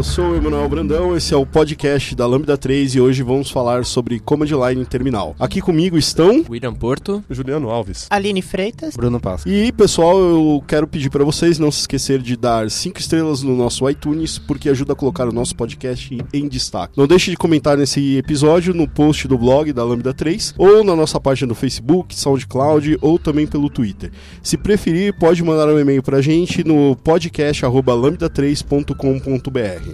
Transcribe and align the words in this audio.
eu 0.00 0.04
sou 0.04 0.30
o 0.30 0.34
Emanuel 0.34 0.66
Brandão, 0.66 1.14
esse 1.14 1.34
é 1.34 1.36
o 1.36 1.44
podcast 1.44 2.14
da 2.14 2.26
Lambda 2.26 2.56
3 2.56 2.94
e 2.94 3.00
hoje 3.02 3.22
vamos 3.22 3.50
falar 3.50 3.84
sobre 3.84 4.18
Command 4.18 4.46
Line 4.46 4.86
Terminal. 4.86 5.36
Aqui 5.38 5.60
comigo 5.60 5.98
estão 5.98 6.42
William 6.48 6.72
Porto, 6.72 7.22
Juliano 7.28 7.68
Alves, 7.68 8.06
Aline 8.08 8.40
Freitas, 8.40 8.96
Bruno 8.96 9.20
Passo. 9.20 9.46
E 9.46 9.70
pessoal, 9.72 10.18
eu 10.18 10.64
quero 10.66 10.86
pedir 10.86 11.10
para 11.10 11.22
vocês 11.22 11.58
não 11.58 11.70
se 11.70 11.80
esquecer 11.80 12.22
de 12.22 12.34
dar 12.34 12.70
5 12.70 12.98
estrelas 12.98 13.42
no 13.42 13.54
nosso 13.54 13.86
iTunes, 13.90 14.38
porque 14.38 14.70
ajuda 14.70 14.94
a 14.94 14.96
colocar 14.96 15.28
o 15.28 15.32
nosso 15.32 15.54
podcast 15.54 16.16
em 16.32 16.48
destaque. 16.48 16.94
Não 16.96 17.06
deixe 17.06 17.30
de 17.30 17.36
comentar 17.36 17.76
nesse 17.76 18.16
episódio 18.16 18.72
no 18.72 18.88
post 18.88 19.28
do 19.28 19.36
blog 19.36 19.70
da 19.70 19.84
Lambda 19.84 20.14
3 20.14 20.54
ou 20.56 20.82
na 20.82 20.96
nossa 20.96 21.20
página 21.20 21.48
do 21.48 21.54
Facebook, 21.54 22.18
SoundCloud 22.18 22.96
ou 23.02 23.18
também 23.18 23.46
pelo 23.46 23.68
Twitter. 23.68 24.10
Se 24.42 24.56
preferir, 24.56 25.12
pode 25.18 25.44
mandar 25.44 25.68
um 25.68 25.78
e-mail 25.78 26.02
pra 26.02 26.22
gente 26.22 26.64
no 26.64 26.96
podcast@lambda3.com.br. 26.96 29.89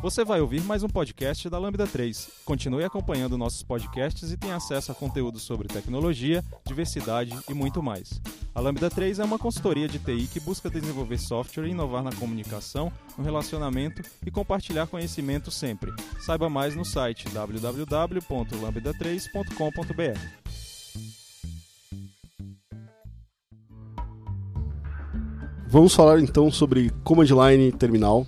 Você 0.00 0.24
vai 0.24 0.40
ouvir 0.40 0.62
mais 0.62 0.84
um 0.84 0.88
podcast 0.88 1.50
da 1.50 1.58
Lambda 1.58 1.84
3. 1.84 2.30
Continue 2.44 2.84
acompanhando 2.84 3.36
nossos 3.36 3.64
podcasts 3.64 4.30
e 4.30 4.36
tenha 4.36 4.54
acesso 4.54 4.92
a 4.92 4.94
conteúdo 4.94 5.40
sobre 5.40 5.66
tecnologia, 5.66 6.44
diversidade 6.64 7.36
e 7.48 7.54
muito 7.54 7.82
mais. 7.82 8.22
A 8.54 8.60
Lambda 8.60 8.88
3 8.88 9.18
é 9.18 9.24
uma 9.24 9.40
consultoria 9.40 9.88
de 9.88 9.98
TI 9.98 10.28
que 10.32 10.38
busca 10.38 10.70
desenvolver 10.70 11.18
software 11.18 11.66
e 11.66 11.72
inovar 11.72 12.04
na 12.04 12.12
comunicação, 12.12 12.92
no 13.16 13.24
relacionamento 13.24 14.00
e 14.24 14.30
compartilhar 14.30 14.86
conhecimento 14.86 15.50
sempre. 15.50 15.92
Saiba 16.20 16.48
mais 16.48 16.76
no 16.76 16.84
site 16.84 17.28
www.lambda3.com.br. 17.30 20.20
Vamos 25.66 25.92
falar 25.92 26.20
então 26.20 26.52
sobre 26.52 26.90
Command 27.02 27.24
Line 27.24 27.72
Terminal. 27.72 28.24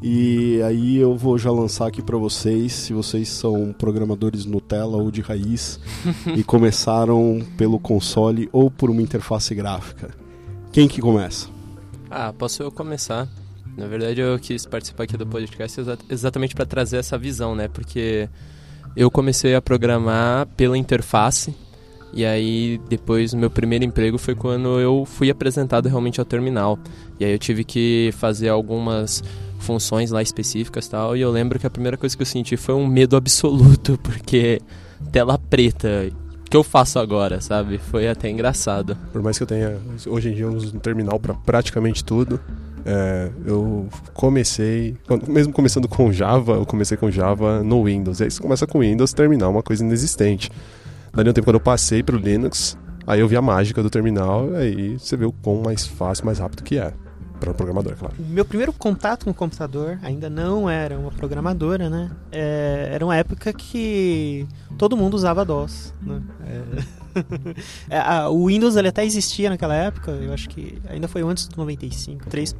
E 0.00 0.62
aí 0.62 0.96
eu 0.96 1.16
vou 1.16 1.36
já 1.36 1.50
lançar 1.50 1.88
aqui 1.88 2.00
para 2.00 2.16
vocês, 2.16 2.72
se 2.72 2.92
vocês 2.92 3.28
são 3.28 3.72
programadores 3.72 4.44
Nutella 4.44 4.96
ou 4.96 5.10
de 5.10 5.20
raiz 5.20 5.80
e 6.36 6.44
começaram 6.44 7.44
pelo 7.56 7.80
console 7.80 8.48
ou 8.52 8.70
por 8.70 8.90
uma 8.90 9.02
interface 9.02 9.54
gráfica. 9.54 10.14
Quem 10.70 10.86
que 10.86 11.00
começa? 11.00 11.48
Ah, 12.08 12.32
posso 12.32 12.62
eu 12.62 12.70
começar. 12.70 13.26
Na 13.76 13.86
verdade, 13.86 14.20
eu 14.20 14.38
quis 14.38 14.64
participar 14.64 15.04
aqui 15.04 15.16
do 15.16 15.26
podcast 15.26 15.80
exa 15.80 15.98
exatamente 16.08 16.54
para 16.54 16.64
trazer 16.64 16.98
essa 16.98 17.18
visão, 17.18 17.54
né? 17.54 17.66
Porque 17.68 18.28
eu 18.96 19.10
comecei 19.10 19.54
a 19.54 19.62
programar 19.62 20.46
pela 20.56 20.78
interface 20.78 21.54
e 22.12 22.24
aí 22.24 22.80
depois 22.88 23.34
meu 23.34 23.50
primeiro 23.50 23.84
emprego 23.84 24.16
foi 24.16 24.34
quando 24.34 24.80
eu 24.80 25.04
fui 25.04 25.30
apresentado 25.30 25.88
realmente 25.88 26.20
ao 26.20 26.26
terminal. 26.26 26.78
E 27.18 27.24
aí 27.24 27.32
eu 27.32 27.38
tive 27.38 27.64
que 27.64 28.10
fazer 28.16 28.48
algumas 28.48 29.22
funções 29.58 30.10
lá 30.10 30.22
específicas 30.22 30.88
tal. 30.88 31.16
E 31.16 31.20
eu 31.20 31.30
lembro 31.30 31.58
que 31.58 31.66
a 31.66 31.70
primeira 31.70 31.96
coisa 31.96 32.16
que 32.16 32.22
eu 32.22 32.26
senti 32.26 32.56
foi 32.56 32.74
um 32.74 32.86
medo 32.86 33.16
absoluto, 33.16 33.98
porque 34.02 34.60
tela 35.12 35.38
preta. 35.38 36.10
O 36.46 36.50
que 36.50 36.56
eu 36.56 36.64
faço 36.64 36.98
agora, 36.98 37.40
sabe? 37.40 37.76
Foi 37.76 38.08
até 38.08 38.30
engraçado. 38.30 38.96
Por 39.12 39.22
mais 39.22 39.36
que 39.36 39.42
eu 39.42 39.46
tenha, 39.46 39.78
hoje 40.06 40.30
em 40.30 40.34
dia, 40.34 40.48
um 40.48 40.58
terminal 40.78 41.20
para 41.20 41.34
praticamente 41.34 42.02
tudo, 42.02 42.40
é, 42.86 43.30
eu 43.44 43.86
comecei, 44.14 44.96
mesmo 45.26 45.52
começando 45.52 45.86
com 45.86 46.10
Java, 46.10 46.52
eu 46.52 46.64
comecei 46.64 46.96
com 46.96 47.10
Java 47.10 47.62
no 47.62 47.84
Windows. 47.84 48.20
E 48.20 48.24
aí 48.24 48.30
você 48.30 48.40
começa 48.40 48.66
com 48.66 48.78
Windows, 48.78 49.12
terminal, 49.12 49.50
uma 49.50 49.62
coisa 49.62 49.84
inexistente. 49.84 50.50
Daí 51.12 51.28
um 51.28 51.32
tempo 51.34 51.44
quando 51.44 51.56
eu 51.56 51.60
passei 51.60 52.02
para 52.02 52.16
o 52.16 52.18
Linux, 52.18 52.78
aí 53.06 53.20
eu 53.20 53.28
vi 53.28 53.36
a 53.36 53.42
mágica 53.42 53.82
do 53.82 53.90
terminal, 53.90 54.54
aí 54.54 54.98
você 54.98 55.18
vê 55.18 55.26
o 55.26 55.32
quão 55.32 55.62
mais 55.62 55.86
fácil, 55.86 56.24
mais 56.24 56.38
rápido 56.38 56.62
que 56.62 56.78
é. 56.78 56.94
Para 57.40 57.50
o 57.50 57.54
programador, 57.54 57.96
claro. 57.96 58.14
Meu 58.18 58.44
primeiro 58.44 58.72
contato 58.72 59.24
com 59.24 59.30
o 59.30 59.34
computador 59.34 59.98
ainda 60.02 60.28
não 60.28 60.68
era 60.68 60.98
uma 60.98 61.10
programadora, 61.10 61.88
né? 61.88 62.10
É, 62.32 62.90
era 62.92 63.04
uma 63.04 63.16
época 63.16 63.52
que 63.52 64.46
todo 64.76 64.96
mundo 64.96 65.14
usava 65.14 65.44
DOS. 65.44 65.94
Né? 66.02 66.20
É... 66.46 66.98
é, 67.88 67.98
a, 67.98 68.28
o 68.28 68.46
Windows 68.46 68.76
ele 68.76 68.88
até 68.88 69.04
existia 69.04 69.50
naquela 69.50 69.74
época, 69.74 70.10
eu 70.12 70.32
acho 70.32 70.48
que 70.48 70.78
ainda 70.88 71.08
foi 71.08 71.22
antes 71.22 71.46
do 71.48 71.56
95, 71.56 72.28
3. 72.28 72.54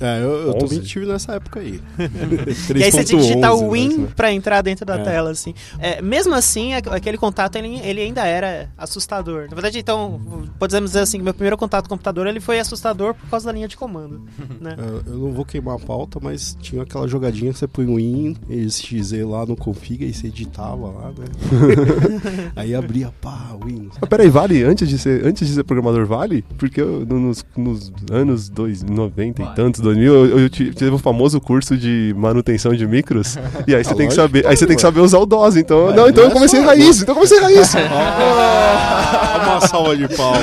É, 0.00 0.22
eu, 0.22 0.48
eu 0.48 0.54
também 0.54 0.80
tive 0.80 1.06
nessa 1.06 1.32
época 1.32 1.60
aí. 1.60 1.80
e 2.76 2.82
aí 2.82 2.92
você 2.92 3.04
tinha 3.04 3.20
que 3.20 3.26
digitar 3.26 3.54
o 3.54 3.70
Win 3.72 3.98
né? 3.98 4.08
pra 4.14 4.32
entrar 4.32 4.62
dentro 4.62 4.84
da 4.84 4.98
é. 4.98 5.02
tela, 5.02 5.30
assim. 5.30 5.54
É, 5.78 6.00
mesmo 6.02 6.34
assim, 6.34 6.74
aquele 6.74 7.16
contato 7.16 7.56
ele, 7.56 7.80
ele 7.80 8.00
ainda 8.00 8.24
era 8.26 8.70
assustador. 8.76 9.46
Na 9.48 9.54
verdade, 9.54 9.78
então, 9.78 10.20
podemos 10.58 10.90
dizer 10.90 11.00
assim, 11.00 11.18
que 11.18 11.24
meu 11.24 11.34
primeiro 11.34 11.56
contato 11.56 11.88
com 11.88 11.94
o 11.94 11.96
computador 11.96 12.26
ele 12.26 12.40
foi 12.40 12.58
assustador 12.58 13.14
por 13.14 13.28
causa 13.28 13.46
da 13.46 13.52
linha 13.52 13.68
de 13.68 13.76
comando. 13.76 14.22
Né? 14.60 14.74
Eu, 14.76 15.12
eu 15.12 15.18
não 15.18 15.32
vou 15.32 15.44
queimar 15.44 15.76
a 15.76 15.78
pauta, 15.78 16.18
mas 16.20 16.56
tinha 16.60 16.82
aquela 16.82 17.06
jogadinha 17.06 17.52
que 17.52 17.58
você 17.58 17.68
põe 17.68 17.86
o 17.86 17.94
Win, 17.96 18.36
XZ 18.68 19.12
lá 19.24 19.46
no 19.46 19.54
config 19.54 20.04
e 20.04 20.12
você 20.12 20.28
editava 20.28 20.88
lá, 20.88 21.08
né? 21.10 22.52
aí 22.56 22.74
abria, 22.74 23.12
pá, 23.20 23.56
Win. 23.62 23.90
Mas 24.00 24.08
peraí, 24.08 24.28
vale? 24.28 24.62
Antes 24.62 24.88
de 24.88 24.98
ser, 24.98 25.26
antes 25.26 25.46
de 25.46 25.54
ser 25.54 25.64
programador, 25.64 26.06
vale? 26.06 26.44
Porque 26.56 26.80
eu, 26.80 27.04
nos, 27.06 27.44
nos 27.56 27.92
anos 28.10 28.50
90 28.50 29.42
vale. 29.42 29.52
e 29.52 29.56
tantos, 29.56 29.80
2000, 29.80 30.12
eu, 30.12 30.38
eu 30.40 30.48
tive 30.50 30.90
o 30.90 30.98
famoso 30.98 31.40
curso 31.40 31.76
de 31.76 32.14
manutenção 32.16 32.72
de 32.74 32.86
micros. 32.86 33.36
e 33.66 33.74
aí 33.74 33.84
você 33.84 33.92
ah, 33.92 33.96
tem 33.96 34.08
que 34.08 34.14
saber, 34.14 34.46
aí 34.46 34.56
você 34.56 34.66
tem 34.66 34.76
que 34.76 34.82
saber 34.82 35.00
usar 35.00 35.18
o 35.18 35.26
DOS. 35.26 35.56
Então, 35.56 35.94
não, 35.94 36.08
então 36.08 36.24
eu 36.24 36.30
comecei 36.30 36.60
raiz, 36.60 37.02
então 37.02 37.12
eu 37.12 37.16
comecei 37.16 37.40
raiz. 37.40 37.72
Oh, 37.74 39.50
uma 39.50 39.60
salva 39.60 39.96
de 39.96 40.08
palmas 40.08 40.42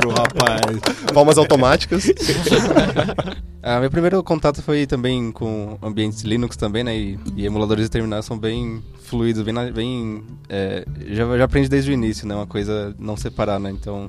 pro 0.00 0.10
rapaz. 0.10 0.80
Palmas 1.12 1.38
automáticas. 1.38 2.06
Ah, 3.68 3.80
meu 3.80 3.90
primeiro 3.90 4.22
contato 4.22 4.62
foi 4.62 4.86
também 4.86 5.32
com 5.32 5.76
ambientes 5.82 6.22
Linux 6.22 6.56
também, 6.56 6.84
né? 6.84 6.96
E, 6.96 7.18
e 7.34 7.46
emuladores 7.46 7.82
de 7.82 7.90
terminais 7.90 8.24
são 8.24 8.38
bem 8.38 8.80
fluidos, 9.02 9.42
bem, 9.42 9.72
bem 9.72 10.22
é, 10.48 10.86
já, 11.08 11.36
já 11.36 11.44
aprendi 11.46 11.68
desde 11.68 11.90
o 11.90 11.92
início, 11.92 12.28
né? 12.28 12.36
Uma 12.36 12.46
coisa 12.46 12.94
não 12.96 13.16
separar, 13.16 13.58
né? 13.58 13.72
Então, 13.72 14.08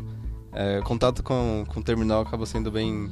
é, 0.53 0.79
contato 0.81 1.23
com, 1.23 1.63
com 1.67 1.79
o 1.79 1.83
terminal 1.83 2.21
acaba 2.21 2.45
sendo 2.45 2.69
bem, 2.69 3.09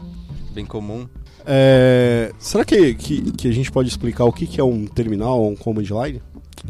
bem 0.53 0.67
comum. 0.67 1.09
É, 1.47 2.31
será 2.37 2.63
que, 2.63 2.93
que, 2.93 3.31
que, 3.31 3.47
a 3.47 3.51
gente 3.51 3.71
pode 3.71 3.89
explicar 3.89 4.25
o 4.25 4.31
que, 4.31 4.45
que 4.45 4.61
é 4.61 4.63
um 4.63 4.85
terminal 4.85 5.39
ou 5.39 5.49
um 5.49 5.55
command 5.55 5.81
line? 5.81 6.21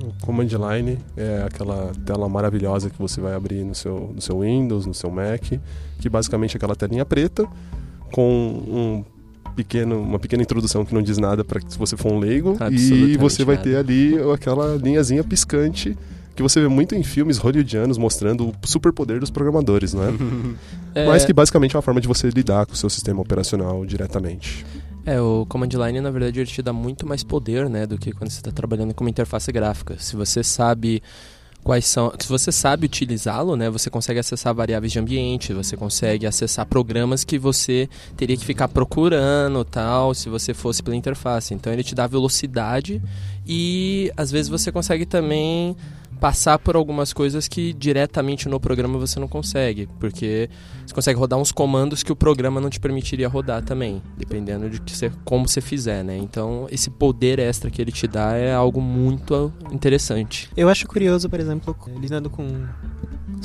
O 0.02 0.25
command 0.25 0.47
line 0.47 1.00
é 1.18 1.44
aquela 1.46 1.92
tela 2.06 2.30
maravilhosa 2.30 2.90
que 2.90 2.97
você 2.97 3.19
vai 3.19 3.34
abrir 3.34 3.66
no 3.66 3.75
seu, 3.75 4.13
no 4.16 4.22
seu 4.22 4.40
Windows, 4.40 4.86
no 4.86 4.94
seu 4.94 5.12
Mac, 5.12 5.44
que 6.00 6.07
basicamente 6.07 6.56
é 6.56 6.57
aquela 6.57 6.78
telinha 6.78 7.03
preta 7.03 7.46
com 8.13 8.24
um 8.24 9.15
pequeno, 9.56 10.02
uma 10.02 10.20
pequena 10.20 10.44
introdução 10.44 10.86
que 10.86 10.94
não 10.94 11.02
diz 11.02 11.18
nada 11.18 11.44
para 11.44 11.60
se 11.68 11.78
você 11.78 11.96
for 11.96 12.12
um 12.12 12.20
leigo 12.20 12.58
e 12.72 13.18
você 13.18 13.44
vai 13.44 13.58
ter 13.58 13.78
ali 13.78 14.16
aquela 14.34 14.76
linhazinha 14.76 15.24
piscante 15.24 15.98
que 16.36 16.44
você 16.44 16.60
vê 16.60 16.68
muito 16.68 16.94
em 16.94 17.02
filmes 17.02 17.38
hollywoodianos 17.38 17.98
mostrando 17.98 18.50
o 18.50 18.68
superpoder 18.68 19.20
dos 19.20 19.32
programadores, 19.32 19.94
não 19.94 20.04
é? 20.04 20.10
é? 21.04 21.08
Mas 21.08 21.24
que 21.24 21.32
basicamente 21.32 21.76
é 21.76 21.78
uma 21.78 21.82
forma 21.82 22.02
de 22.02 22.08
você 22.08 22.30
lidar 22.30 22.66
com 22.66 22.74
o 22.74 22.76
seu 22.76 22.90
sistema 22.90 23.22
operacional 23.22 23.86
diretamente. 23.86 24.66
É, 25.06 25.22
o 25.22 25.46
Command 25.48 25.70
Line, 25.70 26.02
na 26.02 26.10
verdade, 26.10 26.40
ele 26.40 26.48
te 26.48 26.62
dá 26.62 26.74
muito 26.74 27.08
mais 27.08 27.24
poder, 27.24 27.70
né, 27.70 27.86
do 27.86 27.98
que 27.98 28.12
quando 28.12 28.32
você 28.32 28.40
está 28.40 28.52
trabalhando 28.52 28.94
com 28.94 29.04
uma 29.04 29.10
interface 29.10 29.52
gráfica. 29.52 29.96
Se 30.00 30.16
você 30.16 30.44
sabe 30.44 31.02
quais 31.66 31.86
são. 31.88 32.14
Se 32.20 32.30
você 32.30 32.52
sabe 32.52 32.86
utilizá-lo, 32.86 33.56
né, 33.56 33.72
você 33.72 33.90
consegue 33.90 34.20
acessar 34.20 34.53
variáveis 34.53 34.94
de 34.94 35.00
ambiente, 35.00 35.51
você 35.51 35.75
consegue 35.75 36.28
acessar 36.28 36.63
programas 36.68 37.24
que 37.24 37.39
você 37.39 37.89
teria 38.16 38.38
que 38.38 38.45
ficar 38.45 38.68
procurando, 38.68 39.66
tal, 39.66 40.13
se 40.13 40.30
você 40.30 40.54
fosse 40.54 40.84
pela 40.84 40.95
interface. 40.95 41.56
Então 41.56 41.74
ele 41.74 41.84
te 41.84 41.95
dá 41.95 42.06
velocidade 42.06 43.01
e 43.48 44.12
às 44.16 44.30
vezes 44.30 44.48
você 44.48 44.72
consegue 44.72 45.07
também 45.07 45.75
passar 46.19 46.57
por 46.59 46.75
algumas 46.75 47.13
coisas 47.13 47.47
que 47.47 47.73
diretamente 47.73 48.47
no 48.47 48.59
programa 48.59 48.97
você 48.97 49.19
não 49.19 49.27
consegue, 49.27 49.88
porque 50.00 50.50
você 50.85 50.94
consegue 50.94 51.19
rodar 51.19 51.39
uns 51.39 51.51
comandos 51.51 52.03
que 52.03 52.12
o 52.12 52.15
programa 52.15 52.62
não 52.62 52.69
te 52.69 52.79
permitiria 52.79 53.27
rodar 53.27 53.63
também, 53.63 54.01
dependendo 54.17 54.69
de 54.69 54.81
que 54.81 54.95
você, 54.95 55.12
como 55.23 55.47
você 55.47 55.62
fizer, 55.62 56.03
né? 56.03 56.17
Então, 56.17 56.67
esse 56.71 56.89
poder 56.89 57.39
extra 57.39 57.69
que 57.69 57.81
ele 57.81 57.91
te 57.91 58.07
dá 58.07 58.33
é 58.33 58.53
algo 58.53 58.81
muito 58.81 59.51
interessante. 59.71 60.50
Eu 60.56 60.69
acho 60.69 60.88
curioso, 60.88 61.29
por 61.29 61.39
exemplo, 61.39 61.75
lidando 62.00 62.29
com 62.29 62.45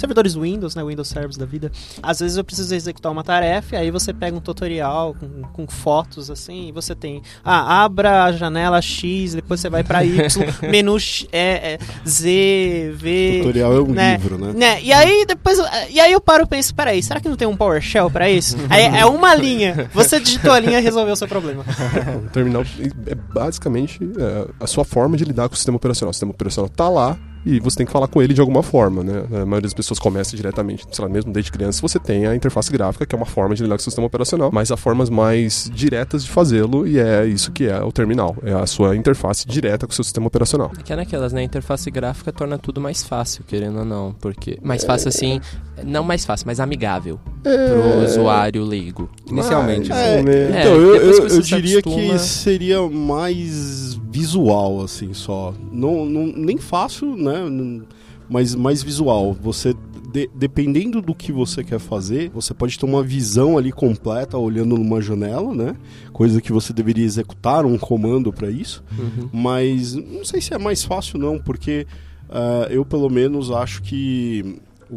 servidores 0.00 0.34
Windows, 0.34 0.74
né, 0.74 0.84
Windows 0.84 1.08
Service 1.08 1.38
da 1.38 1.46
vida. 1.46 1.70
Às 2.02 2.20
vezes 2.20 2.36
eu 2.36 2.44
preciso 2.44 2.74
executar 2.74 3.12
uma 3.12 3.22
tarefa, 3.22 3.76
e 3.76 3.78
aí 3.78 3.90
você 3.90 4.12
pega 4.12 4.36
um 4.36 4.40
tutorial 4.40 5.14
com, 5.14 5.42
com 5.42 5.66
fotos 5.66 6.30
assim, 6.30 6.68
e 6.68 6.72
você 6.72 6.94
tem, 6.94 7.22
ah, 7.44 7.84
abra 7.84 8.24
a 8.24 8.32
janela 8.32 8.80
X, 8.80 9.34
depois 9.34 9.60
você 9.60 9.68
vai 9.68 9.84
para 9.84 10.04
Y, 10.04 10.28
menu 10.70 10.96
é, 11.32 11.74
é, 11.74 11.78
Z, 12.06 12.92
V. 12.96 13.38
Tutorial 13.42 13.72
é 13.72 13.80
um 13.80 13.86
né, 13.86 14.16
livro, 14.16 14.38
né? 14.38 14.52
né? 14.54 14.82
E 14.82 14.92
aí 14.92 15.24
depois, 15.26 15.58
e 15.90 16.00
aí 16.00 16.12
eu 16.12 16.20
paro 16.20 16.44
e 16.44 16.46
penso, 16.46 16.74
peraí, 16.74 17.02
será 17.02 17.20
que 17.20 17.28
não 17.28 17.36
tem 17.36 17.46
um 17.46 17.56
PowerShell 17.56 18.10
para 18.10 18.30
isso? 18.30 18.56
aí 18.68 18.84
é 18.84 19.06
uma 19.06 19.34
linha. 19.34 19.88
Você 19.92 20.18
digitou 20.18 20.52
a 20.52 20.60
linha 20.60 20.78
e 20.78 20.82
resolveu 20.82 21.12
o 21.12 21.16
seu 21.16 21.28
problema. 21.28 21.64
o 22.26 22.30
terminal 22.30 22.64
é 23.06 23.14
basicamente 23.14 24.00
é, 24.18 24.48
a 24.58 24.66
sua 24.66 24.84
forma 24.84 25.16
de 25.16 25.24
lidar 25.24 25.48
com 25.48 25.54
o 25.54 25.56
sistema 25.56 25.76
operacional. 25.76 26.10
O 26.10 26.14
sistema 26.14 26.32
operacional 26.32 26.68
tá 26.68 26.88
lá, 26.88 27.18
e 27.44 27.58
você 27.60 27.78
tem 27.78 27.86
que 27.86 27.92
falar 27.92 28.06
com 28.08 28.20
ele 28.22 28.34
de 28.34 28.40
alguma 28.40 28.62
forma, 28.62 29.02
né? 29.02 29.24
A 29.32 29.46
maioria 29.46 29.62
das 29.62 29.74
pessoas 29.74 29.98
começa 29.98 30.36
diretamente, 30.36 30.86
sei 30.90 31.04
lá, 31.04 31.10
mesmo 31.10 31.32
desde 31.32 31.50
criança, 31.50 31.80
você 31.80 31.98
tem 31.98 32.26
a 32.26 32.34
interface 32.34 32.70
gráfica, 32.72 33.06
que 33.06 33.14
é 33.14 33.18
uma 33.18 33.26
forma 33.26 33.54
de 33.54 33.62
lidar 33.62 33.76
com 33.76 33.80
o 33.80 33.84
sistema 33.84 34.06
operacional, 34.06 34.50
mas 34.52 34.70
há 34.70 34.76
formas 34.76 35.08
mais 35.10 35.70
diretas 35.74 36.24
de 36.24 36.30
fazê-lo 36.30 36.86
e 36.86 36.98
é 36.98 37.24
isso 37.26 37.50
que 37.52 37.64
é 37.66 37.80
o 37.82 37.90
terminal, 37.92 38.36
é 38.42 38.52
a 38.52 38.66
sua 38.66 38.96
interface 38.96 39.46
direta 39.46 39.86
com 39.86 39.92
o 39.92 39.94
seu 39.94 40.04
sistema 40.04 40.26
operacional. 40.26 40.70
Que 40.84 40.92
é 40.92 40.96
naquelas, 40.96 41.32
né? 41.32 41.40
A 41.40 41.44
interface 41.44 41.90
gráfica 41.90 42.32
torna 42.32 42.58
tudo 42.58 42.80
mais 42.80 43.02
fácil, 43.02 43.42
querendo 43.46 43.78
ou 43.78 43.84
não, 43.84 44.14
porque 44.20 44.58
mais 44.62 44.84
fácil 44.84 45.08
assim, 45.08 45.40
não 45.84 46.04
mais 46.04 46.24
fácil, 46.24 46.46
mais 46.46 46.60
amigável 46.60 47.18
pro 47.42 48.04
usuário 48.04 48.62
leigo. 48.64 49.08
Inicialmente. 49.26 49.90
É, 49.92 50.22
né? 50.22 50.32
É, 50.32 50.60
então, 50.60 50.72
eu, 50.74 50.94
eu, 50.96 51.28
eu 51.28 51.40
diria 51.40 51.78
acostuma- 51.78 52.12
que 52.12 52.18
seria 52.18 52.82
mais 52.88 53.94
visual, 54.10 54.82
assim, 54.82 55.14
só. 55.14 55.54
Não, 55.72 56.04
não, 56.04 56.26
nem 56.26 56.58
fácil, 56.58 57.16
né? 57.16 57.29
Não- 57.38 57.82
Mas 58.28 58.54
mais 58.54 58.80
visual. 58.82 59.32
Você, 59.42 59.74
de- 60.12 60.30
dependendo 60.34 61.02
do 61.02 61.12
que 61.14 61.32
você 61.32 61.64
quer 61.64 61.80
fazer, 61.80 62.30
você 62.30 62.54
pode 62.54 62.78
ter 62.78 62.86
uma 62.86 63.02
visão 63.02 63.58
ali 63.58 63.72
completa 63.72 64.38
olhando 64.38 64.76
numa 64.76 65.00
janela, 65.02 65.52
né? 65.52 65.74
Coisa 66.12 66.40
que 66.40 66.52
você 66.52 66.72
deveria 66.72 67.04
executar 67.04 67.66
um 67.66 67.76
comando 67.76 68.32
para 68.32 68.48
isso. 68.48 68.84
Uhum. 68.96 69.28
Mas 69.32 69.94
não 69.94 70.24
sei 70.24 70.40
se 70.40 70.54
é 70.54 70.58
mais 70.58 70.84
fácil 70.84 71.18
não, 71.18 71.38
porque 71.40 71.86
ah, 72.28 72.68
eu 72.70 72.84
pelo 72.84 73.10
menos 73.10 73.50
acho 73.50 73.82
que 73.82 74.60
o, 74.88 74.94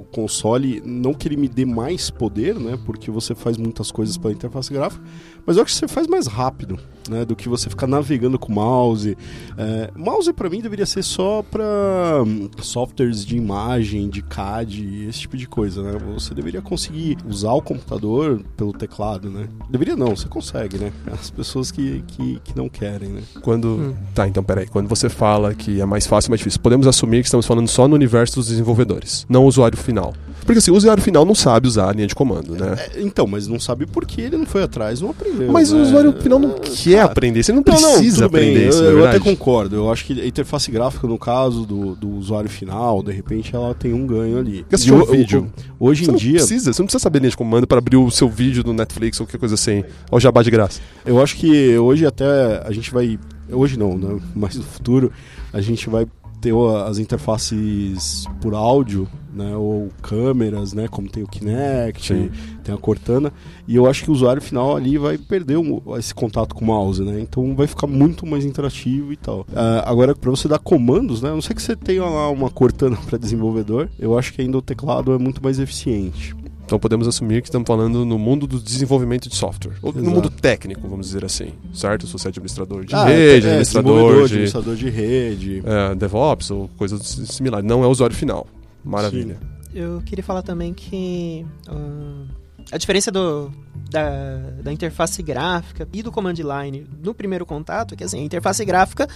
o 0.00 0.06
console, 0.12 0.82
não 0.84 1.14
que 1.14 1.28
ele 1.28 1.36
me 1.36 1.48
dê 1.48 1.64
mais 1.64 2.10
poder, 2.10 2.54
né? 2.56 2.78
Porque 2.84 3.10
você 3.10 3.34
faz 3.34 3.56
muitas 3.56 3.90
coisas 3.90 4.18
pela 4.18 4.34
interface 4.34 4.70
gráfica, 4.72 5.02
mas 5.46 5.56
eu 5.56 5.62
acho 5.62 5.72
que 5.72 5.78
você 5.78 5.88
faz 5.88 6.06
mais 6.06 6.26
rápido, 6.26 6.78
né? 7.08 7.24
Do 7.24 7.36
que 7.36 7.48
você 7.48 7.68
ficar 7.68 7.86
navegando 7.86 8.38
com 8.38 8.52
o 8.52 8.54
mouse. 8.54 9.16
É, 9.56 9.90
mouse 9.94 10.32
para 10.32 10.48
mim 10.48 10.60
deveria 10.60 10.86
ser 10.86 11.02
só 11.02 11.42
para 11.42 12.24
softwares 12.60 13.24
de 13.24 13.36
imagem, 13.36 14.08
de 14.08 14.22
CAD, 14.22 15.06
esse 15.08 15.20
tipo 15.20 15.36
de 15.36 15.46
coisa, 15.46 15.82
né? 15.82 15.98
Você 16.14 16.34
deveria 16.34 16.62
conseguir 16.62 17.18
usar 17.26 17.52
o 17.52 17.62
computador 17.62 18.42
pelo 18.56 18.72
teclado, 18.72 19.30
né? 19.30 19.48
Deveria 19.70 19.96
não, 19.96 20.14
você 20.14 20.28
consegue, 20.28 20.78
né? 20.78 20.92
As 21.12 21.30
pessoas 21.30 21.70
que, 21.70 22.02
que, 22.06 22.40
que 22.44 22.56
não 22.56 22.68
querem, 22.68 23.10
né? 23.10 23.22
Quando. 23.42 23.68
Hum. 23.68 23.94
Tá, 24.14 24.26
então 24.26 24.42
peraí. 24.42 24.66
Quando 24.66 24.88
você 24.88 25.08
fala 25.08 25.54
que 25.54 25.80
é 25.80 25.86
mais 25.86 26.06
fácil, 26.06 26.30
mais 26.30 26.40
difícil, 26.40 26.60
podemos 26.60 26.86
assumir 26.86 27.20
que 27.20 27.26
estamos 27.26 27.46
falando 27.46 27.68
só 27.68 27.88
no 27.88 27.94
universo 27.94 28.36
dos 28.36 28.48
desenvolvedores, 28.48 29.26
não 29.28 29.44
o 29.44 29.48
usuário 29.48 29.76
final. 29.76 30.14
Porque 30.46 30.58
assim, 30.58 30.70
o 30.70 30.74
usuário 30.76 31.02
final 31.02 31.24
não 31.24 31.34
sabe 31.34 31.66
usar 31.66 31.90
a 31.90 31.92
linha 31.92 32.06
de 32.06 32.14
comando, 32.14 32.54
né? 32.54 32.76
É, 32.94 33.02
então, 33.02 33.26
mas 33.26 33.46
não 33.48 33.58
sabe 33.60 33.84
por 33.86 34.06
que 34.06 34.20
ele 34.20 34.36
não 34.36 34.46
foi 34.46 34.62
atrás, 34.62 35.00
não 35.00 35.10
aprendeu. 35.10 35.50
Mas 35.52 35.72
o 35.72 35.76
né? 35.76 35.82
usuário 35.82 36.12
final 36.22 36.38
não 36.38 36.50
quer 36.60 37.00
Ah, 37.00 37.04
aprender, 37.04 37.42
você 37.42 37.52
não 37.52 37.62
Não, 37.66 37.74
não, 37.74 37.90
precisa 37.92 38.22
tudo 38.22 38.32
bem, 38.32 38.50
aprender 38.50 38.68
isso, 38.68 38.78
eu, 38.82 38.92
na 38.94 39.00
eu 39.00 39.08
até 39.08 39.18
concordo. 39.18 39.74
Eu 39.76 39.90
acho 39.92 40.04
que 40.06 40.20
a 40.20 40.26
interface 40.26 40.70
gráfica, 40.70 41.06
no 41.06 41.18
caso 41.18 41.66
do, 41.66 41.96
do 41.96 42.08
usuário 42.10 42.48
final, 42.48 43.02
de 43.02 43.10
repente 43.12 43.54
ela 43.54 43.74
tem 43.74 43.92
um 43.92 44.06
ganho 44.06 44.38
ali. 44.38 44.60
Porque 44.60 44.76
assistir 44.76 44.92
um 44.94 45.00
o- 45.02 45.06
vídeo. 45.06 45.52
o- 45.78 45.88
hoje 45.88 46.08
em 46.08 46.14
dia, 46.14 46.38
precisa, 46.38 46.72
você 46.72 46.80
não 46.80 46.86
precisa 46.86 47.02
saber 47.02 47.18
linha 47.18 47.30
de 47.30 47.36
comando 47.36 47.66
para 47.66 47.78
abrir 47.78 47.96
o 47.96 48.10
seu 48.10 48.28
vídeo 48.28 48.62
no 48.64 48.72
Netflix 48.72 49.18
ou 49.20 49.26
qualquer 49.26 49.38
coisa 49.38 49.56
assim. 49.56 49.82
Ou 50.10 50.20
jabá 50.20 50.42
de 50.42 50.50
graça. 50.50 50.80
eu 51.04 51.20
acho 51.20 51.36
que 51.36 51.76
hoje 51.76 52.06
até 52.06 52.62
a 52.64 52.70
gente 52.70 52.92
vai. 52.92 53.18
Hoje 53.50 53.76
não, 53.78 53.98
né? 53.98 54.20
Mas 54.34 54.54
no 54.56 54.62
futuro 54.62 55.10
a 55.52 55.60
gente 55.60 55.88
vai 55.90 56.06
ter 56.40 56.52
o- 56.52 56.76
as 56.76 56.98
interfaces 56.98 58.24
por 58.40 58.54
áudio, 58.54 59.08
né? 59.36 59.54
Ou 59.56 59.90
câmeras, 60.02 60.72
né? 60.72 60.88
Como 60.88 61.08
tem 61.08 61.22
o 61.22 61.28
Kinect, 61.28 62.14
Sim. 62.14 62.30
tem 62.64 62.74
a 62.74 62.78
Cortana. 62.78 63.32
E 63.68 63.76
eu 63.76 63.86
acho 63.86 64.02
que 64.04 64.10
o 64.10 64.12
usuário 64.12 64.40
final 64.42 64.76
ali 64.76 64.96
vai 64.98 65.18
perder 65.18 65.56
um- 65.58 65.80
esse 65.98 66.14
contato 66.14 66.54
com 66.54 66.64
o 66.64 66.66
mouse, 66.68 67.02
né? 67.02 67.20
Então 67.20 67.54
vai 67.54 67.66
ficar 67.66 67.86
muito 67.86 68.26
mais 68.26 68.44
interativo 68.44 69.12
e 69.12 69.16
tal. 69.16 69.46
Ah, 69.54 69.84
agora, 69.88 70.14
para 70.14 70.30
você 70.30 70.48
dar 70.48 70.58
comandos, 70.58 71.20
né? 71.22 71.28
A 71.30 71.34
não 71.34 71.42
sei 71.42 71.54
que 71.54 71.62
você 71.62 71.76
tenha 71.76 72.02
lá 72.04 72.30
uma 72.30 72.50
Cortana 72.50 72.96
para 73.06 73.18
desenvolvedor, 73.18 73.88
eu 73.98 74.18
acho 74.18 74.32
que 74.32 74.40
ainda 74.40 74.56
o 74.58 74.62
teclado 74.62 75.12
é 75.12 75.18
muito 75.18 75.42
mais 75.42 75.58
eficiente. 75.58 76.34
Então 76.64 76.80
podemos 76.80 77.06
assumir 77.06 77.42
que 77.42 77.46
estamos 77.46 77.64
falando 77.64 78.04
no 78.04 78.18
mundo 78.18 78.44
do 78.44 78.58
desenvolvimento 78.58 79.28
de 79.28 79.36
software. 79.36 79.74
Ou 79.80 79.92
no 79.92 80.00
Exato. 80.00 80.14
mundo 80.16 80.28
técnico, 80.30 80.80
vamos 80.88 81.06
dizer 81.06 81.24
assim. 81.24 81.50
Certo? 81.72 82.08
Se 82.08 82.12
você 82.12 82.26
é 82.26 82.30
administrador 82.30 82.84
de 82.84 82.92
Ah, 82.92 83.04
rede, 83.04 83.46
é, 83.46 83.50
administrador 83.50 84.16
de 84.16 84.24
administrador 84.24 84.74
de 84.74 84.90
rede. 84.90 85.62
é, 85.64 85.94
DevOps 85.94 86.50
ou 86.50 86.68
coisas 86.76 87.00
similares. 87.30 87.64
Não 87.64 87.84
é 87.84 87.86
o 87.86 87.90
usuário 87.90 88.16
final. 88.16 88.48
Maravilha. 88.86 89.38
Eu 89.74 90.00
queria 90.06 90.24
falar 90.24 90.42
também 90.42 90.72
que 90.72 91.44
ah, 91.68 92.24
a 92.72 92.78
diferença 92.78 93.10
do, 93.12 93.50
da, 93.90 94.38
da 94.62 94.72
interface 94.72 95.22
gráfica 95.22 95.86
e 95.92 96.02
do 96.02 96.10
command 96.10 96.34
line 96.34 96.86
no 97.02 97.12
primeiro 97.14 97.44
contato 97.44 97.92
é 97.94 97.96
que 97.96 98.04
assim, 98.04 98.20
a 98.20 98.24
interface 98.24 98.64
gráfica 98.64 99.06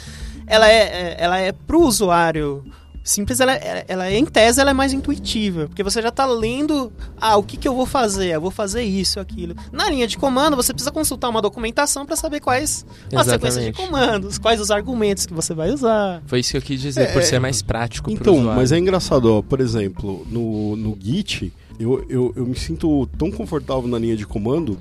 ela 0.46 0.68
é, 0.68 0.74
é- 0.82 1.16
ela 1.18 1.38
é 1.38 1.50
pro 1.52 1.80
usuário 1.80 2.64
simples, 3.10 3.40
ela, 3.40 3.52
é- 3.54 3.84
ela 3.88 4.06
é, 4.06 4.16
em 4.16 4.24
tese 4.24 4.60
ela 4.60 4.70
é 4.70 4.74
mais 4.74 4.92
intuitiva, 4.92 5.66
porque 5.66 5.82
você 5.82 6.00
já 6.00 6.10
tá 6.10 6.26
lendo, 6.26 6.92
ah, 7.20 7.36
o 7.36 7.42
que, 7.42 7.56
que 7.56 7.66
eu 7.66 7.74
vou 7.74 7.86
fazer? 7.86 8.28
Eu 8.28 8.40
vou 8.40 8.50
fazer 8.50 8.82
isso, 8.82 9.18
aquilo. 9.20 9.54
Na 9.72 9.88
linha 9.90 10.06
de 10.06 10.16
comando, 10.16 10.56
você 10.56 10.72
precisa 10.72 10.90
consultar 10.90 11.28
uma 11.28 11.42
documentação 11.42 12.06
para 12.06 12.16
saber 12.16 12.40
quais 12.40 12.86
as 13.14 13.26
sequências 13.26 13.64
de 13.64 13.72
comandos, 13.72 14.38
quais 14.38 14.60
os 14.60 14.70
argumentos 14.70 15.26
que 15.26 15.34
você 15.34 15.52
vai 15.54 15.70
usar. 15.70 16.22
Foi 16.26 16.40
isso 16.40 16.52
que 16.52 16.56
eu 16.56 16.62
quis 16.62 16.80
dizer, 16.80 17.02
É, 17.02 17.06
por 17.12 17.22
é. 17.22 17.24
ser 17.24 17.38
mais 17.38 17.62
prático 17.62 18.10
Então, 18.10 18.38
mas 18.42 18.72
é 18.72 18.78
engraçado, 18.78 19.26
ó, 19.26 19.42
por 19.42 19.60
exemplo, 19.60 20.26
no, 20.30 20.76
no 20.76 20.96
Git, 21.00 21.52
eu, 21.78 22.04
eu, 22.08 22.32
eu 22.36 22.46
me 22.46 22.56
sinto 22.56 23.06
tão 23.18 23.30
confortável 23.30 23.88
na 23.88 23.98
linha 23.98 24.16
de 24.16 24.26
comando 24.26 24.78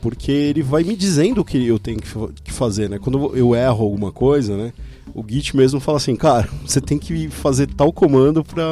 porque 0.00 0.32
ele 0.32 0.62
vai 0.62 0.82
me 0.82 0.96
dizendo 0.96 1.40
o 1.40 1.44
que 1.44 1.64
eu 1.64 1.78
tenho 1.78 2.00
que 2.00 2.52
fazer, 2.52 2.90
né? 2.90 2.98
Quando 2.98 3.36
eu 3.36 3.54
erro 3.54 3.84
alguma 3.84 4.10
coisa, 4.10 4.56
né? 4.56 4.72
O 5.14 5.22
Git 5.28 5.54
mesmo 5.56 5.78
fala 5.80 5.98
assim, 5.98 6.16
cara, 6.16 6.48
você 6.64 6.80
tem 6.80 6.98
que 6.98 7.28
fazer 7.28 7.66
tal 7.66 7.92
comando 7.92 8.42
pra 8.44 8.64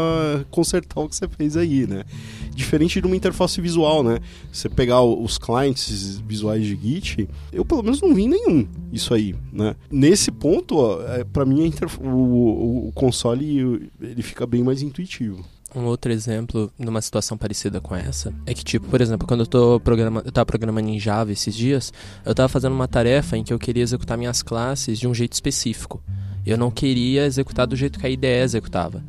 consertar 0.50 1.00
o 1.00 1.09
que 1.09 1.15
você 1.17 1.29
fez 1.29 1.56
aí, 1.56 1.87
né? 1.87 2.05
Diferente 2.55 3.00
de 3.00 3.06
uma 3.06 3.17
interface 3.17 3.61
visual, 3.61 4.03
né? 4.03 4.19
Você 4.53 4.69
pegar 4.69 5.03
os 5.03 5.38
clients 5.38 6.21
visuais 6.27 6.65
de 6.65 6.77
Git, 6.77 7.29
eu 7.53 7.65
pelo 7.65 7.82
menos 7.82 8.00
não 8.00 8.15
vi 8.15 8.27
nenhum 8.27 8.67
isso 8.93 9.12
aí, 9.12 9.35
né? 9.53 9.75
Nesse 9.91 10.31
ponto, 10.31 11.00
é, 11.09 11.25
para 11.25 11.44
mim 11.44 11.71
o, 12.03 12.06
o- 12.06 12.88
o 12.88 12.93
console 12.93 13.91
ele 14.00 14.23
fica 14.23 14.47
bem 14.47 14.62
mais 14.62 14.83
intuitivo. 14.83 15.44
Um 15.75 15.85
outro 15.85 16.11
exemplo 16.11 16.73
numa 16.77 17.01
situação 17.01 17.39
parecida 17.39 17.81
com 17.81 17.95
essa 17.95 18.35
é 18.45 18.53
que, 18.53 18.65
tipo, 18.65 18.89
por 18.89 19.01
exemplo, 19.01 19.27
quando 19.27 19.41
eu 19.41 19.47
tô 19.47 19.79
programando, 19.79 20.27
eu 20.27 20.33
tava 20.33 20.45
programando 20.45 20.89
em 20.89 20.99
Java 20.99 21.31
esses 21.31 21.55
dias, 21.55 21.93
eu 22.25 22.35
tava 22.35 22.49
fazendo 22.49 22.73
uma 22.73 22.89
tarefa 22.89 23.37
em 23.37 23.45
que 23.45 23.53
eu 23.53 23.59
queria 23.59 23.83
executar 23.83 24.19
minhas 24.19 24.43
classes 24.43 24.99
de 24.99 25.07
um 25.07 25.15
jeito 25.15 25.33
específico. 25.33 26.03
Eu 26.45 26.59
não 26.59 26.71
queria 26.71 27.25
executar 27.25 27.67
do 27.67 27.77
jeito 27.77 28.00
que 28.00 28.07
a 28.07 28.11
IDE 28.11 28.27
executava. 28.27 29.03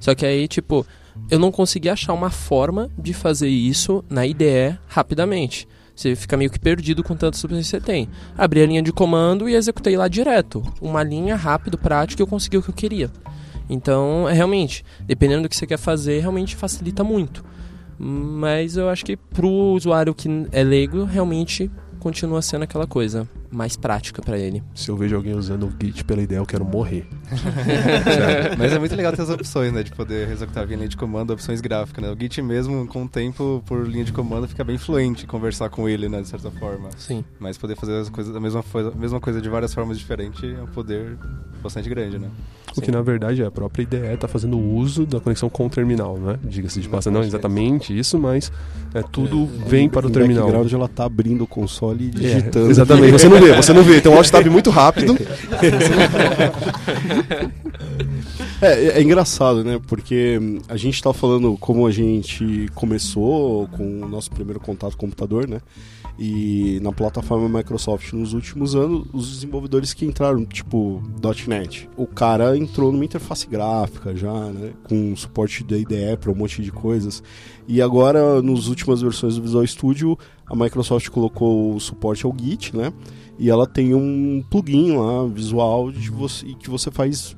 Só 0.00 0.14
que 0.14 0.24
aí, 0.24 0.48
tipo, 0.48 0.86
eu 1.30 1.38
não 1.38 1.52
conseguia 1.52 1.92
achar 1.92 2.14
uma 2.14 2.30
forma 2.30 2.90
de 2.98 3.12
fazer 3.12 3.48
isso 3.48 4.04
na 4.08 4.26
IDE 4.26 4.78
rapidamente. 4.86 5.68
Você 5.94 6.14
fica 6.14 6.36
meio 6.36 6.50
que 6.50 6.58
perdido 6.58 7.02
com 7.02 7.16
tanta 7.16 7.36
substância 7.36 7.78
que 7.78 7.86
você 7.86 7.92
tem. 7.92 8.08
Abri 8.36 8.62
a 8.62 8.66
linha 8.66 8.82
de 8.82 8.92
comando 8.92 9.48
e 9.48 9.54
executei 9.54 9.96
lá 9.96 10.08
direto. 10.08 10.62
Uma 10.80 11.02
linha 11.02 11.36
rápido, 11.36 11.78
prática 11.78 12.20
e 12.20 12.22
eu 12.22 12.26
consegui 12.26 12.58
o 12.58 12.62
que 12.62 12.68
eu 12.68 12.74
queria. 12.74 13.10
Então, 13.68 14.28
é 14.28 14.32
realmente, 14.32 14.84
dependendo 15.06 15.42
do 15.42 15.48
que 15.48 15.56
você 15.56 15.66
quer 15.66 15.78
fazer, 15.78 16.20
realmente 16.20 16.54
facilita 16.54 17.02
muito. 17.02 17.44
Mas 17.98 18.76
eu 18.76 18.88
acho 18.88 19.04
que 19.04 19.16
pro 19.16 19.48
usuário 19.48 20.14
que 20.14 20.28
é 20.52 20.62
leigo, 20.62 21.04
realmente 21.04 21.70
continua 21.98 22.42
sendo 22.42 22.62
aquela 22.62 22.86
coisa 22.86 23.28
mais 23.50 23.76
prática 23.76 24.22
pra 24.22 24.38
ele. 24.38 24.62
Se 24.74 24.90
eu 24.90 24.96
vejo 24.96 25.16
alguém 25.16 25.34
usando 25.34 25.66
o 25.66 25.72
Git 25.80 26.04
pela 26.04 26.22
ideia, 26.22 26.38
eu 26.38 26.46
quero 26.46 26.64
morrer. 26.64 27.08
Mas 28.58 28.72
é 28.72 28.78
muito 28.78 28.94
legal 28.94 29.12
ter 29.12 29.22
as 29.22 29.30
opções, 29.30 29.72
né? 29.72 29.82
De 29.82 29.90
poder 29.92 30.30
executar 30.30 30.66
via 30.66 30.76
linha 30.76 30.88
de 30.88 30.96
comando, 30.96 31.32
opções 31.32 31.60
gráficas, 31.60 32.04
né? 32.04 32.10
O 32.10 32.16
Git 32.18 32.40
mesmo, 32.42 32.86
com 32.86 33.04
o 33.04 33.08
tempo, 33.08 33.62
por 33.66 33.86
linha 33.86 34.04
de 34.04 34.12
comando, 34.12 34.46
fica 34.48 34.62
bem 34.64 34.78
fluente 34.78 35.26
conversar 35.26 35.68
com 35.68 35.88
ele, 35.88 36.08
né? 36.08 36.20
De 36.22 36.28
certa 36.28 36.50
forma. 36.50 36.88
Sim. 36.96 37.24
Mas 37.38 37.58
poder 37.58 37.76
fazer 37.76 37.96
as 38.00 38.08
coisas, 38.08 38.34
a 38.34 38.40
mesma, 38.40 38.62
coisa, 38.62 38.92
mesma 38.92 39.20
coisa 39.20 39.40
de 39.40 39.48
várias 39.48 39.74
formas 39.74 39.98
diferentes 39.98 40.42
é 40.42 40.62
um 40.62 40.66
poder 40.66 41.16
bastante 41.62 41.88
grande, 41.88 42.18
né? 42.18 42.28
O 42.76 42.80
que 42.80 42.90
na 42.90 43.00
verdade 43.00 43.42
é 43.42 43.46
a 43.46 43.50
própria 43.50 43.84
IDE 43.84 43.96
está 43.96 44.28
fazendo 44.28 44.58
uso 44.58 45.06
da 45.06 45.18
conexão 45.18 45.48
com 45.48 45.66
o 45.66 45.70
terminal, 45.70 46.18
né? 46.18 46.38
Diga-se 46.44 46.78
de 46.78 46.88
passagem, 46.88 47.18
não 47.18 47.26
exatamente 47.26 47.96
isso, 47.98 48.18
mas 48.18 48.52
é, 48.92 49.02
tudo 49.02 49.48
vem 49.66 49.88
para 49.88 50.06
o 50.06 50.10
terminal. 50.10 50.44
background 50.44 50.72
ela 50.74 50.86
tá 50.88 51.06
abrindo 51.06 51.44
o 51.44 51.46
console 51.46 52.04
e 52.14 52.26
É, 52.26 52.34
digitando. 52.34 52.70
exatamente, 52.70 53.12
você 53.12 53.28
não 53.30 53.40
vê, 53.40 53.54
você 53.54 53.72
não 53.72 53.82
vê. 53.82 53.96
Então 53.96 54.12
o 54.12 54.16
alt 54.18 54.28
tab 54.28 54.46
muito 54.48 54.68
rápido. 54.68 55.16
É, 58.60 58.98
é 58.98 59.02
engraçado, 59.02 59.62
né? 59.62 59.78
Porque 59.86 60.38
hum, 60.40 60.58
a 60.68 60.76
gente 60.76 61.02
tá 61.02 61.12
falando 61.12 61.56
como 61.58 61.86
a 61.86 61.90
gente 61.90 62.68
começou 62.74 63.68
com 63.68 64.02
o 64.02 64.08
nosso 64.08 64.30
primeiro 64.30 64.58
contato 64.58 64.92
com 64.92 65.04
o 65.04 65.08
computador, 65.08 65.46
né? 65.46 65.60
E 66.18 66.80
na 66.82 66.90
plataforma 66.90 67.58
Microsoft 67.58 68.14
nos 68.14 68.32
últimos 68.32 68.74
anos, 68.74 69.06
os 69.12 69.34
desenvolvedores 69.34 69.92
que 69.92 70.06
entraram, 70.06 70.46
tipo 70.46 71.02
.NET, 71.46 71.88
o 71.96 72.06
cara 72.06 72.56
entrou 72.56 72.90
numa 72.90 73.04
interface 73.04 73.46
gráfica 73.46 74.16
já, 74.16 74.32
né? 74.32 74.72
Com 74.84 75.14
suporte 75.14 75.62
da 75.62 75.76
IDE 75.76 76.16
para 76.18 76.30
um 76.30 76.34
monte 76.34 76.62
de 76.62 76.72
coisas. 76.72 77.22
E 77.68 77.82
agora, 77.82 78.40
nas 78.40 78.68
últimas 78.68 79.02
versões 79.02 79.36
do 79.36 79.42
Visual 79.42 79.66
Studio, 79.66 80.18
a 80.46 80.56
Microsoft 80.56 81.08
colocou 81.10 81.74
o 81.74 81.80
suporte 81.80 82.24
ao 82.24 82.34
Git, 82.38 82.74
né? 82.74 82.92
E 83.38 83.50
ela 83.50 83.66
tem 83.66 83.94
um 83.94 84.42
plugin 84.48 84.96
lá, 84.96 85.26
visual, 85.26 85.90
de 85.92 86.10
você, 86.10 86.46
que 86.54 86.70
você 86.70 86.90
faz 86.90 87.36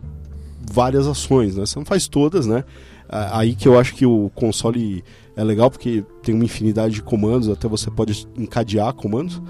várias 0.70 1.06
ações, 1.06 1.56
né? 1.56 1.66
Você 1.66 1.78
não 1.78 1.86
faz 1.86 2.06
todas, 2.06 2.46
né? 2.46 2.64
Aí 3.08 3.54
que 3.54 3.66
eu 3.66 3.78
acho 3.78 3.94
que 3.94 4.04
o 4.04 4.30
console 4.34 5.02
é 5.34 5.42
legal 5.42 5.70
porque 5.70 6.04
tem 6.22 6.34
uma 6.34 6.44
infinidade 6.44 6.94
de 6.94 7.02
comandos, 7.02 7.48
até 7.48 7.66
você 7.66 7.90
pode 7.90 8.28
encadear 8.36 8.92
comandos, 8.92 9.40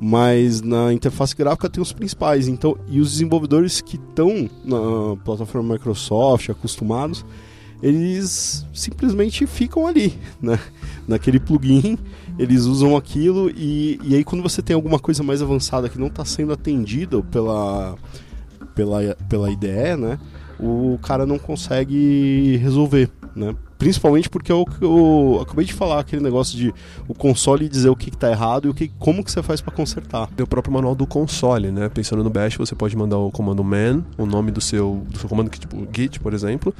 mas 0.00 0.62
na 0.62 0.92
interface 0.92 1.36
gráfica 1.36 1.68
tem 1.68 1.82
os 1.82 1.92
principais. 1.92 2.48
Então, 2.48 2.76
e 2.88 3.00
os 3.00 3.12
desenvolvedores 3.12 3.80
que 3.80 3.96
estão 3.96 4.48
na 4.64 5.16
plataforma 5.24 5.74
Microsoft, 5.74 6.48
acostumados, 6.48 7.24
eles 7.82 8.64
simplesmente 8.72 9.46
ficam 9.46 9.86
ali, 9.86 10.14
né? 10.40 10.58
Naquele 11.06 11.40
plugin, 11.40 11.98
eles 12.38 12.62
usam 12.64 12.96
aquilo 12.96 13.50
e, 13.50 13.98
e 14.04 14.14
aí 14.14 14.22
quando 14.22 14.42
você 14.42 14.62
tem 14.62 14.74
alguma 14.74 14.98
coisa 14.98 15.22
mais 15.22 15.42
avançada 15.42 15.88
que 15.88 15.98
não 15.98 16.06
está 16.06 16.24
sendo 16.24 16.52
atendida 16.52 17.20
pela, 17.22 17.96
pela, 18.74 19.16
pela 19.28 19.50
IDE, 19.50 19.96
né? 19.98 20.18
O 20.60 20.96
cara 21.02 21.26
não 21.26 21.38
consegue 21.38 22.56
resolver, 22.58 23.10
né? 23.34 23.54
Principalmente 23.82 24.30
porque 24.30 24.52
eu, 24.52 24.64
eu 24.80 25.40
acabei 25.42 25.64
de 25.64 25.72
falar 25.72 25.98
aquele 25.98 26.22
negócio 26.22 26.56
de 26.56 26.72
o 27.08 27.14
console 27.14 27.68
dizer 27.68 27.88
o 27.88 27.96
que, 27.96 28.10
está 28.10 28.30
errado 28.30 28.68
e 28.68 28.70
o 28.70 28.74
que, 28.74 28.86
como 28.96 29.24
que 29.24 29.32
você 29.32 29.42
faz 29.42 29.60
para 29.60 29.74
consertar. 29.74 30.28
O 30.40 30.46
próprio 30.46 30.72
manual 30.72 30.94
do 30.94 31.04
console, 31.04 31.72
né? 31.72 31.88
Pensando 31.88 32.22
no 32.22 32.30
bash, 32.30 32.56
você 32.56 32.76
pode 32.76 32.96
mandar 32.96 33.18
o 33.18 33.32
comando 33.32 33.64
man, 33.64 34.04
o 34.16 34.24
nome 34.24 34.52
do 34.52 34.60
seu, 34.60 35.04
do 35.10 35.18
seu 35.18 35.28
comando, 35.28 35.50
que, 35.50 35.58
tipo 35.58 35.76
git, 35.92 36.20
por 36.20 36.32
exemplo, 36.32 36.72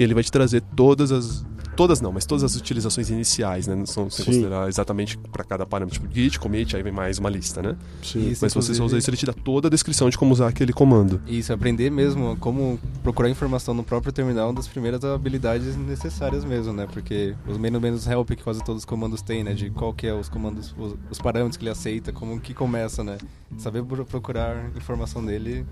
e 0.00 0.02
ele 0.02 0.14
vai 0.14 0.22
te 0.22 0.32
trazer 0.32 0.62
todas 0.74 1.12
as 1.12 1.44
todas 1.76 2.00
não, 2.00 2.12
mas 2.12 2.26
todas 2.26 2.44
as 2.44 2.56
utilizações 2.56 3.08
iniciais, 3.08 3.66
né? 3.66 3.74
Não 3.74 3.86
são 3.86 4.10
sem 4.10 4.24
considerar 4.24 4.68
exatamente 4.68 5.16
para 5.16 5.42
cada 5.44 5.64
parâmetro, 5.64 5.98
tipo 6.00 6.12
git, 6.14 6.38
commit, 6.38 6.76
aí 6.76 6.82
vem 6.82 6.92
mais 6.92 7.18
uma 7.18 7.30
lista, 7.30 7.62
né? 7.62 7.74
Sim. 8.02 8.28
Isso, 8.30 8.40
mas 8.44 8.52
se 8.52 8.56
você 8.56 8.74
só 8.74 8.84
usar 8.84 8.98
isso, 8.98 9.08
ele 9.08 9.16
te 9.16 9.24
dá 9.24 9.32
toda 9.32 9.68
a 9.68 9.70
descrição 9.70 10.10
de 10.10 10.18
como 10.18 10.32
usar 10.32 10.48
aquele 10.48 10.74
comando. 10.74 11.22
Isso, 11.26 11.52
aprender 11.52 11.88
mesmo 11.90 12.36
como 12.38 12.78
procurar 13.02 13.30
informação 13.30 13.72
no 13.72 13.82
próprio 13.82 14.12
terminal 14.12 14.46
é 14.46 14.48
uma 14.48 14.54
das 14.56 14.68
primeiras 14.68 15.02
habilidades 15.04 15.74
necessárias 15.76 16.44
mesmo, 16.44 16.72
né? 16.72 16.86
Porque 16.92 17.34
os 17.48 17.56
menos 17.56 17.80
menos 17.80 18.06
help 18.06 18.28
que 18.30 18.42
quase 18.42 18.62
todos 18.62 18.80
os 18.82 18.84
comandos 18.84 19.22
têm, 19.22 19.42
né? 19.44 19.54
De 19.54 19.70
qual 19.70 19.94
que 19.94 20.06
é 20.06 20.12
os 20.12 20.28
comandos, 20.28 20.74
os, 20.78 20.96
os 21.10 21.18
parâmetros 21.18 21.56
que 21.56 21.62
ele 21.64 21.70
aceita, 21.70 22.12
como 22.12 22.38
que 22.40 22.52
começa, 22.52 23.02
né? 23.02 23.16
Saber 23.56 23.82
pro- 23.84 24.04
procurar 24.04 24.66
informação 24.76 25.22
nele, 25.22 25.64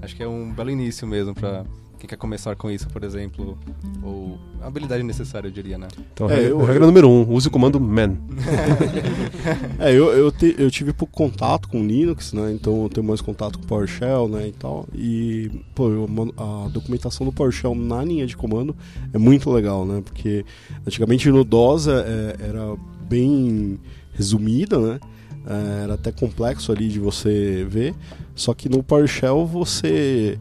acho 0.00 0.16
que 0.16 0.22
é 0.24 0.28
um 0.28 0.50
belo 0.52 0.70
início 0.70 1.06
mesmo 1.06 1.34
pra 1.34 1.64
quem 2.02 2.08
quer 2.08 2.16
começar 2.16 2.56
com 2.56 2.68
isso, 2.68 2.88
por 2.88 3.04
exemplo, 3.04 3.56
ou 4.02 4.36
a 4.60 4.66
habilidade 4.66 5.04
necessária, 5.04 5.46
eu 5.46 5.52
diria, 5.52 5.78
né? 5.78 5.86
Então, 6.12 6.28
É, 6.28 6.34
regra, 6.34 6.48
eu- 6.50 6.58
regra 6.64 6.86
número 6.86 7.08
um, 7.08 7.32
use 7.32 7.46
o 7.46 7.50
comando 7.50 7.78
man. 7.78 8.16
É, 9.78 9.92
eu, 9.92 10.06
eu, 10.12 10.32
te- 10.32 10.54
eu 10.58 10.70
tive 10.70 10.92
pouco 10.92 11.12
contato 11.14 11.68
com 11.68 11.84
Linux, 11.84 12.32
né? 12.32 12.52
Então 12.52 12.82
eu 12.84 12.88
tenho 12.88 13.06
mais 13.06 13.20
contato 13.20 13.58
com 13.58 13.66
PowerShell, 13.66 14.28
né? 14.28 14.48
E 14.48 14.52
tal. 14.52 14.86
E, 14.94 15.50
pô, 15.74 15.88
eu 15.90 16.08
a 16.36 16.68
documentação 16.68 17.24
do 17.26 17.32
PowerShell 17.32 17.74
na 17.74 18.02
linha 18.04 18.26
de 18.26 18.36
comando 18.36 18.74
é 19.12 19.18
muito 19.18 19.50
legal, 19.50 19.84
né? 19.86 20.02
Porque 20.04 20.44
antigamente 20.86 21.28
no 21.30 21.44
DOS 21.44 21.86
é, 21.88 22.36
era 22.40 22.76
bem 23.08 23.78
resumida, 24.12 24.78
né? 24.78 25.00
É, 25.46 25.82
era 25.84 25.94
até 25.94 26.10
complexo 26.12 26.70
ali 26.72 26.88
de 26.88 26.98
você 27.00 27.64
ver. 27.68 27.94
Só 28.34 28.54
que 28.54 28.68
no 28.68 28.82
PowerShell 28.82 29.44
você, 29.46 30.38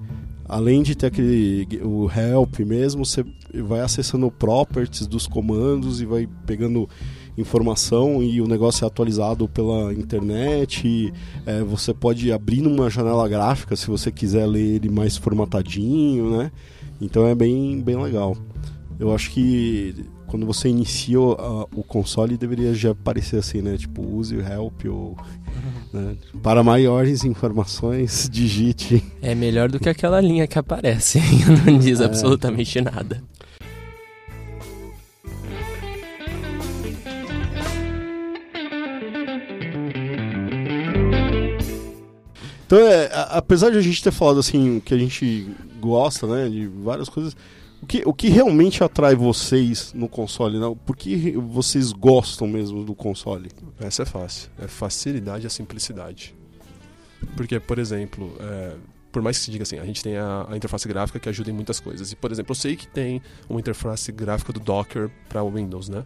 além 0.48 0.84
de 0.84 0.96
ter 0.96 1.08
aquele 1.08 1.68
o 1.84 2.10
help 2.10 2.60
mesmo, 2.60 3.06
você 3.06 3.24
vai 3.64 3.82
acessando 3.82 4.30
properties 4.32 5.08
dos 5.08 5.28
comandos 5.28 6.02
e 6.02 6.06
vai 6.06 6.28
pegando 6.46 6.88
informação 7.38 8.22
e 8.22 8.42
o 8.42 8.48
negócio 8.48 8.84
é 8.84 8.88
atualizado 8.88 9.48
pela 9.48 9.94
internet. 9.94 10.88
E, 10.88 11.14
é, 11.46 11.62
você 11.64 11.94
pode 11.94 12.32
abrir 12.32 12.62
numa 12.62 12.90
janela 12.90 13.28
gráfica 13.28 13.76
se 13.76 13.88
você 13.88 14.12
quiser 14.12 14.46
ler 14.46 14.76
ele 14.76 14.90
mais 14.90 15.18
formatadinho, 15.18 16.38
né? 16.38 16.52
Então 17.00 17.26
é 17.26 17.34
bem, 17.34 17.82
bem 17.82 17.96
legal. 18.02 18.36
Eu 19.00 19.14
acho 19.16 19.32
que 19.32 19.96
quando 20.28 20.46
você 20.46 20.70
inicia 20.70 21.20
o, 21.20 21.32
a- 21.34 21.64
o 21.76 21.84
console 21.84 22.38
deveria 22.38 22.74
já 22.74 22.92
aparecer 22.92 23.38
assim, 23.40 23.62
né? 23.62 23.76
Tipo, 23.78 24.02
use 24.02 24.36
o 24.36 24.42
help 24.42 24.86
ou 24.86 25.18
né? 25.94 26.16
para 26.42 26.64
maiores 26.64 27.24
informações 27.24 28.28
digite. 28.32 29.04
É 29.22 29.34
melhor 29.36 29.70
do 29.70 29.80
que 29.80 29.90
aquela 29.90 30.20
linha 30.22 30.48
que 30.48 30.58
aparece. 30.58 31.20
Não 31.66 31.78
diz 31.78 32.00
É. 32.02 32.06
absolutamente 32.06 32.80
nada. 32.82 33.22
Então, 42.66 42.80
é, 42.80 43.10
apesar 43.32 43.70
de 43.70 43.78
a 43.78 43.82
gente 43.82 44.02
ter 44.02 44.12
falado 44.12 44.40
assim 44.40 44.80
que 44.80 44.94
a 44.94 44.98
gente 44.98 45.48
gosta, 45.80 46.26
né, 46.26 46.48
de 46.48 46.68
várias 46.68 47.10
coisas, 47.10 47.36
o 47.82 47.86
que, 47.86 48.04
o 48.06 48.14
que 48.14 48.30
realmente 48.30 48.84
atrai 48.84 49.16
vocês 49.16 49.92
no 49.94 50.08
console, 50.08 50.60
né? 50.60 50.76
Por 50.86 50.96
que 50.96 51.32
vocês 51.32 51.92
gostam 51.92 52.48
mesmo 52.48 52.84
do 52.84 52.94
console? 52.94 53.50
Essa 53.80 54.04
é 54.04 54.06
fácil. 54.06 54.50
É 54.60 54.68
facilidade 54.68 55.46
e 55.46 55.48
a 55.48 55.50
simplicidade. 55.50 56.36
Porque, 57.36 57.60
por 57.60 57.80
exemplo, 57.80 58.36
é, 58.40 58.76
por 59.12 59.22
mais 59.22 59.38
que 59.38 59.46
se 59.46 59.52
diga 59.52 59.64
assim, 59.64 59.80
a 59.80 59.86
gente 59.86 60.04
tem 60.04 60.18
a, 60.18 60.46
a 60.50 60.56
interface 60.58 60.88
gráfica 60.88 61.20
que 61.20 61.28
ajuda 61.30 61.50
em 61.50 61.54
muitas 61.54 61.80
coisas. 61.80 62.12
E, 62.12 62.16
por 62.16 62.32
exemplo, 62.32 62.52
eu 62.52 62.56
sei 62.56 62.76
que 62.76 62.88
tem 62.88 63.22
uma 63.50 63.60
interface 63.60 64.12
gráfica 64.12 64.54
do 64.54 64.60
Docker 64.60 65.10
para 65.28 65.42
o 65.44 65.50
Windows, 65.52 65.90
né? 65.90 66.04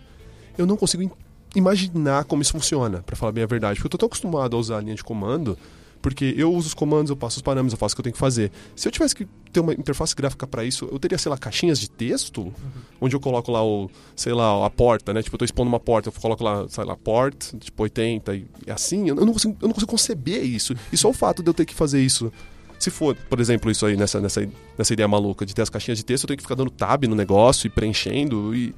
Eu 0.58 0.66
não 0.66 0.78
consigo 0.78 1.04
im- 1.04 1.12
imaginar 1.56 2.24
como 2.26 2.42
isso 2.42 2.52
funciona, 2.54 3.02
para 3.02 3.16
falar 3.16 3.32
bem 3.32 3.44
a 3.44 3.48
verdade. 3.48 3.76
Porque 3.78 3.88
eu 3.88 3.92
tô 3.92 3.98
tão 3.98 4.08
acostumado 4.08 4.56
a 4.56 4.60
usar 4.60 4.78
a 4.78 4.82
linha 4.82 4.96
de 4.96 5.04
comando, 5.04 5.58
porque 6.06 6.36
eu 6.38 6.54
uso 6.54 6.68
os 6.68 6.74
comandos, 6.76 7.10
eu 7.10 7.16
passo 7.16 7.38
os 7.38 7.42
parâmetros, 7.42 7.74
eu 7.74 7.80
faço 7.80 7.94
o 7.94 7.96
que 7.96 8.02
eu 8.02 8.04
tenho 8.04 8.14
que 8.14 8.20
fazer. 8.20 8.52
Se 8.76 8.88
eu 8.88 8.92
tivesse 8.92 9.16
que 9.16 9.28
ter 9.52 9.60
uma 9.60 9.74
interface 9.74 10.16
gráfica 10.16 10.46
para 10.46 10.64
isso, 10.64 10.88
eu 10.92 11.00
teria, 11.00 11.18
sei 11.18 11.32
lá, 11.32 11.36
caixinhas 11.36 11.80
de 11.80 11.90
texto, 11.90 12.54
onde 13.02 13.16
eu 13.16 13.20
coloco 13.20 13.52
lá 13.52 13.66
o, 13.66 13.90
sei 14.16 14.32
lá, 14.32 14.68
a 14.68 14.70
porta, 14.70 15.12
né? 15.16 15.24
Tipo, 15.24 15.34
eu 15.34 15.40
tô 15.40 15.46
expondo 15.46 15.68
uma 15.68 15.80
porta, 15.80 16.10
eu 16.10 16.14
coloco 16.14 16.44
lá, 16.44 16.70
sei 16.70 16.84
lá, 16.84 16.96
port, 16.96 17.56
tipo 17.60 17.82
80 17.82 18.36
e 18.36 18.46
e 18.68 18.70
assim, 18.70 19.10
eu 19.10 19.16
não 19.16 19.34
consigo, 19.34 19.58
eu 19.60 19.68
não 19.68 19.74
consigo 19.74 19.90
conceber 19.90 20.44
isso. 20.44 20.76
E 20.94 20.96
só 20.96 21.10
o 21.10 21.14
fato 21.14 21.42
de 21.42 21.50
eu 21.50 21.56
ter 21.56 21.66
que 21.66 21.74
fazer 21.74 22.00
isso 22.00 22.32
se 22.78 22.92
for, 22.92 23.16
por 23.16 23.40
exemplo, 23.40 23.72
isso 23.72 23.84
aí, 23.84 23.98
nessa, 23.98 24.22
nessa, 24.22 24.48
nessa 24.78 24.94
ideia 24.94 25.08
maluca 25.08 25.44
de 25.44 25.56
ter 25.56 25.64
as 25.64 25.72
caixinhas 25.72 25.98
de 25.98 26.06
texto, 26.06 26.26
eu 26.26 26.28
tenho 26.28 26.38
que 26.38 26.44
ficar 26.44 26.54
dando 26.54 26.70
tab 26.70 27.06
no 27.06 27.16
negócio 27.16 27.66
e 27.66 27.70
preenchendo 27.72 28.56
e. 28.56 28.76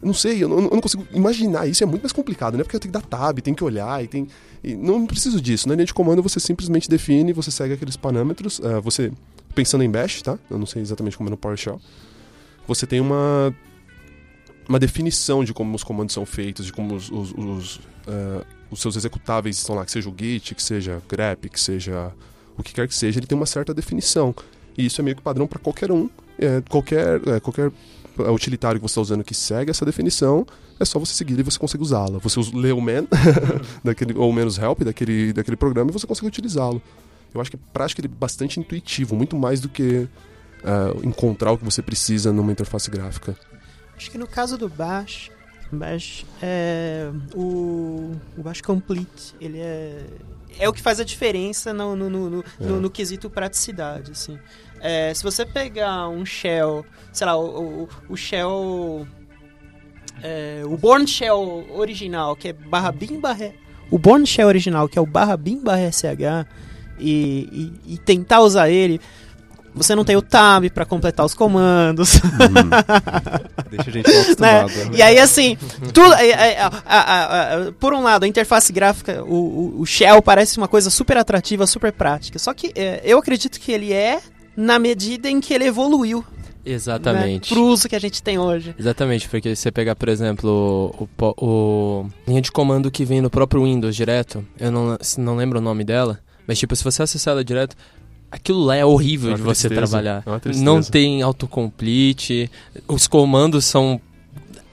Não 0.00 0.14
sei, 0.14 0.42
eu 0.42 0.48
não, 0.48 0.58
eu 0.58 0.70
não 0.70 0.80
consigo 0.80 1.04
imaginar 1.12 1.66
isso, 1.66 1.82
é 1.82 1.86
muito 1.86 2.02
mais 2.02 2.12
complicado, 2.12 2.56
né? 2.56 2.62
Porque 2.62 2.76
eu 2.76 2.80
tenho 2.80 2.92
que 2.92 2.98
dar 3.00 3.04
tab, 3.04 3.38
tem 3.40 3.54
que 3.54 3.64
olhar 3.64 4.02
e 4.02 4.06
tem. 4.06 4.28
e 4.62 4.74
não 4.76 5.06
preciso 5.06 5.40
disso. 5.40 5.68
Na 5.68 5.74
linha 5.74 5.86
de 5.86 5.94
comando 5.94 6.22
você 6.22 6.38
simplesmente 6.38 6.88
define, 6.88 7.32
você 7.32 7.50
segue 7.50 7.74
aqueles 7.74 7.96
parâmetros. 7.96 8.60
eh, 8.60 8.80
você, 8.80 9.10
pensando 9.54 9.82
em 9.82 9.90
Bash, 9.90 10.22
tá? 10.22 10.38
Eu 10.48 10.58
não 10.58 10.66
sei 10.66 10.82
exatamente 10.82 11.16
como 11.16 11.28
é 11.28 11.30
no 11.30 11.36
PowerShell. 11.36 11.80
Você 12.66 12.86
tem 12.86 13.00
uma. 13.00 13.54
Uma 14.68 14.78
definição 14.78 15.42
de 15.42 15.54
como 15.54 15.74
os 15.74 15.82
comandos 15.82 16.12
são 16.12 16.26
feitos, 16.26 16.66
de 16.66 16.72
como 16.72 16.94
os, 16.94 17.10
os, 17.10 17.32
os, 17.32 17.80
eh, 18.06 18.44
os 18.70 18.80
seus 18.80 18.96
executáveis 18.96 19.56
estão 19.56 19.74
lá, 19.74 19.84
que 19.84 19.90
seja 19.90 20.10
o 20.10 20.14
Git, 20.16 20.54
que 20.54 20.62
seja 20.62 21.02
grep, 21.08 21.48
que 21.48 21.58
seja 21.58 22.12
o 22.58 22.62
que 22.62 22.74
quer 22.74 22.86
que 22.88 22.94
seja, 22.94 23.18
ele 23.18 23.26
tem 23.26 23.36
uma 23.38 23.46
certa 23.46 23.72
definição. 23.72 24.34
E 24.76 24.84
isso 24.84 25.00
é 25.00 25.04
meio 25.04 25.16
que 25.16 25.22
padrão 25.22 25.46
para 25.46 25.58
qualquer 25.58 25.90
um. 25.90 26.10
É, 26.38 26.60
qualquer, 26.68 27.20
é, 27.26 27.40
qualquer 27.40 27.72
é, 28.24 28.30
utilitário 28.30 28.80
que 28.80 28.82
você 28.82 28.92
está 28.92 29.00
usando 29.00 29.24
que 29.24 29.34
segue 29.34 29.70
essa 29.70 29.84
definição, 29.84 30.46
é 30.78 30.84
só 30.84 30.98
você 30.98 31.12
seguir 31.12 31.38
e 31.38 31.42
você 31.42 31.58
consegue 31.58 31.82
usá-la. 31.82 32.18
Você 32.18 32.40
lê 32.54 32.72
o 32.72 32.80
man, 32.80 33.06
daquele, 33.82 34.14
ou 34.16 34.32
menos 34.32 34.58
help 34.58 34.82
daquele, 34.82 35.32
daquele 35.32 35.56
programa 35.56 35.90
e 35.90 35.92
você 35.92 36.06
consegue 36.06 36.28
utilizá-lo. 36.28 36.80
Eu 37.34 37.40
acho 37.40 37.50
que 37.50 37.56
é 37.56 37.60
prático 37.72 38.00
ele 38.00 38.08
é 38.08 38.10
bastante 38.10 38.58
intuitivo, 38.58 39.14
muito 39.14 39.36
mais 39.36 39.60
do 39.60 39.68
que 39.68 40.08
é, 40.64 41.06
encontrar 41.06 41.52
o 41.52 41.58
que 41.58 41.64
você 41.64 41.82
precisa 41.82 42.32
numa 42.32 42.52
interface 42.52 42.90
gráfica. 42.90 43.36
Acho 43.96 44.10
que 44.10 44.18
no 44.18 44.26
caso 44.26 44.56
do 44.56 44.68
Bash, 44.68 45.30
Bash 45.72 46.24
é 46.40 47.10
o, 47.34 48.12
o 48.36 48.42
Bash 48.42 48.60
Complete, 48.60 49.34
ele 49.40 49.58
é 49.58 50.04
é 50.58 50.68
o 50.68 50.72
que 50.72 50.80
faz 50.82 51.00
a 51.00 51.04
diferença 51.04 51.72
no, 51.72 51.94
no, 51.96 52.08
no, 52.10 52.30
no, 52.30 52.44
É. 52.60 52.64
no- 52.64 52.80
no 52.80 52.90
quesito 52.90 53.28
praticidade, 53.30 54.12
assim. 54.12 54.38
É, 54.80 55.12
se 55.12 55.22
você 55.24 55.44
pegar 55.44 56.08
um 56.08 56.24
shell, 56.24 56.86
sei 57.12 57.26
lá, 57.26 57.36
o, 57.36 57.82
o, 57.84 57.88
o 58.10 58.16
shell 58.16 59.06
é, 60.22 60.62
o 60.64 60.76
Born 60.76 61.06
Shell 61.06 61.66
original, 61.74 62.34
que 62.36 62.48
é 62.48 62.52
barra 62.52 62.90
bin 62.92 63.20
barra 63.20 63.52
o 63.90 63.98
Born 63.98 64.26
Shell 64.26 64.46
original, 64.48 64.88
que 64.88 64.98
é 64.98 65.02
o 65.02 65.06
barra 65.06 65.36
bin 65.36 65.62
barra 65.62 65.90
sh 65.90 66.04
e, 67.00 67.72
e, 67.86 67.94
e 67.94 67.98
tentar 67.98 68.40
usar 68.40 68.68
ele, 68.68 69.00
você 69.74 69.94
não 69.94 70.04
tem 70.04 70.16
o 70.16 70.22
tab 70.22 70.64
para 70.70 70.84
completar 70.84 71.24
os 71.24 71.34
comandos. 71.34 72.20
Deixa 73.70 73.90
a 73.90 73.92
gente 73.92 74.10
mal 74.10 74.20
acostumado. 74.22 74.68
Né? 74.90 74.90
E 74.96 75.02
aí, 75.02 75.18
assim, 75.18 75.56
tudo. 75.92 76.12
é, 76.14 76.28
é, 76.30 76.60
a- 76.60 76.66
a- 76.86 77.00
a- 77.00 77.54
a- 77.68 77.72
por 77.72 77.92
um 77.94 78.02
lado, 78.02 78.24
a 78.24 78.28
interface 78.28 78.72
gráfica, 78.72 79.22
o, 79.24 79.34
o- 79.76 79.80
o 79.80 79.86
Shell 79.86 80.20
parece 80.22 80.58
uma 80.58 80.68
coisa 80.68 80.90
super 80.90 81.16
atrativa, 81.16 81.66
super 81.66 81.92
prática. 81.92 82.38
Só 82.38 82.52
que 82.54 82.72
é, 82.74 83.00
eu 83.04 83.18
acredito 83.18 83.58
que 83.60 83.72
ele 83.72 83.92
é 83.92 84.20
na 84.56 84.78
medida 84.78 85.28
em 85.30 85.40
que 85.40 85.54
ele 85.54 85.64
evoluiu. 85.64 86.24
Exatamente. 86.64 87.50
Né, 87.50 87.56
pro 87.56 87.64
uso 87.66 87.88
que 87.88 87.96
a 87.96 88.00
gente 88.00 88.22
tem 88.22 88.38
hoje. 88.38 88.74
Exatamente, 88.78 89.26
porque 89.28 89.56
se 89.56 89.62
você 89.62 89.70
pegar, 89.72 89.94
por 89.96 90.08
exemplo, 90.08 91.08
o, 91.18 91.34
o 91.46 92.06
linha 92.26 92.42
de 92.42 92.52
comando 92.52 92.90
que 92.90 93.04
vem 93.06 93.22
no 93.22 93.30
próprio 93.30 93.64
Windows 93.64 93.96
direto, 93.96 94.44
eu 94.58 94.70
não, 94.70 94.98
não 95.16 95.36
lembro 95.36 95.60
o 95.60 95.62
nome 95.62 95.82
dela, 95.82 96.18
mas 96.46 96.58
tipo, 96.58 96.76
se 96.76 96.84
você 96.84 97.02
acessar 97.02 97.32
ela 97.32 97.44
direto, 97.44 97.74
aquilo 98.30 98.62
lá 98.64 98.76
é 98.76 98.84
horrível 98.84 99.32
É 99.32 99.34
de 99.36 99.42
você 99.42 99.68
tristeza, 99.68 99.90
trabalhar. 99.98 100.22
é 100.26 100.56
não 100.58 100.80
tem 100.82 101.22
autocomplete, 101.22 102.50
os 102.86 103.06
comandos 103.06 103.64
são. 103.64 104.00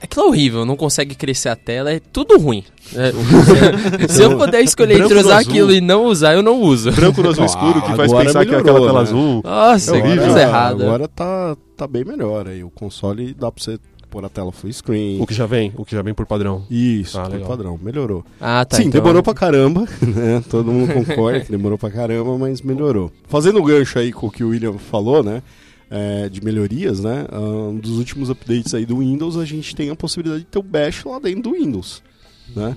Aquilo 0.00 0.26
é 0.26 0.28
horrível, 0.28 0.64
não 0.66 0.76
consegue 0.76 1.14
crescer 1.14 1.48
a 1.48 1.56
tela, 1.56 1.90
é 1.90 1.98
tudo 1.98 2.38
ruim. 2.38 2.62
É, 2.94 3.12
se 4.08 4.22
eu 4.22 4.36
puder 4.36 4.60
escolher 4.60 4.98
Branco 4.98 5.12
entre 5.14 5.24
usar 5.26 5.38
aquilo 5.38 5.72
e 5.72 5.80
não 5.80 6.04
usar, 6.04 6.34
eu 6.34 6.42
não 6.42 6.60
uso. 6.60 6.92
Branco 6.92 7.22
no 7.22 7.30
azul 7.30 7.42
Ah, 7.42 7.46
escuro, 7.46 7.82
que 7.82 7.94
faz 7.96 8.12
pensar 8.12 8.44
que 8.44 8.54
é 8.54 8.56
melhorou, 8.58 8.60
aquela 8.60 8.80
tela 8.86 8.92
né? 8.92 9.00
azul. 9.08 9.40
Nossa, 9.42 9.96
É 9.96 9.98
horrível. 10.00 10.24
coisa 10.24 10.40
errada. 10.42 10.84
Agora 10.84 11.08
tá, 11.08 11.56
tá 11.76 11.86
bem 11.88 12.04
melhor 12.04 12.46
aí. 12.46 12.62
O 12.62 12.70
console 12.70 13.34
dá 13.34 13.50
pra 13.50 13.64
você 13.64 13.78
pôr 14.16 14.24
a 14.24 14.30
tela 14.30 14.50
full 14.50 14.72
screen. 14.72 15.20
O 15.20 15.26
que 15.26 15.34
já 15.34 15.44
vem, 15.44 15.74
o 15.76 15.84
que 15.84 15.94
já 15.94 16.00
vem 16.00 16.14
por 16.14 16.24
padrão. 16.24 16.64
Isso, 16.70 17.18
Ah, 17.20 17.24
por 17.24 17.32
legal. 17.32 17.48
padrão, 17.48 17.80
melhorou. 17.82 18.24
Ah, 18.40 18.64
tá. 18.64 18.78
Sim, 18.78 18.84
então- 18.84 19.02
demorou 19.02 19.22
pra 19.22 19.34
caramba, 19.34 19.82
né? 20.00 20.42
Todo 20.48 20.72
mundo 20.72 20.94
concorda 20.94 21.40
que 21.40 21.50
demorou 21.50 21.76
pra 21.76 21.90
caramba, 21.90 22.38
mas 22.38 22.62
melhorou. 22.62 23.12
Fazendo 23.28 23.58
o 23.58 23.62
gancho 23.62 23.98
aí 23.98 24.12
com 24.12 24.28
o 24.28 24.30
que 24.30 24.42
o 24.42 24.48
William 24.48 24.72
falou, 24.78 25.22
né? 25.22 25.42
é, 25.90 26.28
de 26.28 26.42
melhorias, 26.42 26.98
né? 26.98 27.26
ah, 27.30 27.38
Um 27.38 27.76
dos 27.78 27.98
últimos 27.98 28.28
updates 28.30 28.72
aí 28.74 28.84
do 28.86 28.98
Windows, 28.98 29.36
a 29.36 29.44
gente 29.44 29.76
tem 29.76 29.88
a 29.90 29.94
possibilidade 29.94 30.40
de 30.44 30.46
ter 30.48 30.58
o 30.58 30.62
Bash 30.62 31.04
lá 31.04 31.18
dentro 31.20 31.42
do 31.42 31.52
Windows, 31.52 32.02
né? 32.56 32.74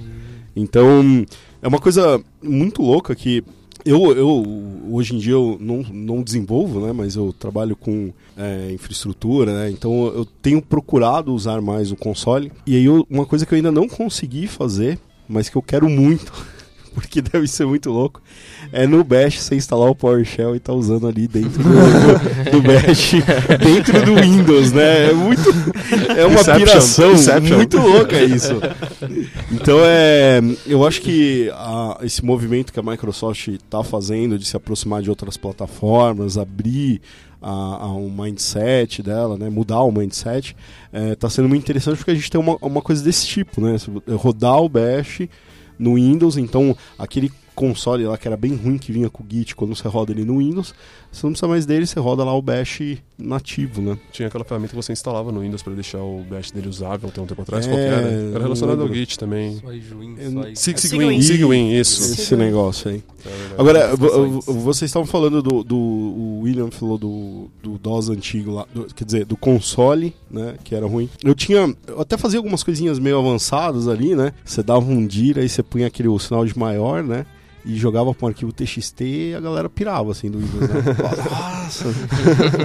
Então, 0.56 1.26
é 1.62 1.68
uma 1.68 1.80
coisa 1.80 2.22
muito 2.44 2.82
louca 2.84 3.16
que 3.16 3.44
eu, 3.86 4.12
eu 4.12 4.46
hoje 4.92 5.16
em 5.16 5.18
dia 5.20 5.34
eu 5.34 5.58
não, 5.60 5.84
não 5.92 6.22
desenvolvo, 6.22 6.80
né? 6.86 6.92
Mas 6.94 7.16
eu 7.16 7.34
trabalho 7.34 7.76
com 7.76 8.12
é, 8.38 8.72
infraestrutura, 8.74 9.54
né? 9.54 9.70
Então 9.72 10.08
eu 10.08 10.26
tenho 10.26 10.62
procurado 10.62 11.34
usar 11.34 11.62
mais 11.62 11.92
o 11.92 11.96
console. 11.96 12.52
E 12.66 12.76
aí 12.76 12.86
eu- 12.86 13.06
uma 13.10 13.26
coisa 13.26 13.46
que 13.46 13.54
eu 13.54 13.56
ainda 13.58 13.72
não 13.72 13.88
consegui 13.88 14.48
fazer, 14.48 15.00
mas 15.28 15.48
que 15.50 15.56
eu 15.56 15.62
quero 15.62 15.90
muito, 15.90 16.32
porque 16.94 17.22
deve 17.22 17.48
ser 17.48 17.66
muito 17.66 17.90
louco, 17.90 18.22
é 18.72 18.86
no 18.88 19.04
Bash 19.04 19.40
você 19.40 19.56
instalar 19.56 19.90
o 19.90 19.96
PowerShell 19.96 20.56
e 20.56 20.60
tá 20.60 20.74
usando 20.74 21.08
ali 21.08 21.28
dentro 21.28 21.64
do, 21.64 21.70
do, 21.70 22.52
do 22.52 22.62
Bash, 22.68 23.12
dentro 23.64 24.06
do 24.06 24.16
Windows, 24.22 24.72
né? 24.72 25.10
É 25.10 25.14
muito. 25.14 25.42
É 26.18 26.26
uma 26.26 26.40
Inception. 26.42 26.66
piração 26.66 27.12
Inception. 27.14 27.56
muito 27.58 27.78
louca 27.78 28.22
isso. 28.22 28.54
Então 29.52 29.80
é. 29.84 30.40
Eu 30.66 30.86
acho 30.86 31.02
que 31.02 31.50
a- 31.54 32.00
esse 32.04 32.24
movimento 32.24 32.72
que 32.74 32.80
a 32.80 32.84
Microsoft 32.84 33.48
está 33.48 33.84
fazendo 33.84 34.38
de 34.38 34.46
se 34.46 34.56
aproximar 34.56 35.02
de 35.02 35.10
outras 35.10 35.38
plataformas, 35.38 36.38
abrir 36.38 37.02
a, 37.42 37.50
a 37.86 37.94
um 37.96 38.10
mindset 38.12 39.02
dela, 39.02 39.38
né, 39.38 39.50
mudar 39.50 39.82
o 39.82 39.92
mindset, 39.92 40.56
está 41.14 41.30
sendo 41.30 41.48
muito 41.48 41.64
interessante 41.64 41.98
porque 41.98 42.12
a 42.12 42.16
gente 42.16 42.30
tem 42.30 42.40
uma, 42.40 42.58
uma 42.62 42.82
coisa 42.82 43.02
desse 43.04 43.26
tipo, 43.26 43.62
né? 43.62 43.78
Rodar 44.16 44.62
o 44.62 44.68
Bash 44.70 45.22
no 45.80 45.96
Windows, 45.96 46.38
então 46.38 46.76
aquele 46.98 47.32
console 47.60 48.06
lá 48.06 48.18
que 48.18 48.28
era 48.28 48.38
bem 48.38 48.56
ruim 48.56 48.78
que 48.78 48.92
vinha 48.92 49.10
com 49.10 49.24
o 49.24 49.26
Git 49.30 49.56
quando 49.56 49.76
você 49.76 49.88
roda 49.88 50.12
ele 50.14 50.24
no 50.24 50.38
Windows, 50.38 50.74
você 51.12 51.26
não 51.26 51.32
precisa 51.34 51.48
mais 51.48 51.66
dele, 51.66 51.86
você 51.86 52.00
roda 52.00 52.24
lá 52.24 52.34
o 52.34 52.42
Bash 52.42 52.80
nativo, 53.18 53.82
né? 53.82 53.98
Tinha 54.12 54.28
aquela 54.30 54.44
ferramenta 54.46 54.70
que 54.70 54.76
você 54.76 54.94
instalava 54.94 55.32
no 55.32 55.42
Windows 55.42 55.62
pra 55.62 55.74
deixar 55.74 55.98
o 56.00 56.24
bash 56.30 56.52
dele 56.52 56.70
usável 56.70 57.10
tem 57.12 57.22
um 57.24 57.28
tempo 57.28 57.42
atrás. 57.42 57.68
É, 57.68 57.70
Qual 57.70 57.78
que 57.78 57.86
era? 57.86 58.40
Relacionado 58.40 58.82
ao. 58.82 58.88
Git 58.94 59.20
também. 59.20 59.60
Sig- 60.56 60.80
Sigwin. 60.80 61.22
Sigwin, 61.22 61.22
Sigwin, 61.22 61.72
isso. 61.74 62.02
Esse 62.14 62.36
negócio 62.38 62.92
aí. 62.92 63.04
É. 63.26 63.30
Agora, 63.58 63.94
vocês 63.96 64.90
estavam 64.90 65.06
falando 65.06 65.42
do, 65.42 65.64
do. 65.64 65.76
O 65.78 66.42
William 66.44 66.72
falou 66.72 66.98
do, 66.98 67.50
do 67.62 67.78
DOS 67.78 68.10
antigo 68.10 68.52
lá, 68.52 68.66
do- 68.74 68.86
quer 68.94 69.04
dizer, 69.04 69.26
do 69.26 69.36
console, 69.36 70.16
né? 70.32 70.56
Que 70.64 70.74
era 70.76 70.86
ruim. 70.88 71.10
Eu 71.24 71.36
tinha. 71.36 71.76
Eu 71.88 72.00
até 72.00 72.18
fazia 72.18 72.40
algumas 72.40 72.64
coisinhas 72.64 73.00
meio 73.00 73.20
avançadas 73.20 73.88
ali, 73.88 74.16
né? 74.16 74.32
Você 74.46 74.64
dava 74.64 74.86
um 74.86 75.06
dir, 75.06 75.38
aí 75.38 75.50
você 75.50 75.62
punha 75.62 75.88
aquele 75.88 76.08
o 76.08 76.18
sinal 76.20 76.46
de 76.46 76.58
maior, 76.58 77.04
né? 77.04 77.26
E 77.70 77.76
jogava 77.76 78.14
com 78.16 78.26
um 78.26 78.30
arquivo 78.30 78.52
TXT 78.52 79.02
e 79.02 79.36
a 79.36 79.40
galera 79.40 79.70
pirava 79.70 80.12
assim 80.12 80.30
do 80.32 80.40
Windows, 80.40 80.68
né? 80.70 80.82
Nossa! 81.30 81.86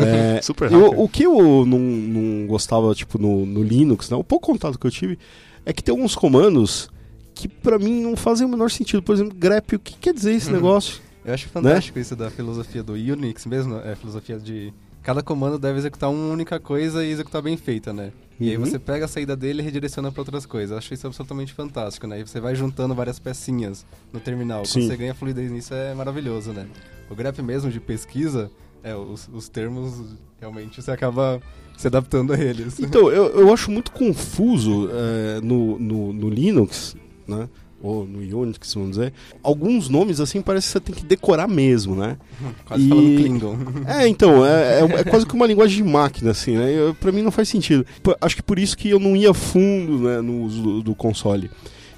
É, 0.06 0.40
Super 0.42 0.72
e 0.72 0.76
o, 0.76 1.08
que 1.08 1.24
eu 1.24 1.66
não, 1.66 1.78
não 1.78 2.46
gostava, 2.46 2.94
tipo, 2.94 3.18
no, 3.18 3.44
no 3.44 3.62
Linux, 3.62 4.08
né? 4.08 4.16
O 4.16 4.24
pouco 4.24 4.46
contato 4.52 4.78
que 4.78 4.86
eu 4.86 4.90
tive 4.90 5.18
é 5.66 5.72
que 5.72 5.82
tem 5.82 5.92
alguns 5.94 6.14
comandos 6.14 6.88
que 7.34 7.48
pra 7.48 7.78
mim 7.78 8.00
não 8.02 8.16
fazem 8.16 8.46
o 8.46 8.50
menor 8.50 8.70
sentido. 8.70 9.02
Por 9.02 9.14
exemplo, 9.14 9.34
grep, 9.36 9.74
o 9.74 9.78
que 9.78 9.94
quer 9.98 10.14
dizer 10.14 10.32
esse 10.32 10.48
Uhum. 10.48 10.54
negócio? 10.54 11.02
Eu 11.24 11.34
acho 11.34 11.48
fantástico 11.48 11.98
isso 11.98 12.14
da 12.14 12.30
filosofia 12.30 12.82
do 12.82 12.92
Unix 12.92 13.44
mesmo, 13.46 13.76
é 13.78 13.92
a 13.92 13.96
filosofia 13.96 14.38
de 14.38 14.72
cada 15.04 15.22
comando 15.22 15.58
deve 15.58 15.78
executar 15.78 16.10
uma 16.10 16.32
única 16.32 16.58
coisa 16.58 17.04
e 17.04 17.10
executar 17.10 17.40
bem 17.42 17.56
feita, 17.56 17.92
né? 17.92 18.10
E 18.40 18.50
aí 18.50 18.56
Uhum. 18.56 18.64
você 18.64 18.78
pega 18.80 19.04
a 19.04 19.08
saída 19.08 19.36
dele 19.36 19.62
e 19.62 19.64
redireciona 19.64 20.10
para 20.10 20.20
outras 20.22 20.44
coisas. 20.44 20.72
Eu 20.72 20.78
acho 20.78 20.92
isso 20.92 21.06
absolutamente 21.06 21.52
fantástico, 21.52 22.06
né? 22.06 22.18
E 22.20 22.26
você 22.26 22.40
vai 22.40 22.56
juntando 22.56 22.92
várias 22.94 23.20
pecinhas 23.20 23.86
no 24.12 24.18
terminal. 24.18 24.64
Sim. 24.64 24.80
Quando 24.80 24.86
você 24.88 24.96
ganha 24.96 25.14
fluidez 25.14 25.50
nisso 25.52 25.72
é 25.72 25.94
maravilhoso, 25.94 26.50
né? 26.52 26.66
O 27.08 27.14
grep 27.14 27.40
mesmo 27.42 27.70
de 27.70 27.78
pesquisa, 27.78 28.50
é, 28.82 28.96
os, 28.96 29.28
os 29.32 29.48
termos 29.48 30.02
realmente 30.40 30.82
você 30.82 30.90
acaba 30.90 31.40
se 31.76 31.86
adaptando 31.86 32.32
a 32.32 32.38
eles. 32.38 32.80
Então, 32.80 33.10
eu, 33.10 33.26
eu 33.40 33.52
acho 33.52 33.70
muito 33.70 33.92
confuso 33.92 34.88
é, 34.90 35.40
no, 35.40 35.78
no, 35.78 36.12
no 36.12 36.28
Linux, 36.28 36.96
né? 37.28 37.48
Ou 37.84 38.06
no 38.06 38.18
Unix, 38.40 38.72
vamos 38.72 38.90
dizer. 38.92 39.12
Alguns 39.42 39.90
nomes, 39.90 40.20
assim, 40.20 40.40
parece 40.40 40.66
que 40.68 40.72
você 40.72 40.80
tem 40.80 40.94
que 40.94 41.04
decorar 41.04 41.46
mesmo, 41.46 41.94
né? 41.94 42.16
Quase 42.64 42.86
E- 42.86 42.88
falando 42.88 43.16
Klingon. 43.16 43.56
É, 43.86 44.08
então, 44.08 44.44
é, 44.44 44.80
é, 44.80 44.84
é 45.00 45.04
quase 45.04 45.26
que 45.26 45.34
uma 45.34 45.46
linguagem 45.46 45.84
de 45.84 45.90
máquina, 45.90 46.30
assim, 46.30 46.56
né? 46.56 46.72
Eu, 46.72 46.94
pra 46.94 47.12
mim 47.12 47.20
não 47.20 47.30
faz 47.30 47.48
sentido. 47.48 47.84
Acho 48.20 48.36
que 48.36 48.42
por 48.42 48.58
isso 48.58 48.76
que 48.76 48.88
eu 48.88 48.98
não 48.98 49.14
ia 49.14 49.34
fundo 49.34 49.98
né, 49.98 50.20
no 50.22 50.42
uso 50.42 50.62
do, 50.62 50.82
do 50.82 50.94
console. 50.94 51.50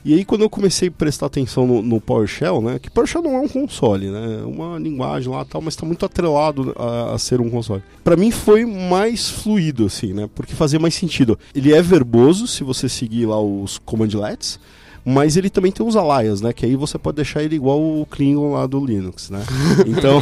E 0.05 0.15
aí, 0.15 0.25
quando 0.25 0.43
eu 0.43 0.49
comecei 0.51 0.87
a 0.87 0.91
prestar 0.93 1.27
atenção 1.27 1.67
no, 1.67 1.83
no 1.83 2.01
PowerShell, 2.01 2.61
né? 2.63 2.79
Que 2.79 2.89
PowerShell 2.89 3.23
não 3.23 3.35
é 3.35 3.41
um 3.41 3.49
console, 3.49 4.09
né? 4.09 4.39
É 4.41 4.45
uma 4.47 4.79
linguagem 4.79 5.29
lá 5.29 5.45
tal, 5.45 5.61
mas 5.61 5.75
está 5.75 5.85
muito 5.85 6.07
atrelado 6.07 6.73
a, 6.79 7.15
a 7.15 7.19
ser 7.19 7.41
um 7.41 7.51
console. 7.51 7.83
Pra 8.05 8.17
mim 8.17 8.31
foi 8.31 8.65
mais 8.65 9.29
fluido, 9.29 9.87
assim, 9.87 10.13
né? 10.13 10.29
Porque 10.33 10.55
fazia 10.55 10.79
mais 10.79 10.95
sentido. 10.95 11.37
Ele 11.53 11.73
é 11.73 11.83
verboso 11.83 12.47
se 12.47 12.63
você 12.63 12.89
seguir 12.89 13.27
lá 13.27 13.41
os 13.41 13.79
commandlets, 13.79 14.61
mas 15.09 15.37
ele 15.37 15.49
também 15.49 15.71
tem 15.71 15.87
os 15.87 15.95
alaias, 15.95 16.41
né? 16.41 16.53
Que 16.53 16.67
aí 16.67 16.75
você 16.75 16.99
pode 16.99 17.17
deixar 17.17 17.43
ele 17.43 17.55
igual 17.55 17.81
o 17.81 18.05
Klingon 18.11 18.53
lá 18.55 18.67
do 18.67 18.85
Linux, 18.85 19.31
né? 19.31 19.43
Então, 19.87 20.21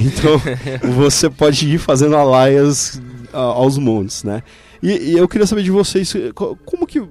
então 0.00 0.40
você 0.94 1.30
pode 1.30 1.72
ir 1.72 1.78
fazendo 1.78 2.16
alaias 2.16 3.00
aos 3.32 3.78
montes, 3.78 4.24
né? 4.24 4.42
E, 4.82 4.90
e 4.90 5.12
eu 5.12 5.28
queria 5.28 5.46
saber 5.46 5.62
de 5.62 5.70
vocês, 5.70 6.12
co- 6.34 6.56
como 6.64 6.86
que 6.86 7.02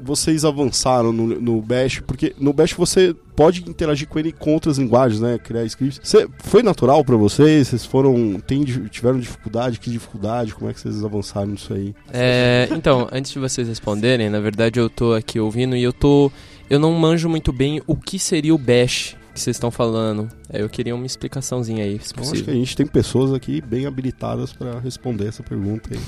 vocês 0.00 0.44
avançaram 0.44 1.12
no, 1.12 1.26
no 1.40 1.62
Bash? 1.62 2.02
Porque 2.06 2.34
no 2.38 2.52
Bash 2.52 2.72
você 2.74 3.14
pode 3.34 3.64
interagir 3.68 4.06
com 4.06 4.18
ele 4.18 4.32
com 4.32 4.52
outras 4.52 4.76
linguagens, 4.76 5.20
né? 5.20 5.38
Criar 5.38 5.64
scripts. 5.64 5.98
Cê- 6.02 6.28
foi 6.40 6.62
natural 6.62 7.02
pra 7.04 7.16
vocês? 7.16 7.68
Vocês 7.68 7.86
foram, 7.86 8.38
tem, 8.46 8.62
tiveram 8.90 9.18
dificuldade? 9.18 9.80
Que 9.80 9.90
dificuldade? 9.90 10.54
Como 10.54 10.68
é 10.70 10.74
que 10.74 10.80
vocês 10.80 11.02
avançaram 11.02 11.46
nisso 11.52 11.72
aí? 11.72 11.94
É, 12.12 12.68
então, 12.72 13.08
antes 13.10 13.32
de 13.32 13.38
vocês 13.38 13.66
responderem, 13.66 14.28
na 14.28 14.40
verdade 14.40 14.78
eu 14.78 14.90
tô 14.90 15.14
aqui 15.14 15.40
ouvindo 15.40 15.74
e 15.76 15.82
eu 15.82 15.92
tô. 15.92 16.30
Eu 16.70 16.78
não 16.78 16.92
manjo 16.92 17.28
muito 17.28 17.52
bem 17.52 17.80
o 17.86 17.94
que 17.96 18.18
seria 18.18 18.54
o 18.54 18.58
Bash 18.58 19.16
que 19.34 19.40
vocês 19.40 19.56
estão 19.56 19.70
falando. 19.70 20.28
É, 20.48 20.62
eu 20.62 20.68
queria 20.68 20.94
uma 20.94 21.04
explicaçãozinha 21.06 21.82
aí, 21.84 21.98
se 22.00 22.14
Eu 22.16 22.20
acho 22.22 22.30
que 22.30 22.38
possível. 22.38 22.54
a 22.54 22.56
gente 22.56 22.76
tem 22.76 22.86
pessoas 22.86 23.32
aqui 23.32 23.60
bem 23.60 23.84
habilitadas 23.84 24.52
pra 24.52 24.78
responder 24.78 25.26
essa 25.26 25.42
pergunta 25.42 25.90
aí. 25.92 26.00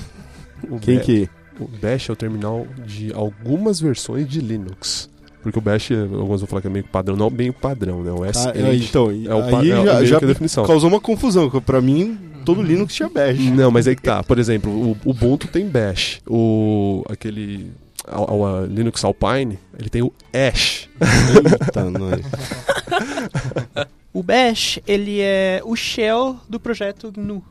O 0.69 0.79
Quem 0.79 0.95
Ba- 0.97 1.03
que... 1.03 1.29
O 1.59 1.67
Bash 1.67 2.09
é 2.09 2.13
o 2.13 2.15
terminal 2.15 2.65
de 2.85 3.11
algumas 3.13 3.81
versões 3.81 4.27
de 4.29 4.39
Linux. 4.39 5.09
Porque 5.41 5.57
o 5.57 5.61
Bash, 5.61 5.89
alguns 5.91 6.39
vão 6.41 6.47
falar 6.47 6.61
que 6.61 6.67
é 6.67 6.69
meio 6.69 6.85
padrão, 6.85 7.15
não 7.17 7.29
bem 7.29 7.51
padrão, 7.51 8.01
né? 8.03 8.11
O 8.11 8.19
S8 8.19 8.47
Ah, 8.47 8.51
é, 8.55 8.75
então, 8.75 9.09
é 9.09 9.33
o 9.35 9.55
aí 9.57 9.71
é 9.71 9.79
o- 10.01 10.05
já, 10.05 10.19
definição. 10.19 10.65
causou 10.65 10.87
uma 10.89 11.01
confusão, 11.01 11.49
porque 11.49 11.65
pra 11.65 11.81
mim 11.81 12.17
todo 12.45 12.61
Linux 12.61 12.93
tinha 12.93 13.09
Bash. 13.09 13.39
Não, 13.39 13.71
mas 13.71 13.87
aí 13.87 13.95
que 13.95 14.01
tá. 14.03 14.23
Por 14.23 14.37
exemplo, 14.39 14.71
o 14.71 14.91
o 15.03 15.11
Ubuntu 15.11 15.47
tem 15.47 15.67
Bash. 15.67 16.21
O 16.27 17.03
aquele 17.09 17.71
a, 18.07 18.17
a- 18.19 18.63
a 18.63 18.65
Linux 18.65 19.03
Alpine, 19.03 19.59
ele 19.77 19.89
tem 19.89 20.01
o 20.01 20.11
Ash. 20.33 20.89
Eita, 20.99 21.83
nós. 21.91 22.21
O 24.13 24.23
Bash, 24.23 24.79
ele 24.87 25.19
é 25.21 25.61
o 25.63 25.75
shell 25.75 26.37
do 26.49 26.59
projeto 26.59 27.11
GNU, 27.11 27.43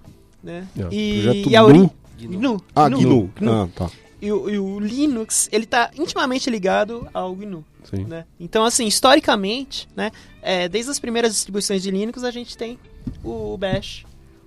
né? 0.42 0.66
Yeah. 0.76 0.94
E, 0.96 1.22
Projeto 1.22 1.50
e 1.50 1.56
a 1.56 1.64
ori- 1.64 1.78
GNU? 1.78 1.90
GNU. 2.18 2.64
Ah, 2.74 2.88
GNU. 2.88 2.98
GNU. 3.00 3.30
GNU. 3.40 3.52
Ah, 3.52 3.68
tá. 3.74 3.90
E, 4.20 4.32
o, 4.32 4.50
e 4.50 4.58
o 4.58 4.80
Linux, 4.80 5.48
ele 5.52 5.66
tá 5.66 5.90
intimamente 5.96 6.48
ligado 6.50 7.06
ao 7.14 7.34
GNU, 7.34 7.64
Sim. 7.84 8.04
né? 8.04 8.24
Então, 8.40 8.64
assim, 8.64 8.86
historicamente, 8.86 9.86
né? 9.94 10.10
é, 10.42 10.68
desde 10.68 10.90
as 10.90 10.98
primeiras 10.98 11.32
distribuições 11.32 11.82
de 11.82 11.90
Linux, 11.90 12.24
a 12.24 12.30
gente 12.30 12.56
tem 12.56 12.78
o 13.22 13.56
Bash 13.58 14.04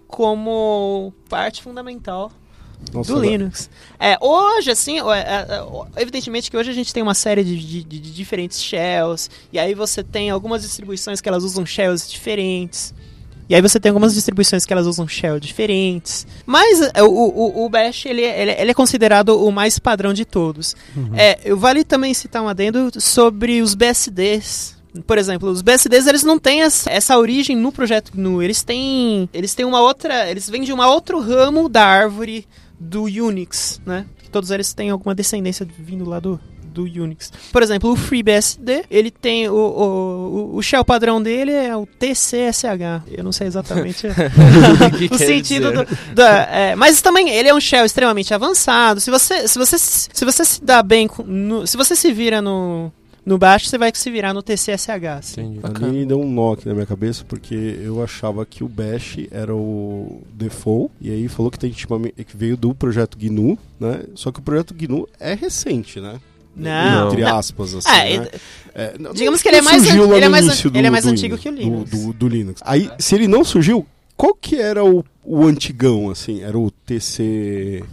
como 0.08 1.14
parte 1.30 1.62
fundamental 1.62 2.32
Nossa, 2.94 3.14
do 3.14 3.20
Linux. 3.22 3.70
É, 4.00 4.18
hoje, 4.22 4.72
assim, 4.72 5.00
é, 5.00 5.02
é, 5.04 5.46
é, 5.98 6.02
evidentemente 6.02 6.50
que 6.50 6.58
hoje 6.58 6.70
a 6.72 6.74
gente 6.74 6.94
tem 6.94 7.04
uma 7.04 7.14
série 7.14 7.44
de, 7.44 7.58
de- 7.58 7.84
de- 7.84 8.00
diferentes 8.14 8.62
shells, 8.62 9.30
e 9.54 9.60
aí 9.60 9.74
você 9.76 10.04
tem 10.04 10.30
algumas 10.30 10.62
distribuições 10.62 11.22
que 11.22 11.30
elas 11.30 11.44
usam 11.44 11.66
shells 11.66 12.10
diferentes. 12.10 12.94
E 13.48 13.56
aí 13.56 13.62
você 13.64 13.80
tem 13.80 13.90
algumas 13.90 14.14
distribuições 14.14 14.64
que 14.64 14.72
elas 14.72 14.86
usam 14.86 15.08
shell 15.08 15.40
diferentes. 15.40 16.28
Mas 16.46 16.82
é, 16.94 17.02
o, 17.02 17.10
o, 17.10 17.66
o 17.66 17.70
Bash, 17.70 18.06
ele, 18.06 18.24
é- 18.24 18.42
ele, 18.42 18.52
é- 18.52 18.62
ele 18.62 18.72
é 18.72 18.74
considerado 18.76 19.30
o 19.44 19.52
mais 19.52 19.80
padrão 19.80 20.14
de 20.14 20.24
todos. 20.24 20.76
É, 21.16 21.40
eu 21.44 21.58
vale 21.58 21.84
também 21.84 22.14
citar 22.14 22.44
um 22.44 22.48
adendo 22.48 22.92
sobre 23.02 23.60
os 23.62 23.74
BSDs, 23.74 24.78
Por 25.08 25.18
exemplo, 25.18 25.50
os 25.50 25.62
BSDs 25.64 26.06
eles 26.08 26.24
não 26.24 26.38
têm 26.40 26.62
essa, 26.62 26.90
essa 26.92 27.18
origem 27.18 27.56
no 27.56 27.72
projeto 27.72 28.12
GNU. 28.16 28.42
Eles 28.44 28.62
têm, 28.64 29.28
eles 29.34 29.54
têm 29.56 29.66
uma 29.66 29.82
outra, 29.82 30.30
eles 30.30 30.48
vêm 30.50 30.62
de 30.64 30.72
um 30.74 30.80
outro 30.82 31.20
ramo 31.20 31.68
da 31.70 31.84
árvore 31.86 32.48
do 32.80 33.04
Unix, 33.04 33.82
né? 33.86 34.06
Todos 34.32 34.52
eles 34.52 34.74
têm 34.74 34.90
alguma 34.90 35.14
descendência 35.14 35.68
vindo 35.78 36.08
lá 36.08 36.20
do, 36.20 36.40
do 36.64 36.84
Unix. 36.84 37.32
Por 37.52 37.62
exemplo, 37.62 37.92
o 37.92 37.96
FreeBSD, 37.96 38.86
ele 38.90 39.12
tem 39.12 39.50
o, 39.50 39.54
o, 39.54 40.56
o 40.56 40.62
shell 40.62 40.86
padrão 40.86 41.22
dele 41.22 41.52
é 41.52 41.76
o 41.76 41.86
TCSH. 41.86 43.04
Eu 43.12 43.24
não 43.24 43.32
sei 43.32 43.48
exatamente 43.48 44.08
o, 45.12 45.18
sentido 45.18 45.72
do, 45.72 45.86
do 46.14 46.22
é, 46.22 46.76
mas 46.76 47.02
também 47.02 47.30
ele 47.30 47.50
é 47.50 47.54
um 47.54 47.60
shell 47.60 47.86
extremamente 47.86 48.34
avançado. 48.34 49.00
Se 49.00 49.12
você 49.12 49.48
se 49.48 49.58
você 49.58 49.78
se 49.78 50.26
você 50.26 50.46
se 50.46 50.64
dá 50.64 50.82
bem 50.82 51.08
com, 51.08 51.24
no, 51.24 51.68
se 51.68 51.76
você 51.76 51.96
se 51.96 52.12
vira 52.14 52.42
no 52.42 52.92
no 53.26 53.38
baixo 53.38 53.68
você 53.68 53.78
vai 53.78 53.92
se 53.94 54.10
virar 54.10 54.34
no 54.34 54.42
TCSH. 54.42 55.06
Assim. 55.18 55.60
Entendi. 55.64 55.86
Ali 55.86 56.06
deu 56.06 56.20
um 56.20 56.32
nó 56.32 56.54
aqui 56.54 56.68
na 56.68 56.74
minha 56.74 56.86
cabeça, 56.86 57.24
porque 57.28 57.56
eu 57.56 58.04
achava 58.04 58.46
que 58.46 58.64
o 58.64 58.68
Bash 58.68 59.18
era 59.32 59.54
o 59.56 60.22
default, 60.34 60.92
e 61.02 61.12
aí 61.12 61.28
falou 61.28 61.52
que 61.52 61.60
tem 61.60 61.72
que 61.72 62.38
veio 62.38 62.58
do 62.58 62.74
projeto 62.74 63.18
GNU, 63.18 63.58
né? 63.80 64.04
Só 64.16 64.32
que 64.32 64.40
o 64.40 64.42
projeto 64.42 64.74
GNU 64.74 65.08
é 65.20 65.34
recente, 65.34 66.00
né? 66.00 66.20
Não. 66.56 67.08
Entre 67.08 67.22
não. 67.22 67.38
aspas, 67.38 67.74
assim. 67.74 67.88
Ah, 67.90 68.04
né? 68.04 68.28
é, 68.76 68.96
não, 69.00 69.14
digamos 69.14 69.42
que 69.42 69.48
ele 69.48 69.58
é 69.58 69.62
mais, 69.62 69.84
ele 69.86 70.02
é 70.26 70.30
mais, 70.30 70.62
do, 70.62 70.78
ele 70.78 70.88
é 70.88 70.90
mais 70.90 71.06
do, 71.06 71.12
antigo 71.12 71.38
que 71.38 71.48
o 71.48 71.52
Linux. 71.52 71.90
Do, 71.90 72.14
do, 72.14 72.28
Linux. 72.28 72.62
Aí, 72.66 72.90
se 73.00 73.16
ele 73.16 73.28
não 73.28 73.44
surgiu, 73.44 73.86
qual 74.18 74.34
que 74.34 74.58
era 74.58 74.84
o, 74.84 75.06
o 75.24 75.46
antigão, 75.46 76.10
assim? 76.10 76.42
Era 76.42 76.58
o 76.58 76.70
TC... 76.70 77.84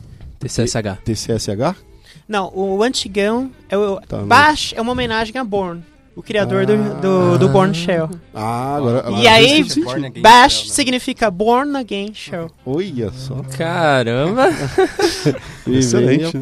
TCSH. 0.40 0.98
TCSH? 1.04 1.85
Não, 2.28 2.52
o 2.54 2.82
antigão 2.82 3.50
é 3.68 3.76
o 3.76 4.00
tá, 4.00 4.18
Bash 4.18 4.72
é 4.76 4.80
uma 4.80 4.92
homenagem 4.92 5.36
a 5.36 5.44
Born. 5.44 5.82
O 6.16 6.22
criador 6.22 6.62
ah, 6.62 6.64
do, 6.64 7.00
do, 7.00 7.38
do 7.38 7.48
Born 7.50 7.74
Shell. 7.74 8.08
Ah, 8.34 8.76
agora. 8.76 9.00
agora 9.00 9.22
e 9.22 9.28
aí, 9.28 9.62
Bash 10.20 10.54
Shell, 10.54 10.68
né? 10.68 10.74
significa 10.74 11.30
Born 11.30 11.76
Again 11.76 12.14
Shell. 12.14 12.50
Olha 12.64 13.12
só. 13.12 13.42
Caramba! 13.56 14.48
Excelente. 15.68 16.32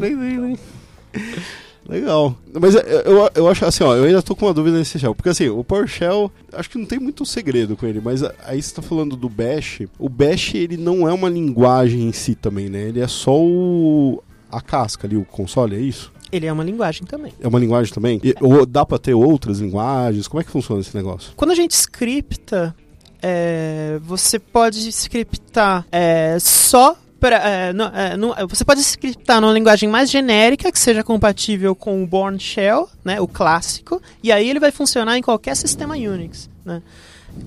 Legal. 1.87 2.35
Mas 2.59 2.73
eu, 2.73 2.81
eu, 2.81 3.29
eu, 3.35 3.47
acho 3.47 3.65
assim, 3.65 3.83
ó, 3.83 3.95
eu 3.95 4.05
ainda 4.05 4.21
tô 4.21 4.35
com 4.35 4.45
uma 4.47 4.53
dúvida 4.53 4.77
nesse 4.77 4.97
shell. 4.97 5.13
Porque 5.13 5.29
assim, 5.29 5.49
o 5.49 5.63
PowerShell, 5.63 6.31
acho 6.53 6.69
que 6.69 6.77
não 6.79 6.85
tem 6.85 6.99
muito 6.99 7.25
segredo 7.25 7.77
com 7.77 7.85
ele, 7.85 8.01
mas 8.03 8.23
aí 8.43 8.61
você 8.61 8.73
tá 8.73 8.81
falando 8.81 9.15
do 9.15 9.29
Bash. 9.29 9.81
O 9.99 10.09
Bash, 10.09 10.55
ele 10.55 10.77
não 10.77 11.07
é 11.07 11.13
uma 11.13 11.29
linguagem 11.29 12.07
em 12.07 12.11
si 12.11 12.33
também, 12.33 12.69
né? 12.69 12.87
Ele 12.87 13.01
é 13.01 13.07
só 13.07 13.37
o, 13.37 14.23
a 14.57 14.61
casca 14.61 15.07
ali, 15.07 15.17
o 15.17 15.25
console, 15.25 15.75
é 15.75 15.79
isso? 15.79 16.11
Ele 16.31 16.45
é 16.45 16.51
uma 16.51 16.63
linguagem 16.63 17.05
também. 17.05 17.33
É 17.39 17.47
uma 17.47 17.59
linguagem 17.59 17.93
também? 17.93 18.19
E, 18.23 18.35
ou 18.41 18.65
dá 18.65 18.85
pra 18.85 18.97
ter 18.97 19.13
outras 19.13 19.59
linguagens? 19.59 20.27
Como 20.27 20.41
é 20.41 20.43
que 20.43 20.51
funciona 20.51 20.81
esse 20.81 20.95
negócio? 20.95 21.33
Quando 21.35 21.51
a 21.51 21.55
gente 21.55 21.71
scripta, 21.71 22.75
é, 23.21 23.99
você 24.03 24.39
pode 24.39 24.87
scriptar 24.89 25.85
é, 25.91 26.37
só 26.39 26.97
Pra, 27.17 27.37
é, 27.37 27.73
não, 27.73 27.85
é, 27.85 28.17
não, 28.17 28.35
você 28.47 28.63
pode 28.65 28.81
scriptar 28.81 29.39
numa 29.39 29.53
linguagem 29.53 29.89
mais 29.89 30.11
genérica 30.11 30.71
que 30.71 30.77
seja 30.77 31.01
compatível 31.01 31.73
com 31.73 32.03
o 32.03 32.05
Born 32.05 32.37
Shell, 32.37 32.89
né, 33.03 33.21
o 33.21 33.27
clássico, 33.27 34.01
e 34.21 34.31
aí 34.31 34.47
ele 34.47 34.59
vai 34.59 34.69
funcionar 34.69 35.17
em 35.17 35.21
qualquer 35.21 35.55
sistema 35.55 35.95
Unix. 35.95 36.49
Né? 36.63 36.83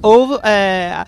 Ou 0.02 0.40
é, 0.42 1.04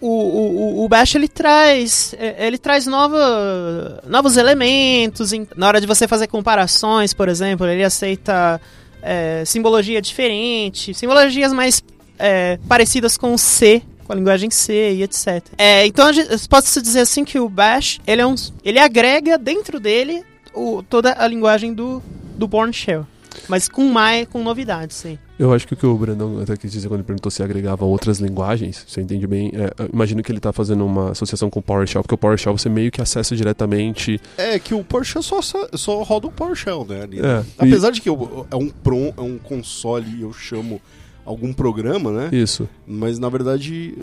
o, 0.00 0.08
o, 0.08 0.84
o 0.84 0.88
Bash 0.88 1.14
ele 1.14 1.28
traz 1.28 2.14
é, 2.18 2.46
ele 2.46 2.58
traz 2.58 2.86
nova, 2.86 4.02
novos 4.06 4.36
elementos 4.36 5.32
em, 5.32 5.46
na 5.56 5.68
hora 5.68 5.80
de 5.80 5.86
você 5.86 6.06
fazer 6.06 6.26
comparações, 6.26 7.14
por 7.14 7.28
exemplo, 7.28 7.66
ele 7.66 7.82
aceita 7.82 8.60
é, 9.02 9.42
simbologia 9.46 10.02
diferente, 10.02 10.92
simbologias 10.92 11.52
mais 11.52 11.82
é, 12.18 12.58
parecidas 12.68 13.16
com 13.16 13.32
o 13.32 13.38
C, 13.38 13.82
com 14.04 14.12
a 14.12 14.16
linguagem 14.16 14.50
C 14.50 14.92
e 14.92 15.02
etc. 15.02 15.42
É, 15.56 15.86
então 15.86 16.06
pode-se 16.48 16.80
dizer 16.82 17.00
assim 17.00 17.24
que 17.24 17.38
o 17.38 17.48
Bash 17.48 18.00
ele, 18.06 18.20
é 18.20 18.26
um, 18.26 18.34
ele 18.64 18.78
agrega 18.78 19.38
dentro 19.38 19.80
dele 19.80 20.24
o, 20.54 20.82
toda 20.82 21.16
a 21.18 21.26
linguagem 21.26 21.72
do, 21.72 22.02
do 22.36 22.46
Born 22.46 22.72
Shell. 22.72 23.06
Mas 23.48 23.68
com 23.68 23.84
mais, 23.84 24.26
com 24.28 24.42
novidades, 24.42 24.96
sim. 24.96 25.18
Eu 25.38 25.52
acho 25.52 25.66
que 25.66 25.74
o 25.74 25.76
que 25.76 25.86
o 25.86 25.96
Brandão 25.96 26.40
até 26.40 26.56
quis 26.56 26.72
dizer 26.72 26.88
quando 26.88 27.00
ele 27.00 27.06
perguntou 27.06 27.30
se 27.30 27.42
agregava 27.42 27.84
outras 27.84 28.18
linguagens, 28.18 28.84
você 28.88 29.02
entende 29.02 29.26
bem, 29.26 29.52
é, 29.54 29.70
imagino 29.92 30.22
que 30.22 30.32
ele 30.32 30.38
está 30.38 30.52
fazendo 30.52 30.84
uma 30.84 31.10
associação 31.10 31.50
com 31.50 31.60
o 31.60 31.62
PowerShell, 31.62 32.02
porque 32.02 32.14
o 32.14 32.18
PowerShell 32.18 32.56
você 32.56 32.68
meio 32.68 32.90
que 32.90 33.02
acessa 33.02 33.36
diretamente... 33.36 34.20
É, 34.38 34.58
que 34.58 34.72
o 34.72 34.82
PowerShell 34.82 35.22
só, 35.22 35.40
só 35.42 36.02
roda 36.02 36.26
o 36.26 36.32
PowerShell, 36.32 36.86
né? 36.88 37.00
É, 37.22 37.44
Apesar 37.58 37.90
e... 37.90 37.92
de 37.92 38.00
que 38.00 38.08
eu, 38.08 38.46
é 38.50 38.56
um 38.56 38.70
prom, 38.70 39.12
é 39.16 39.20
um 39.20 39.36
console, 39.36 40.22
eu 40.22 40.32
chamo 40.32 40.80
algum 41.26 41.52
programa, 41.52 42.10
né? 42.10 42.30
Isso. 42.32 42.68
Mas 42.86 43.18
na 43.18 43.28
verdade, 43.28 43.98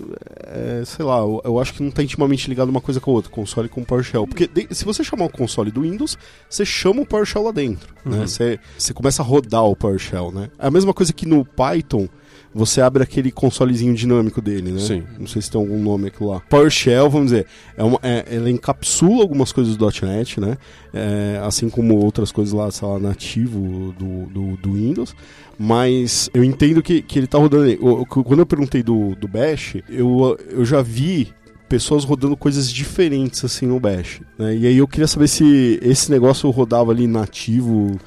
é, 0.45 0.83
sei 0.85 1.05
lá, 1.05 1.19
eu, 1.19 1.41
eu, 1.43 1.59
acho 1.59 1.73
que 1.73 1.81
não 1.81 1.89
está 1.89 2.03
intimamente 2.03 2.47
ligado 2.49 2.69
uma 2.69 2.81
coisa 2.81 2.99
com 2.99 3.09
a 3.09 3.13
outra, 3.13 3.31
console 3.31 3.69
com 3.69 3.83
PowerShell. 3.83 4.27
Porque 4.27 4.45
de, 4.45 4.67
se 4.71 4.83
você 4.83 5.03
chamar 5.03 5.25
o 5.25 5.29
console 5.29 5.71
do 5.71 5.81
Windows, 5.81 6.17
você 6.49 6.65
chama 6.65 7.01
o 7.01 7.05
PowerShell 7.05 7.43
lá 7.43 7.51
dentro, 7.51 7.95
né? 8.05 8.11
uhum. 8.11 8.19
né? 8.19 8.27
Você, 8.27 8.59
você 8.77 8.93
começa 8.93 9.23
a 9.23 9.25
rodar 9.25 9.63
o 9.63 9.75
PowerShell, 9.75 10.31
né? 10.31 10.49
É 10.59 10.67
a 10.67 10.71
mesma 10.71 10.93
coisa 10.93 11.13
que 11.13 11.25
no 11.25 11.45
Python 11.45 12.07
você 12.53 12.81
abre 12.81 13.01
aquele 13.01 13.31
consolezinho 13.31 13.93
dinâmico 13.95 14.41
dele, 14.41 14.71
né? 14.71 14.79
Sim. 14.79 15.03
Não 15.19 15.25
sei 15.25 15.41
se 15.41 15.49
tem 15.49 15.59
algum 15.59 15.81
nome 15.81 16.07
aquilo 16.07 16.29
lá. 16.29 16.39
PowerShell, 16.41 17.09
vamos 17.09 17.31
dizer, 17.31 17.47
é 17.75 17.83
uma, 17.83 17.99
é, 18.03 18.25
ela 18.29 18.49
encapsula 18.49 19.21
algumas 19.23 19.51
coisas 19.51 19.75
do 19.75 19.85
.NET, 19.85 20.39
né? 20.39 20.57
É, 20.93 21.41
assim 21.43 21.69
como 21.69 21.95
outras 21.95 22.31
coisas 22.31 22.53
lá, 22.53 22.69
sei 22.69 22.87
lá, 22.87 22.99
nativo 22.99 23.93
do, 23.97 24.25
do, 24.27 24.57
do 24.57 24.73
Windows. 24.73 25.15
Mas 25.57 26.29
eu 26.33 26.43
entendo 26.43 26.81
que, 26.81 27.01
que 27.01 27.19
ele 27.19 27.27
tá 27.27 27.37
rodando. 27.37 27.75
Quando 28.07 28.39
eu 28.39 28.45
perguntei 28.45 28.83
do, 28.83 29.15
do 29.15 29.27
Bash, 29.27 29.77
eu, 29.89 30.37
eu 30.49 30.65
já 30.65 30.81
vi 30.81 31.33
pessoas 31.67 32.03
rodando 32.03 32.37
coisas 32.37 32.71
diferentes 32.71 33.43
assim 33.43 33.65
no 33.65 33.79
Bash. 33.79 34.21
Né? 34.37 34.57
E 34.57 34.67
aí 34.67 34.77
eu 34.77 34.87
queria 34.87 35.07
saber 35.07 35.27
se 35.27 35.79
esse 35.81 36.11
negócio 36.11 36.49
rodava 36.51 36.91
ali 36.91 37.07
nativo 37.07 37.99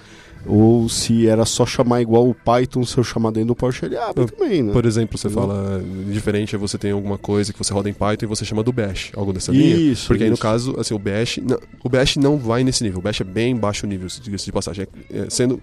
ou 0.47 0.89
se 0.89 1.27
era 1.27 1.45
só 1.45 1.67
chamar 1.67 2.01
igual 2.01 2.29
o 2.29 2.35
Python, 2.35 2.85
se 2.85 2.97
eu 2.97 3.05
chamar 3.05 3.31
dentro 3.33 3.49
do 3.49 3.57
PowerShell, 3.57 3.89
ele 3.89 3.97
abre 3.97 4.27
também, 4.27 4.63
né? 4.63 4.73
Por 4.73 4.87
exemplo, 4.87 5.19
você 5.19 5.29
fala 5.29 5.83
diferente, 6.11 6.55
é 6.55 6.59
você 6.59 6.79
tem 6.79 6.93
alguma 6.93 7.19
coisa 7.19 7.53
que 7.53 7.59
você 7.59 7.73
roda 7.73 7.89
em 7.91 7.93
Python 7.93 8.27
e 8.27 8.29
você 8.29 8.45
chama 8.45 8.63
do 8.63 8.73
Bash, 8.73 9.11
algo 9.17 9.33
dessa 9.33 9.53
linha. 9.53 9.77
Isso, 9.77 10.07
Porque 10.07 10.25
aí 10.25 10.31
no 10.31 10.39
caso, 10.39 10.79
assim, 10.79 10.95
o 10.95 10.99
Bash, 10.99 11.39
não, 11.39 11.59
o 11.83 11.89
Bash 11.89 12.17
não 12.17 12.37
vai 12.37 12.63
nesse 12.63 12.83
nível, 12.85 13.01
o 13.01 13.03
Bash 13.03 13.21
é 13.21 13.25
bem 13.25 13.57
baixo 13.57 13.87
nível, 13.87 14.09
diga-se 14.23 14.45
de 14.45 14.53
passagem. 14.53 14.87
É, 15.13 15.19
é, 15.19 15.31
sendo, 15.31 15.61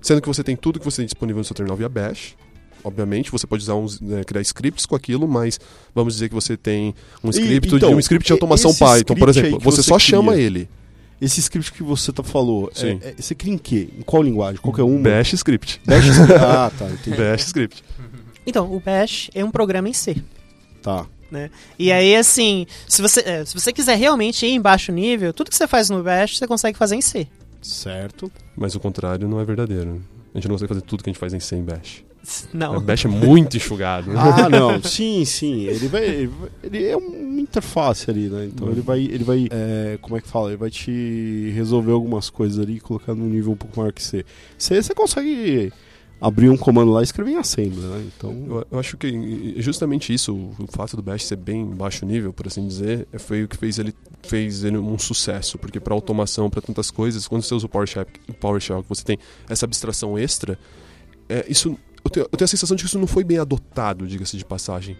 sendo 0.00 0.20
que 0.20 0.28
você 0.28 0.44
tem 0.44 0.56
tudo 0.56 0.78
que 0.78 0.84
você 0.84 0.98
tem 0.98 1.06
disponível 1.06 1.38
no 1.38 1.44
seu 1.44 1.54
terminal 1.54 1.76
via 1.76 1.88
Bash, 1.88 2.36
obviamente, 2.84 3.30
você 3.30 3.46
pode 3.46 3.62
usar 3.62 3.74
uns, 3.74 4.00
né, 4.00 4.24
criar 4.24 4.42
scripts 4.42 4.86
com 4.86 4.94
aquilo, 4.94 5.26
mas 5.26 5.58
vamos 5.94 6.14
dizer 6.14 6.28
que 6.28 6.34
você 6.34 6.56
tem 6.56 6.94
um 7.22 7.30
script, 7.30 7.72
e, 7.72 7.76
então, 7.76 7.94
um 7.94 7.98
script 7.98 8.26
de 8.26 8.32
automação 8.32 8.74
Python, 8.74 9.14
por 9.14 9.28
exemplo. 9.28 9.58
Você, 9.60 9.76
você, 9.76 9.82
só 9.82 9.96
cria. 9.96 10.08
chama 10.08 10.36
ele. 10.36 10.68
Esse 11.20 11.40
script 11.40 11.72
que 11.72 11.82
você 11.82 12.12
tá 12.12 12.22
falou, 12.22 12.70
é, 12.76 13.08
é, 13.08 13.14
você 13.18 13.34
cria 13.34 13.52
em 13.52 13.58
quê? 13.58 13.88
Em 13.98 14.02
qual 14.02 14.22
linguagem? 14.22 14.60
Qualquer 14.60 14.84
uma? 14.84 15.00
Bash 15.00 15.32
Script. 15.32 15.80
Bash 15.84 16.06
Script. 16.06 16.34
ah, 16.40 16.70
tá, 16.76 16.88
entendi. 16.88 17.16
Bash 17.16 17.46
Script. 17.46 17.84
Então, 18.46 18.72
o 18.72 18.78
Bash 18.78 19.28
é 19.34 19.44
um 19.44 19.50
programa 19.50 19.88
em 19.88 19.92
C. 19.92 20.16
Tá. 20.80 21.06
Né? 21.30 21.50
E 21.78 21.90
aí, 21.92 22.16
assim, 22.16 22.66
se 22.86 23.02
você, 23.02 23.20
é, 23.20 23.44
se 23.44 23.52
você 23.52 23.72
quiser 23.72 23.96
realmente 23.96 24.46
ir 24.46 24.50
em 24.50 24.60
baixo 24.60 24.92
nível, 24.92 25.32
tudo 25.32 25.50
que 25.50 25.56
você 25.56 25.66
faz 25.66 25.90
no 25.90 26.02
Bash, 26.02 26.38
você 26.38 26.46
consegue 26.46 26.78
fazer 26.78 26.96
em 26.96 27.02
C. 27.02 27.26
Certo. 27.60 28.30
Mas 28.56 28.74
o 28.74 28.80
contrário 28.80 29.28
não 29.28 29.40
é 29.40 29.44
verdadeiro. 29.44 30.00
A 30.32 30.38
gente 30.38 30.48
não 30.48 30.54
consegue 30.54 30.68
fazer 30.68 30.82
tudo 30.82 31.02
que 31.02 31.10
a 31.10 31.12
gente 31.12 31.20
faz 31.20 31.34
em 31.34 31.40
C 31.40 31.56
em 31.56 31.64
Bash. 31.64 32.04
Não. 32.52 32.76
O 32.76 32.80
Bash 32.80 33.04
é 33.04 33.08
muito 33.08 33.56
enxugado. 33.56 34.10
ah, 34.16 34.48
não. 34.48 34.82
Sim, 34.82 35.24
sim. 35.24 35.64
Ele 35.64 35.88
vai. 35.88 36.30
Ele 36.62 36.84
é 36.86 36.96
uma 36.96 37.40
interface 37.40 38.10
ali, 38.10 38.28
né? 38.28 38.46
Então 38.46 38.66
uhum. 38.66 38.72
ele 38.72 38.82
vai. 38.82 39.00
Ele 39.00 39.24
vai. 39.24 39.48
É, 39.50 39.98
como 40.00 40.16
é 40.16 40.20
que 40.20 40.28
fala? 40.28 40.48
Ele 40.48 40.56
vai 40.56 40.70
te 40.70 41.50
resolver 41.54 41.92
algumas 41.92 42.30
coisas 42.30 42.58
ali 42.58 42.76
e 42.76 42.80
colocar 42.80 43.14
num 43.14 43.26
nível 43.26 43.52
um 43.52 43.56
pouco 43.56 43.78
maior 43.78 43.92
que 43.92 44.02
C. 44.02 44.24
C 44.58 44.82
você 44.82 44.94
consegue 44.94 45.72
abrir 46.20 46.48
um 46.48 46.56
comando 46.56 46.90
lá 46.90 47.00
e 47.00 47.04
escrever 47.04 47.30
em 47.30 47.36
assembly, 47.36 47.80
né? 47.80 48.04
Então... 48.16 48.32
Eu, 48.48 48.66
eu, 48.72 48.78
acho 48.78 48.96
que 48.96 49.54
justamente 49.58 50.12
isso, 50.12 50.34
o 50.34 50.66
fato 50.68 50.96
do 50.96 51.02
Bash 51.02 51.24
ser 51.24 51.36
bem 51.36 51.64
baixo 51.64 52.04
nível, 52.04 52.32
por 52.32 52.46
assim 52.46 52.66
dizer, 52.66 53.06
foi 53.18 53.44
o 53.44 53.48
que 53.48 53.56
fez 53.56 53.78
ele, 53.78 53.94
fez 54.24 54.64
ele 54.64 54.78
um 54.78 54.98
sucesso, 54.98 55.56
porque 55.58 55.78
para 55.78 55.94
automação, 55.94 56.50
para 56.50 56.60
tantas 56.60 56.90
coisas, 56.90 57.28
quando 57.28 57.42
você 57.42 57.54
usa 57.54 57.66
o 57.66 57.68
PowerShell, 57.68 58.06
PowerShell 58.40 58.82
que 58.82 58.88
você 58.88 59.04
tem 59.04 59.18
essa 59.48 59.64
abstração 59.64 60.18
extra, 60.18 60.58
é, 61.28 61.46
isso 61.48 61.78
eu 62.08 62.10
tenho, 62.10 62.24
eu 62.24 62.38
tenho 62.38 62.44
a 62.44 62.48
sensação 62.48 62.76
de 62.76 62.82
que 62.82 62.88
isso 62.88 62.98
não 62.98 63.06
foi 63.06 63.22
bem 63.22 63.38
adotado, 63.38 64.06
diga-se 64.06 64.36
de 64.36 64.44
passagem. 64.44 64.96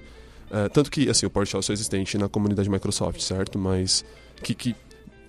Uh, 0.50 0.68
tanto 0.72 0.90
que, 0.90 1.08
assim, 1.08 1.26
o 1.26 1.30
PowerShell 1.30 1.62
só 1.62 1.72
existente 1.72 2.16
na 2.16 2.28
comunidade 2.28 2.68
Microsoft, 2.70 3.20
certo? 3.20 3.58
Mas 3.58 4.04
que, 4.42 4.54
que 4.54 4.70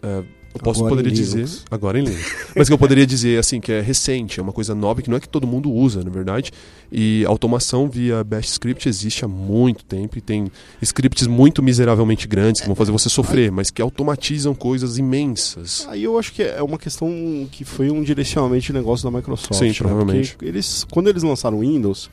uh, 0.04 0.26
eu 0.54 0.62
posso 0.62 0.80
agora 0.80 0.96
poderia 0.96 1.12
dizer 1.12 1.48
agora 1.70 2.00
em 2.00 2.04
Linux. 2.04 2.36
Mas 2.56 2.68
que 2.68 2.74
eu 2.74 2.78
poderia 2.78 3.06
dizer 3.06 3.40
assim 3.40 3.60
que 3.60 3.72
é 3.72 3.82
recente, 3.82 4.40
é 4.40 4.44
uma 4.44 4.52
coisa 4.52 4.74
nova 4.74 5.02
que 5.02 5.10
não 5.10 5.18
é 5.18 5.20
que 5.20 5.30
todo 5.30 5.46
mundo 5.46 5.72
usa, 5.72 6.04
na 6.04 6.10
verdade. 6.10 6.52
E 6.92 7.24
automação 7.26 7.88
via 7.88 8.24
Bash 8.24 8.50
Script 8.50 8.90
existe 8.90 9.24
há 9.24 9.28
muito 9.28 9.86
tempo 9.86 10.18
e 10.18 10.22
tem 10.22 10.52
scripts 10.82 11.28
muito 11.28 11.62
miseravelmente 11.62 12.28
grandes 12.28 12.62
que 12.62 12.68
vão 12.68 12.76
fazer 12.76 12.92
você 12.92 13.10
sofrer, 13.10 13.52
mas 13.52 13.70
que 13.70 13.82
automatizam 13.82 14.56
coisas 14.56 14.98
imensas. 14.98 15.88
Aí 15.90 16.04
eu 16.04 16.18
acho 16.18 16.34
que 16.34 16.42
é 16.42 16.64
uma 16.64 16.80
questão 16.80 17.48
que 17.52 17.64
foi 17.64 17.92
um 17.92 18.02
direcionamento 18.02 18.66
de 18.66 18.74
negócio 18.74 19.10
da 19.10 19.16
Microsoft. 19.16 19.54
Sim, 19.54 19.68
né? 19.68 19.74
provavelmente. 19.78 20.32
Porque 20.32 20.46
eles, 20.46 20.86
quando 20.90 21.10
eles 21.10 21.22
lançaram 21.22 21.58
o 21.58 21.62
Windows, 21.62 22.10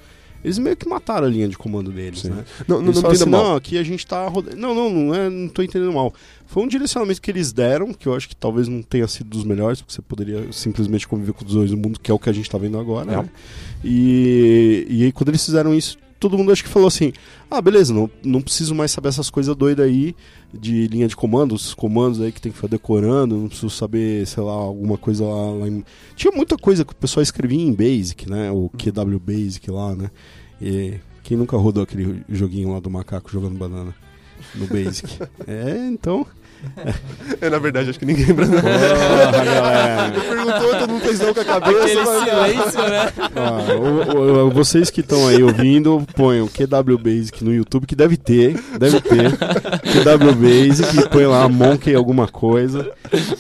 eles 0.47 0.59
meio 0.59 0.77
que 0.77 0.89
mataram 0.89 1.27
a 1.27 1.29
linha 1.29 1.49
de 1.49 1.59
comando 1.59 1.91
deles, 1.91 2.21
Sim. 2.21 2.31
né? 2.31 2.45
Não, 2.69 2.77
não, 2.77 2.85
não 2.85 2.91
entenda 2.93 3.09
assim, 3.09 3.29
não, 3.29 3.57
aqui 3.57 3.77
a 3.77 3.83
gente 3.83 4.07
tá 4.07 4.29
rodando. 4.29 4.57
Não, 4.57 4.73
não, 4.77 4.89
não, 4.89 5.13
é, 5.13 5.29
não 5.29 5.49
tô 5.49 5.61
entendendo 5.61 5.93
mal. 5.93 6.15
Foi 6.47 6.63
um 6.63 6.69
direcionamento 6.69 7.21
que 7.21 7.29
eles 7.29 7.53
deram, 7.53 7.93
que 7.93 8.07
eu 8.07 8.15
acho 8.15 8.29
que 8.29 8.37
talvez 8.37 8.69
não 8.69 8.81
tenha 8.81 9.09
sido 9.09 9.29
dos 9.29 9.43
melhores, 9.43 9.81
porque 9.81 9.93
você 9.93 10.01
poderia 10.01 10.53
simplesmente 10.53 11.09
conviver 11.09 11.33
com 11.33 11.45
os 11.45 11.53
dois 11.53 11.73
no 11.73 11.77
mundo, 11.77 11.99
que 11.99 12.13
é 12.13 12.15
o 12.15 12.19
que 12.19 12.31
a 12.31 12.33
gente 12.33 12.49
tá 12.49 12.59
vendo 12.59 12.79
agora. 12.79 13.11
É. 13.11 13.17
né? 13.17 13.29
E, 13.85 14.87
e 14.89 15.03
aí, 15.03 15.11
quando 15.11 15.31
eles 15.31 15.45
fizeram 15.45 15.75
isso, 15.75 15.99
todo 16.19 16.37
mundo 16.37 16.53
acho 16.53 16.63
que 16.63 16.69
falou 16.69 16.89
assim: 16.89 17.13
ah, 17.51 17.61
beleza, 17.61 17.93
não, 17.93 18.11
não 18.25 18.41
preciso 18.41 18.75
mais 18.75 18.91
saber 18.91 19.09
essas 19.09 19.31
coisas 19.31 19.55
doidas 19.55 19.87
aí 19.87 20.15
de 20.53 20.87
linha 20.87 21.09
de 21.09 21.17
comando, 21.17 21.55
os 21.55 21.75
comandos 21.75 22.21
aí 22.21 22.33
que 22.33 22.41
tem 22.41 22.51
que 22.51 22.57
ficar 22.57 22.69
decorando, 22.69 23.37
não 23.37 23.49
preciso 23.49 23.71
saber, 23.71 24.27
sei 24.27 24.43
lá, 24.43 24.53
alguma 24.53 24.97
coisa 24.97 25.25
lá, 25.25 25.51
lá 25.53 25.69
em... 25.69 25.85
Tinha 26.15 26.33
muita 26.33 26.57
coisa 26.57 26.85
que 26.85 26.93
o 26.93 26.97
pessoal 26.97 27.23
escrevia 27.23 27.61
em 27.61 27.73
Basic, 27.73 28.29
né? 28.29 28.51
O 28.51 28.71
QW 28.71 29.19
Basic 29.19 29.71
lá, 29.71 29.95
né? 29.95 30.11
E 30.61 30.95
quem 31.23 31.37
nunca 31.37 31.57
rodou 31.57 31.83
aquele 31.83 32.23
joguinho 32.29 32.73
lá 32.73 32.81
do 32.81 32.89
macaco 32.89 33.31
jogando 33.31 33.59
banana 33.59 33.95
no 34.55 34.67
Basic? 34.67 35.19
é, 35.47 35.89
então. 35.89 36.27
É, 37.41 37.51
na 37.51 37.59
verdade, 37.59 37.91
acho 37.91 37.99
que 37.99 38.07
ninguém 38.07 38.27
lembra. 38.27 38.47
não. 38.47 38.61
Porra, 38.61 39.45
galera. 39.45 40.13
Perguntou, 40.13 40.79
todo 40.81 40.91
mundo 40.93 41.03
fez 41.03 41.21
não 41.21 41.35
com 41.35 41.41
a 41.41 41.45
cabeça. 41.45 41.81
Aquele 41.83 42.01
mas- 42.05 42.25
silêncio, 42.25 42.83
né? 42.89 43.13
Ah, 43.37 43.75
o- 43.75 44.47
o- 44.47 44.51
vocês 44.51 44.89
que 44.89 45.01
estão 45.01 45.29
aí 45.29 45.43
ouvindo, 45.43 46.03
ponham 46.15 46.49
QW 46.49 46.97
Basic 46.99 47.45
no 47.45 47.53
YouTube, 47.53 47.87
que 47.87 47.95
deve 47.95 48.17
ter, 48.17 48.59
deve 48.79 49.01
ter. 49.01 49.33
QW 49.37 50.35
Basic, 50.35 50.99
e 50.99 51.09
põe 51.09 51.27
lá 51.27 51.47
Monkey 51.49 51.95
alguma 51.95 52.27
coisa. 52.27 52.91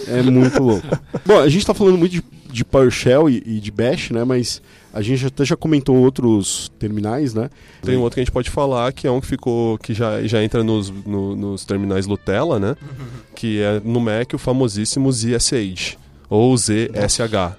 É 0.09 0.23
muito 0.23 0.63
louco. 0.63 0.87
Bom, 1.25 1.39
a 1.41 1.49
gente 1.49 1.65
tá 1.65 1.73
falando 1.73 1.97
muito 1.97 2.13
de, 2.13 2.23
de 2.57 2.65
PowerShell 2.65 3.29
e, 3.29 3.43
e 3.45 3.61
de 3.61 3.71
Bash, 3.71 4.11
né? 4.11 4.25
Mas 4.25 4.63
a 4.95 5.03
gente 5.03 5.27
até 5.27 5.45
já 5.45 5.55
comentou 5.55 5.95
outros 5.97 6.73
terminais, 6.79 7.35
né? 7.35 7.51
Tem 7.83 7.97
um 7.99 8.01
outro 8.01 8.15
que 8.15 8.21
a 8.21 8.25
gente 8.25 8.33
pode 8.33 8.49
falar, 8.49 8.93
que 8.95 9.07
é 9.07 9.11
um 9.11 9.21
que 9.21 9.27
ficou. 9.27 9.77
que 9.77 9.93
já, 9.93 10.23
já 10.23 10.43
entra 10.43 10.65
nos, 10.65 10.91
no- 10.91 11.37
nos 11.37 11.65
terminais 11.67 12.07
Lutella, 12.07 12.59
né? 12.59 12.75
Que 13.37 13.61
é 13.61 13.81
no 13.85 14.01
Mac 14.01 14.33
o 14.33 14.39
famosíssimo 14.39 15.13
ZSH. 15.13 15.99
Ou 16.31 16.57
ZSH. 16.57 17.57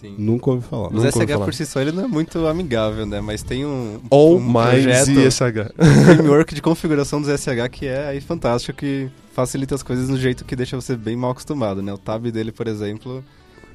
Sim. 0.00 0.14
Nunca 0.16 0.50
ouvi 0.52 0.66
falar. 0.66 0.88
ZSH 0.88 1.30
falar. 1.32 1.44
por 1.44 1.52
si 1.52 1.66
só 1.66 1.78
ele 1.82 1.92
não 1.92 2.04
é 2.04 2.08
muito 2.08 2.46
amigável, 2.46 3.04
né? 3.04 3.20
Mas 3.20 3.42
tem 3.42 3.66
um, 3.66 4.00
Ou 4.08 4.38
um 4.38 4.40
mais 4.40 4.82
projeto, 4.82 5.10
um 5.78 6.04
framework 6.16 6.54
de 6.54 6.62
configuração 6.62 7.20
do 7.20 7.26
ZSH 7.26 7.68
que 7.70 7.84
é 7.86 8.08
aí 8.08 8.20
fantástico, 8.22 8.78
que 8.78 9.10
facilita 9.34 9.74
as 9.74 9.82
coisas 9.82 10.08
no 10.08 10.16
jeito 10.16 10.46
que 10.46 10.56
deixa 10.56 10.80
você 10.80 10.96
bem 10.96 11.14
mal 11.14 11.32
acostumado, 11.32 11.82
né? 11.82 11.92
O 11.92 11.98
tab 11.98 12.24
dele, 12.30 12.50
por 12.50 12.66
exemplo, 12.66 13.22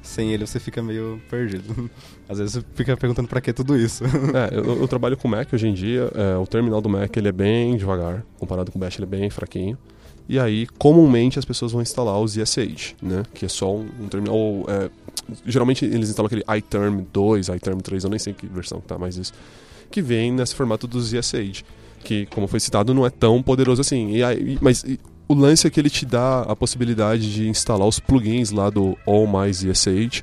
sem 0.06 0.32
ele 0.32 0.46
você 0.46 0.58
fica 0.58 0.82
meio 0.82 1.20
perdido. 1.28 1.90
Às 2.28 2.38
vezes 2.38 2.54
você 2.54 2.64
fica 2.74 2.96
perguntando 2.96 3.28
pra 3.28 3.40
que 3.40 3.52
tudo 3.52 3.76
isso. 3.76 4.04
É, 4.04 4.54
eu, 4.56 4.80
eu 4.80 4.88
trabalho 4.88 5.16
com 5.16 5.28
Mac 5.28 5.52
hoje 5.52 5.68
em 5.68 5.74
dia. 5.74 6.10
é, 6.14 6.36
o 6.36 6.46
terminal 6.46 6.80
do 6.80 6.88
Mac 6.88 7.14
ele 7.16 7.28
é 7.28 7.32
bem 7.32 7.76
devagar, 7.76 8.24
comparado 8.38 8.72
com 8.72 8.78
o 8.78 8.80
Bash 8.80 8.96
ele 8.96 9.04
é 9.04 9.08
bem 9.08 9.30
fraquinho. 9.30 9.76
E 10.28 10.40
aí, 10.40 10.66
comumente 10.78 11.38
as 11.38 11.44
pessoas 11.44 11.70
vão 11.70 11.80
instalar 11.80 12.18
o 12.18 12.26
ZSH, 12.26 12.96
né? 13.00 13.22
Que 13.32 13.44
é 13.44 13.48
só 13.48 13.72
um, 13.72 13.86
um 14.00 14.08
terminal. 14.08 14.34
ou, 14.34 14.66
é, 14.68 14.90
geralmente 15.44 15.84
eles 15.84 16.08
instalam 16.08 16.26
aquele 16.26 16.44
iTerm 16.58 17.04
2, 17.12 17.48
iTerm 17.48 17.80
3, 17.80 18.04
eu 18.04 18.10
nem 18.10 18.18
sei 18.18 18.32
que 18.32 18.46
versão 18.46 18.80
que 18.80 18.86
tá 18.86 18.98
mais 18.98 19.16
isso. 19.16 19.32
Que 19.90 20.02
vem 20.02 20.32
nesse 20.32 20.54
formato 20.54 20.86
do 20.86 21.00
ZSH. 21.00 21.64
Que, 22.02 22.26
como 22.26 22.46
foi 22.46 22.60
citado, 22.60 22.92
não 22.92 23.06
é 23.06 23.10
tão 23.10 23.42
poderoso 23.42 23.80
assim. 23.80 24.12
E 24.12 24.22
aí, 24.22 24.58
mas 24.60 24.82
e 24.84 24.98
o 25.28 25.34
lance 25.34 25.66
é 25.66 25.70
que 25.70 25.80
ele 25.80 25.90
te 25.90 26.04
dá 26.06 26.42
a 26.42 26.54
possibilidade 26.56 27.32
de 27.32 27.48
instalar 27.48 27.86
os 27.86 27.98
plugins 27.98 28.50
lá 28.50 28.70
do 28.70 28.96
All 29.06 29.26
My 29.26 29.52
ZSH, 29.52 30.22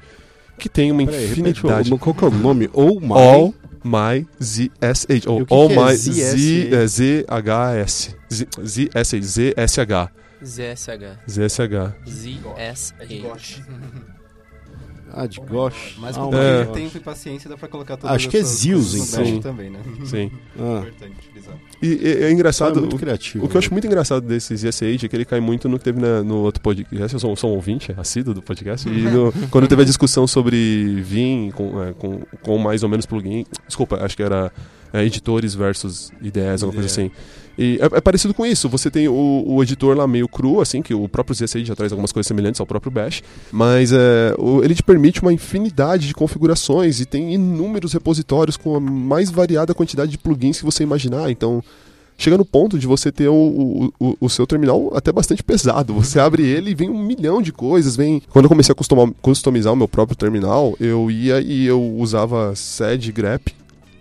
que 0.58 0.70
tem 0.70 0.92
uma 0.92 1.06
Peraí, 1.06 1.26
infinidade. 1.26 1.94
o- 1.94 1.98
qual 1.98 2.14
que 2.14 2.24
é 2.24 2.28
o 2.28 2.32
nome? 2.32 2.70
Ou 2.74 3.00
My? 3.02 3.12
All 3.14 3.54
My 3.84 4.26
ZSH. 4.42 5.28
Ou 5.28 5.46
All 5.50 5.68
que 5.68 5.74
é 5.74 5.86
My 5.86 5.96
ZSH? 5.96 6.88
Z- 6.88 6.88
ZHS. 6.88 8.16
Z- 8.32 8.48
ZSH. 8.64 9.22
ZSH. 9.22 10.10
ZSH. 10.44 11.20
ZSH. 11.28 11.94
ZSH. 12.08 13.62
Ah, 15.16 15.28
de 15.28 15.40
gosh. 15.40 15.96
Mas 16.00 16.18
ah, 16.18 16.22
com 16.22 16.36
É. 16.36 16.66
tempo 16.66 16.98
e 16.98 17.00
paciência 17.00 17.48
dá 17.50 17.56
pra 17.56 17.68
colocar 17.68 17.98
todas 17.98 18.16
Acho 18.16 18.28
que 18.30 18.38
é 18.38 18.42
Zeus, 18.42 18.96
então. 18.96 19.40
Também, 19.42 19.70
né? 19.70 19.80
Sim. 20.06 20.32
ah. 20.60 20.80
Importante 20.80 21.14
utilizar. 21.30 21.54
E, 21.82 21.88
e- 21.88 22.24
é 22.24 22.26
Ah, 22.28 22.32
engraçado. 22.32 22.80
muito 22.80 22.96
o- 22.96 23.00
criativo. 23.00 23.46
O 23.46 23.48
que 23.50 23.56
eu 23.56 23.60
acho 23.60 23.72
muito 23.72 23.86
engraçado 23.86 24.26
desse 24.26 24.56
ZSH 24.58 25.06
é 25.06 25.08
que 25.08 25.16
ele 25.16 25.26
cai 25.26 25.40
muito 25.40 25.70
no 25.70 25.78
que 25.78 25.84
teve 25.86 26.02
na- 26.02 26.24
no 26.24 26.38
outro 26.38 26.62
podcast. 26.62 27.14
Eu 27.14 27.20
sou, 27.20 27.36
sou 27.36 27.52
um 27.52 27.54
ouvinte 27.56 27.94
assíduo 27.96 28.34
do 28.34 28.42
podcast. 28.42 28.90
E 28.90 28.92
no- 29.04 29.32
quando 29.52 29.68
teve 29.68 29.84
a 29.84 29.86
discussão 29.86 30.26
sobre 30.26 31.02
Vim 31.02 31.52
com, 31.52 31.84
é, 31.84 31.94
com, 31.94 32.22
com 32.42 32.58
mais 32.58 32.82
ou 32.82 32.90
menos 32.90 33.06
plugin. 33.06 33.46
Desculpa, 33.68 33.98
acho 34.04 34.18
que 34.18 34.24
era 34.24 34.52
é, 34.92 35.04
editores 35.04 35.54
versus 35.54 36.12
IDEs, 36.22 36.64
alguma 36.64 36.74
coisa 36.82 36.88
assim. 36.88 37.12
E 37.58 37.78
é, 37.82 37.98
é 37.98 38.02
parecido 38.02 38.34
com 38.34 38.46
isso. 38.46 38.68
Você 38.70 38.90
tem 38.90 39.08
o, 39.08 39.44
o 39.48 39.62
editor 39.62 39.96
lá 39.96 40.08
meio 40.08 40.28
cru, 40.28 40.60
assim, 40.62 40.82
que 40.82 40.94
o 40.94 41.08
próprio 41.08 41.36
ZSH 41.36 41.66
já 41.66 41.76
traz 41.76 41.92
algumas 41.92 42.12
coisas 42.12 42.28
semelhantes 42.28 42.60
ao 42.60 42.66
próprio 42.68 42.92
Bash. 42.92 43.22
Mas 43.52 43.92
é, 43.92 44.34
o- 44.40 44.64
ele 44.64 44.74
te 44.76 44.82
permite 44.84 45.22
uma 45.22 45.32
infinidade 45.32 46.08
de 46.08 46.14
configurações 46.14 47.00
e 47.00 47.06
tem 47.06 47.34
inúmeros 47.34 47.94
repositórios 47.94 48.58
com 48.58 48.76
a 48.76 48.80
mais 48.80 49.30
variada 49.30 49.74
quantidade 49.74 50.12
de 50.12 50.18
plugins 50.18 50.58
que 50.60 50.66
você 50.66 50.84
imaginar. 50.84 51.30
Então, 51.30 51.64
chega 52.18 52.38
no 52.38 52.46
ponto 52.46 52.78
de 52.80 52.88
você 52.88 53.12
ter 53.12 53.28
o, 53.28 53.92
o, 54.00 54.18
o- 54.22 54.30
seu 54.30 54.48
terminal 54.48 54.92
até 54.96 55.12
bastante 55.12 55.44
pesado. 55.44 55.94
Você 56.00 56.20
abre 56.20 56.44
ele 56.44 56.72
e 56.72 56.76
vem 56.76 56.90
um 56.90 57.04
milhão 57.04 57.42
de 57.42 57.52
coisas. 57.52 57.96
Vem... 57.96 58.22
Quando 58.30 58.46
eu 58.46 58.50
comecei 58.50 58.74
a 58.74 59.12
customizar 59.22 59.74
o 59.74 59.76
meu 59.76 59.88
próprio 59.88 60.16
terminal, 60.18 60.76
eu 60.80 61.10
ia 61.12 61.40
e 61.42 61.66
eu 61.66 61.82
usava 61.98 62.56
sed 62.56 63.12
grep, 63.12 63.54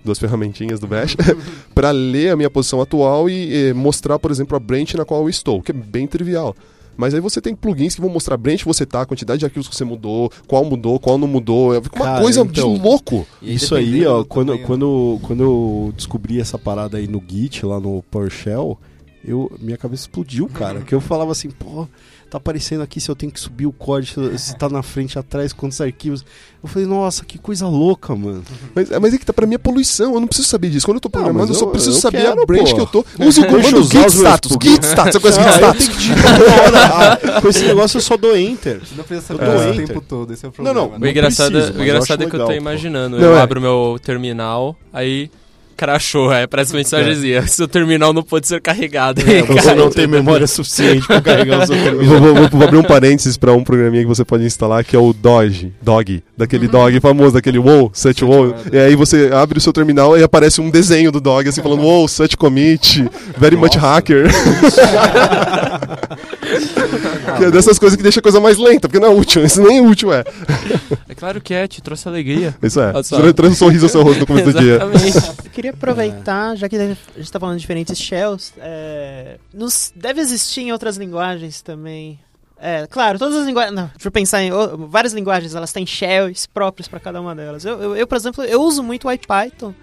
duas 0.04 0.18
ferramentinhas 0.18 0.80
do 0.80 0.86
Bash, 0.86 1.16
para 1.74 1.90
ler 1.90 2.30
a 2.30 2.36
minha 2.36 2.50
posição 2.50 2.80
atual 2.80 3.28
e 3.30 3.68
eh, 3.68 3.72
mostrar, 3.72 4.18
por 4.18 4.30
exemplo, 4.30 4.56
a 4.56 4.60
branch 4.60 4.94
na 4.96 5.04
qual 5.04 5.22
eu 5.22 5.28
estou, 5.28 5.62
que 5.62 5.70
é 5.70 5.74
bem 5.74 6.06
trivial. 6.06 6.54
Mas 6.96 7.14
aí 7.14 7.20
você 7.20 7.40
tem 7.40 7.54
plugins 7.54 7.94
que 7.94 8.02
vão 8.02 8.10
mostrar 8.10 8.34
a 8.34 8.36
branch 8.36 8.58
que 8.62 8.66
você 8.68 8.84
tá, 8.84 9.00
a 9.00 9.06
quantidade 9.06 9.38
de 9.38 9.46
arquivos 9.46 9.66
que 9.66 9.74
você 9.74 9.82
mudou, 9.84 10.30
qual 10.46 10.62
mudou, 10.62 11.00
qual 11.00 11.16
não 11.16 11.26
mudou. 11.26 11.74
É 11.74 11.78
uma 11.78 11.88
Cara, 11.88 12.20
coisa 12.20 12.42
então, 12.42 12.52
de 12.74 12.80
louco. 12.82 13.26
E 13.40 13.54
Isso 13.54 13.74
aí, 13.74 14.04
ó, 14.06 14.18
do 14.18 14.24
quando, 14.26 14.48
tamanho- 14.48 14.66
quando, 14.66 15.18
quando 15.22 15.42
eu 15.42 15.92
descobri 15.96 16.38
essa 16.38 16.58
parada 16.58 16.98
aí 16.98 17.08
no 17.08 17.22
Git, 17.26 17.64
lá 17.64 17.80
no 17.80 18.02
PowerShell, 18.10 18.78
eu, 19.24 19.50
minha 19.58 19.78
cabeça 19.78 20.02
explodiu, 20.02 20.46
cara. 20.48 20.80
que 20.82 20.94
eu 20.94 21.00
falava 21.00 21.32
assim, 21.32 21.48
pô, 21.50 21.88
tá 22.32 22.38
aparecendo 22.38 22.80
aqui 22.80 22.98
se 22.98 23.10
eu 23.10 23.14
tenho 23.14 23.30
que 23.30 23.38
subir 23.38 23.66
o 23.66 23.72
código, 23.72 24.38
se, 24.38 24.56
tá 24.56 24.66
na 24.66 24.82
frente, 24.82 25.18
atrás, 25.18 25.52
quantos 25.52 25.78
arquivos. 25.82 26.24
Eu 26.62 26.68
falei, 26.68 26.88
nossa, 26.88 27.26
que 27.26 27.36
coisa 27.36 27.66
louca, 27.66 28.14
mano. 28.16 28.42
Mas, 28.74 28.88
mas 28.88 29.12
é 29.12 29.18
que 29.18 29.26
tá 29.26 29.34
pra 29.34 29.46
mim 29.46 29.56
é 29.56 29.58
poluição, 29.58 30.14
eu 30.14 30.20
não 30.20 30.26
preciso 30.26 30.48
saber 30.48 30.70
disso. 30.70 30.86
Quando 30.86 30.96
eu 30.96 31.00
tô 31.02 31.10
programando, 31.10 31.40
mas 31.40 31.50
eu 31.50 31.54
só 31.56 31.66
eu- 31.66 31.70
preciso 31.70 31.98
eu 31.98 32.00
saber 32.00 32.22
quero, 32.22 32.42
a 32.42 32.46
branch 32.46 32.70
pô. 32.70 32.74
que 32.76 32.80
eu 32.80 32.86
tô. 32.86 33.04
Use 33.20 33.40
o 33.40 33.44
eu 33.44 33.48
comando 33.50 33.82
git 33.82 34.06
status. 34.16 34.56
Git 34.62 34.86
status, 34.86 35.12
você 35.12 35.20
conhece 35.20 35.40
Ah, 35.40 35.72
git 35.74 36.08
eu 36.08 36.16
status? 36.16 37.26
Ah, 37.36 37.40
com 37.42 37.48
esse 37.48 37.64
negócio 37.66 37.98
eu 37.98 38.00
só 38.02 38.16
dou 38.16 38.34
enter. 38.36 38.80
Você 38.80 38.94
não 38.96 39.04
precisa 39.04 39.32
Eu 39.34 39.38
saber 39.38 39.50
dou 39.50 39.70
isso 39.72 39.82
o 39.82 39.86
tempo 39.86 40.00
todo, 40.00 40.32
esse 40.32 40.44
é 40.46 40.48
o 40.48 40.50
Não, 40.50 40.54
problema. 40.64 40.80
não, 40.98 41.06
O 41.06 41.10
engraçado, 41.10 41.52
preciso, 41.52 41.78
o 41.78 41.82
engraçado 41.82 42.22
eu 42.22 42.26
é 42.28 42.30
que 42.30 42.36
eu 42.36 42.40
acho 42.40 42.46
tô 42.46 42.52
legal, 42.52 42.62
pô. 42.64 42.70
imaginando. 42.70 43.18
Não, 43.18 43.24
eu 43.24 43.36
é. 43.36 43.40
abro 43.40 43.60
meu 43.60 43.98
terminal, 44.02 44.74
aí 44.92 45.30
crashou, 45.82 46.30
aí 46.30 46.44
aparece 46.44 46.72
mensagenzinha. 46.74 47.44
Seu 47.48 47.66
terminal 47.66 48.12
não 48.12 48.22
pode 48.22 48.46
ser 48.46 48.60
carregado. 48.60 49.20
Aí, 49.26 49.42
Você 49.42 49.74
não 49.74 49.90
tem 49.90 50.06
memória 50.06 50.46
suficiente 50.46 51.04
pra 51.06 51.20
carregar 51.20 51.62
o 51.62 51.66
seu 51.66 51.74
Eu 51.76 51.82
terminal. 51.98 52.20
vou, 52.20 52.34
vou- 52.36 52.48
vou 52.48 52.62
abrir 52.62 52.76
um 52.78 52.82
parênteses 52.84 53.36
pra 53.36 53.52
um 53.52 53.64
programinha 53.64 54.02
que 54.02 54.08
você 54.08 54.24
pode 54.24 54.44
instalar 54.44 54.84
que 54.84 54.94
é 54.94 54.98
o 54.98 55.12
Dodge, 55.12 55.72
Dog, 55.82 56.22
daquele 56.38 56.68
dog 56.68 57.00
famoso, 57.00 57.32
daquele 57.34 57.58
wow, 57.58 57.90
set 57.92 58.24
wow. 58.24 58.54
E 58.72 58.78
aí 58.78 58.94
você 58.94 59.30
abre 59.32 59.58
o 59.58 59.60
seu 59.60 59.72
terminal 59.72 60.16
e 60.16 60.22
aparece 60.22 60.60
um 60.60 60.70
desenho 60.70 61.10
do 61.10 61.20
dog 61.20 61.48
assim 61.48 61.60
falando 61.62 61.82
wow, 61.82 62.06
set 62.06 62.36
commit, 62.36 63.04
very 63.36 63.56
much 63.56 63.74
hacker. 63.76 64.26
que 67.38 67.44
é 67.44 67.50
dessas 67.50 67.78
coisas 67.78 67.96
que 67.96 68.02
deixa 68.02 68.20
a 68.20 68.22
coisa 68.22 68.40
mais 68.40 68.58
lenta, 68.58 68.88
porque 68.88 68.98
não 69.00 69.08
é 69.12 69.14
útil, 69.14 69.42
isso 69.46 69.62
nem 69.62 69.80
útil 69.80 70.12
é. 70.12 70.24
É 71.08 71.14
claro 71.14 71.40
que 71.40 71.52
é, 71.54 71.68
te 71.68 71.80
trouxe 71.82 72.08
alegria. 72.08 72.54
Isso 72.62 72.80
é. 72.80 72.90
Traz 73.32 73.52
um 73.52 73.54
sorriso 73.54 73.86
ao 73.86 73.88
seu 73.90 74.02
rosto 74.02 74.20
no 74.20 74.26
começo 74.26 74.52
do 74.52 74.58
dia. 74.58 74.78
Eu 74.80 75.50
queria 75.50 75.70
aproveitar, 75.70 76.56
já 76.56 76.68
que 76.68 76.76
a 76.76 76.96
gente 77.16 77.30
tá 77.30 77.38
falando 77.38 77.56
de 77.56 77.60
diferentes 77.60 77.98
shells, 77.98 78.52
é, 78.58 79.36
nos- 79.52 79.92
deve 79.94 80.20
existir 80.20 80.62
em 80.62 80.72
outras 80.72 80.96
linguagens 80.96 81.60
também. 81.60 82.18
É, 82.58 82.86
claro, 82.88 83.18
todas 83.18 83.36
as 83.36 83.46
linguagens. 83.46 83.74
Não, 83.74 83.86
deixa 83.94 84.06
eu 84.08 84.12
pensar 84.12 84.42
em 84.42 84.50
várias 84.88 85.12
linguagens, 85.12 85.54
elas 85.54 85.72
têm 85.72 85.84
shells 85.84 86.48
próprios 86.48 86.88
para 86.88 86.98
cada 87.00 87.20
uma 87.20 87.34
delas. 87.34 87.64
Eu, 87.64 87.80
eu, 87.80 87.96
eu, 87.96 88.06
por 88.06 88.16
exemplo, 88.16 88.42
eu 88.44 88.62
uso 88.62 88.82
muito 88.82 89.06
o 89.08 89.12
IPython. 89.12 89.74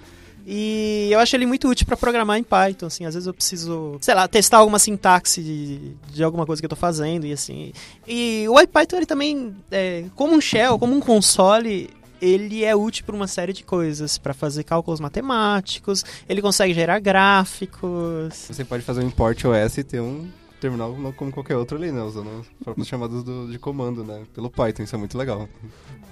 E 0.45 1.09
eu 1.11 1.19
acho 1.19 1.35
ele 1.35 1.45
muito 1.45 1.67
útil 1.67 1.85
para 1.85 1.97
programar 1.97 2.37
em 2.37 2.43
Python, 2.43 2.87
assim, 2.87 3.05
às 3.05 3.13
vezes 3.13 3.27
eu 3.27 3.33
preciso, 3.33 3.97
sei 4.01 4.15
lá, 4.15 4.27
testar 4.27 4.57
alguma 4.57 4.79
sintaxe 4.79 5.41
de, 5.41 5.93
de 6.11 6.23
alguma 6.23 6.45
coisa 6.45 6.61
que 6.61 6.65
eu 6.65 6.69
tô 6.69 6.75
fazendo 6.75 7.25
e 7.25 7.33
assim. 7.33 7.71
E 8.07 8.45
o 8.49 8.59
IPython 8.59 8.97
ele 8.97 9.05
também, 9.05 9.55
é, 9.69 10.05
como 10.15 10.33
um 10.33 10.41
shell, 10.41 10.79
como 10.79 10.95
um 10.95 10.99
console, 10.99 11.89
ele 12.21 12.63
é 12.63 12.75
útil 12.75 13.05
para 13.05 13.15
uma 13.15 13.27
série 13.27 13.53
de 13.53 13.63
coisas, 13.63 14.17
para 14.17 14.33
fazer 14.33 14.63
cálculos 14.63 14.99
matemáticos, 14.99 16.03
ele 16.27 16.41
consegue 16.41 16.73
gerar 16.73 16.99
gráficos. 16.99 18.33
Você 18.47 18.65
pode 18.65 18.83
fazer 18.83 19.01
um 19.01 19.07
import 19.07 19.43
OS 19.45 19.77
e 19.77 19.83
ter 19.83 19.99
um 19.99 20.27
terminal 20.59 20.95
como 21.15 21.31
qualquer 21.31 21.55
outro 21.57 21.77
ali, 21.77 21.91
né? 21.91 22.01
Usando 22.01 22.29
as 22.39 22.47
próprias 22.63 22.87
chamadas 22.87 23.23
do, 23.23 23.47
de 23.51 23.57
comando, 23.57 24.03
né? 24.03 24.23
Pelo 24.33 24.49
Python, 24.49 24.83
isso 24.83 24.95
é 24.95 24.99
muito 24.99 25.17
legal. 25.17 25.47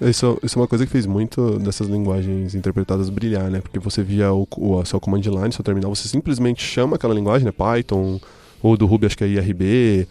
Isso, 0.00 0.38
isso 0.42 0.58
é 0.58 0.62
uma 0.62 0.68
coisa 0.68 0.86
que 0.86 0.92
fez 0.92 1.06
muito 1.06 1.58
dessas 1.58 1.88
linguagens 1.88 2.54
interpretadas 2.54 3.10
brilhar, 3.10 3.50
né? 3.50 3.60
Porque 3.60 3.78
você 3.78 4.02
via 4.02 4.32
o, 4.32 4.46
o 4.56 4.84
seu 4.84 5.00
command 5.00 5.20
line, 5.20 5.52
seu 5.52 5.64
terminal, 5.64 5.94
você 5.94 6.08
simplesmente 6.08 6.62
chama 6.62 6.96
aquela 6.96 7.14
linguagem, 7.14 7.44
né? 7.44 7.52
Python, 7.52 8.20
ou 8.62 8.76
do 8.76 8.86
Ruby 8.86 9.06
acho 9.06 9.16
que 9.16 9.24
é 9.24 9.28
IRB, 9.28 10.08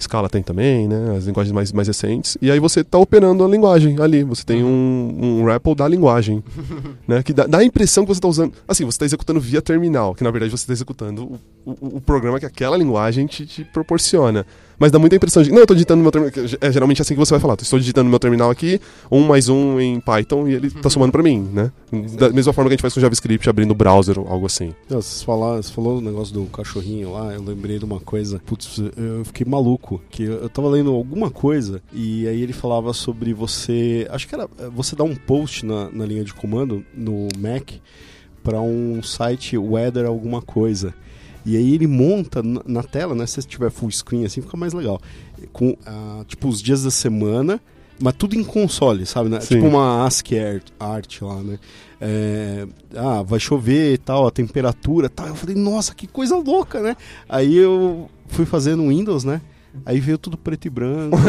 Scala 0.00 0.28
tem 0.28 0.42
também, 0.42 0.88
né? 0.88 1.16
As 1.16 1.24
linguagens 1.24 1.52
mais, 1.52 1.72
mais 1.72 1.88
recentes. 1.88 2.36
E 2.40 2.50
aí 2.50 2.58
você 2.58 2.80
está 2.80 2.98
operando 2.98 3.44
a 3.44 3.48
linguagem 3.48 4.00
ali. 4.00 4.24
Você 4.24 4.44
tem 4.44 4.64
um, 4.64 5.18
um 5.20 5.44
REPL 5.44 5.74
da 5.74 5.86
linguagem. 5.86 6.42
né? 7.06 7.22
Que 7.22 7.32
dá, 7.32 7.46
dá, 7.46 7.58
a 7.58 7.64
impressão 7.64 8.04
que 8.04 8.08
você 8.08 8.18
está 8.18 8.28
usando. 8.28 8.52
Assim, 8.66 8.84
você 8.84 8.96
está 8.96 9.04
executando 9.04 9.40
via 9.40 9.60
terminal, 9.60 10.14
que 10.14 10.24
na 10.24 10.30
verdade 10.30 10.50
você 10.50 10.62
está 10.62 10.72
executando 10.72 11.38
o, 11.64 11.70
o, 11.70 11.96
o, 11.96 12.00
programa 12.00 12.40
que 12.40 12.46
aquela 12.46 12.76
linguagem 12.76 13.26
te, 13.26 13.46
te 13.46 13.64
proporciona. 13.64 14.46
Mas 14.80 14.90
dá 14.90 14.98
muita 14.98 15.14
impressão 15.14 15.42
de. 15.42 15.50
Não, 15.50 15.58
eu 15.58 15.64
estou 15.64 15.76
digitando 15.76 15.98
no 15.98 16.02
meu 16.02 16.10
terminal. 16.10 16.58
É 16.58 16.72
geralmente 16.72 17.02
assim 17.02 17.12
que 17.12 17.20
você 17.20 17.34
vai 17.34 17.40
falar. 17.40 17.54
Estou 17.60 17.78
digitando 17.78 18.04
no 18.04 18.10
meu 18.10 18.18
terminal 18.18 18.50
aqui, 18.50 18.80
um 19.10 19.20
mais 19.20 19.50
um 19.50 19.78
em 19.78 20.00
Python, 20.00 20.48
e 20.48 20.54
ele 20.54 20.68
está 20.68 20.88
somando 20.88 21.12
para 21.12 21.22
mim, 21.22 21.46
né? 21.52 21.70
Da 22.16 22.30
mesma 22.30 22.50
forma 22.54 22.70
que 22.70 22.72
a 22.72 22.76
gente 22.76 22.82
faz 22.82 22.94
com 22.94 23.00
JavaScript, 23.00 23.46
abrindo 23.50 23.72
o 23.72 23.74
browser 23.74 24.18
ou 24.18 24.26
algo 24.26 24.46
assim. 24.46 24.74
Não, 24.88 25.02
você, 25.02 25.22
falar, 25.22 25.56
você 25.56 25.70
falou 25.70 25.98
o 25.98 26.00
negócio 26.00 26.32
do 26.32 26.46
cachorrinho 26.46 27.12
lá, 27.12 27.34
eu 27.34 27.42
lembrei 27.42 27.78
de 27.78 27.84
uma 27.84 28.00
coisa. 28.00 28.40
Putz, 28.46 28.78
eu 28.78 29.22
fiquei 29.26 29.46
maluco. 29.46 30.00
Que 30.08 30.22
eu 30.22 30.46
estava 30.46 30.70
lendo 30.70 30.90
alguma 30.90 31.30
coisa 31.30 31.82
e 31.92 32.26
aí 32.26 32.40
ele 32.40 32.54
falava 32.54 32.94
sobre 32.94 33.34
você. 33.34 34.08
Acho 34.10 34.26
que 34.26 34.34
era 34.34 34.48
você 34.74 34.96
dar 34.96 35.04
um 35.04 35.14
post 35.14 35.66
na, 35.66 35.90
na 35.90 36.06
linha 36.06 36.24
de 36.24 36.32
comando 36.32 36.82
no 36.94 37.28
Mac 37.38 37.70
para 38.42 38.62
um 38.62 39.02
site 39.02 39.58
weather 39.58 40.06
alguma 40.06 40.40
coisa. 40.40 40.94
E 41.44 41.56
aí 41.56 41.74
ele 41.74 41.86
monta 41.86 42.42
na 42.42 42.82
tela, 42.82 43.14
né? 43.14 43.26
Se 43.26 43.42
tiver 43.42 43.70
full 43.70 43.90
screen 43.90 44.24
assim, 44.24 44.40
fica 44.40 44.56
mais 44.56 44.72
legal. 44.72 45.00
Com, 45.52 45.70
uh, 45.70 46.24
tipo, 46.26 46.48
os 46.48 46.60
dias 46.60 46.82
da 46.82 46.90
semana, 46.90 47.60
mas 48.00 48.14
tudo 48.14 48.34
em 48.34 48.42
console, 48.42 49.04
sabe? 49.04 49.28
Né? 49.28 49.38
Tipo 49.38 49.66
uma 49.66 50.06
ASCII 50.06 50.38
art, 50.38 50.66
art 50.78 51.22
lá, 51.22 51.42
né? 51.42 51.58
É, 52.00 52.66
ah, 52.96 53.22
vai 53.22 53.38
chover 53.38 53.92
e 53.92 53.98
tal, 53.98 54.26
a 54.26 54.30
temperatura 54.30 55.06
e 55.06 55.10
tal. 55.10 55.28
Eu 55.28 55.34
falei, 55.34 55.54
nossa, 55.54 55.94
que 55.94 56.06
coisa 56.06 56.36
louca, 56.36 56.80
né? 56.80 56.96
Aí 57.28 57.56
eu 57.56 58.08
fui 58.28 58.46
fazer 58.46 58.74
no 58.74 58.88
Windows, 58.88 59.24
né? 59.24 59.40
Aí 59.86 60.00
veio 60.00 60.18
tudo 60.18 60.36
preto 60.36 60.66
e 60.66 60.70
branco. 60.70 61.16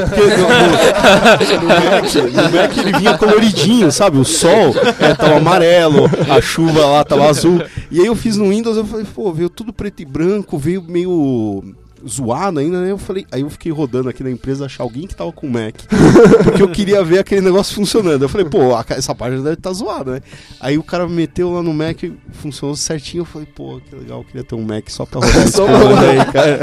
Porque 1.38 1.58
no, 1.58 1.62
no, 1.62 1.68
Mac, 1.68 2.16
no 2.16 2.58
Mac 2.58 2.78
ele 2.78 2.98
vinha 2.98 3.18
coloridinho, 3.18 3.92
sabe? 3.92 4.18
O 4.18 4.26
sol 4.26 4.74
é, 5.00 5.14
tava 5.14 5.38
amarelo, 5.38 6.10
a 6.30 6.42
chuva 6.42 6.86
lá 6.86 7.04
tava 7.04 7.30
azul. 7.30 7.62
E 7.90 8.00
aí 8.00 8.06
eu 8.06 8.16
fiz 8.16 8.38
no 8.38 8.50
Windows, 8.50 8.78
eu 8.78 8.86
falei, 8.86 9.06
pô, 9.06 9.32
veio 9.32 9.50
tudo 9.50 9.72
preto 9.72 10.02
e 10.02 10.06
branco, 10.06 10.58
veio 10.58 10.82
meio 10.82 11.64
zoado 12.08 12.60
ainda, 12.60 12.82
né? 12.82 12.92
Eu 12.92 12.98
falei, 12.98 13.26
aí 13.32 13.42
eu 13.42 13.50
fiquei 13.50 13.72
rodando 13.72 14.10
aqui 14.10 14.24
na 14.24 14.32
empresa 14.32 14.66
achar 14.66 14.84
alguém 14.84 15.08
que 15.08 15.16
tava 15.16 15.32
com 15.32 15.48
o 15.48 15.50
Mac, 15.50 15.76
porque 16.44 16.62
eu 16.62 16.70
queria 16.70 17.04
ver 17.04 17.20
aquele 17.20 17.42
negócio 17.42 17.76
funcionando. 17.76 18.22
Eu 18.22 18.30
falei, 18.30 18.48
pô, 18.48 18.60
essa 18.90 19.14
página 19.14 19.42
deve 19.42 19.56
estar 19.56 19.70
tá 19.70 19.74
zoada, 19.74 20.12
né? 20.14 20.22
Aí 20.60 20.78
o 20.78 20.84
cara 20.84 21.08
me 21.08 21.16
meteu 21.16 21.52
lá 21.54 21.62
no 21.62 21.74
Mac, 21.74 21.98
funcionou 22.32 22.76
certinho. 22.76 23.22
Eu 23.22 23.26
falei, 23.26 23.48
pô, 23.48 23.80
que 23.80 23.96
legal, 23.96 24.20
eu 24.20 24.26
queria 24.26 24.44
ter 24.44 24.56
um 24.56 24.64
Mac 24.64 24.90
só 24.90 25.06
pra 25.06 25.20
rodar 25.26 25.48
só 25.48 25.66
aí, 25.68 26.26
cara. 26.32 26.60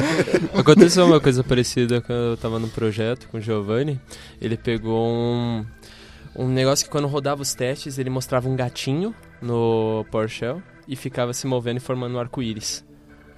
Aconteceu 0.55 1.07
uma 1.07 1.21
coisa 1.21 1.43
parecida 1.45 2.01
quando 2.01 2.19
eu 2.19 2.37
tava 2.37 2.59
no 2.59 2.69
projeto 2.69 3.29
com 3.29 3.39
o 3.39 3.41
Giovanni. 3.41 4.01
Ele 4.41 4.57
pegou 4.57 5.09
um, 5.09 5.65
um 6.37 6.49
negócio 6.49 6.85
que 6.85 6.91
quando 6.91 7.07
rodava 7.07 7.43
os 7.43 7.55
testes, 7.55 7.99
ele 7.99 8.11
mostrava 8.11 8.49
um 8.49 8.57
gatinho 8.57 9.15
no 9.41 10.05
PowerShell 10.11 10.63
e 10.87 10.97
ficava 10.97 11.33
se 11.33 11.47
movendo 11.47 11.77
e 11.77 11.81
formando 11.81 12.17
um 12.17 12.19
arco-íris. 12.19 12.88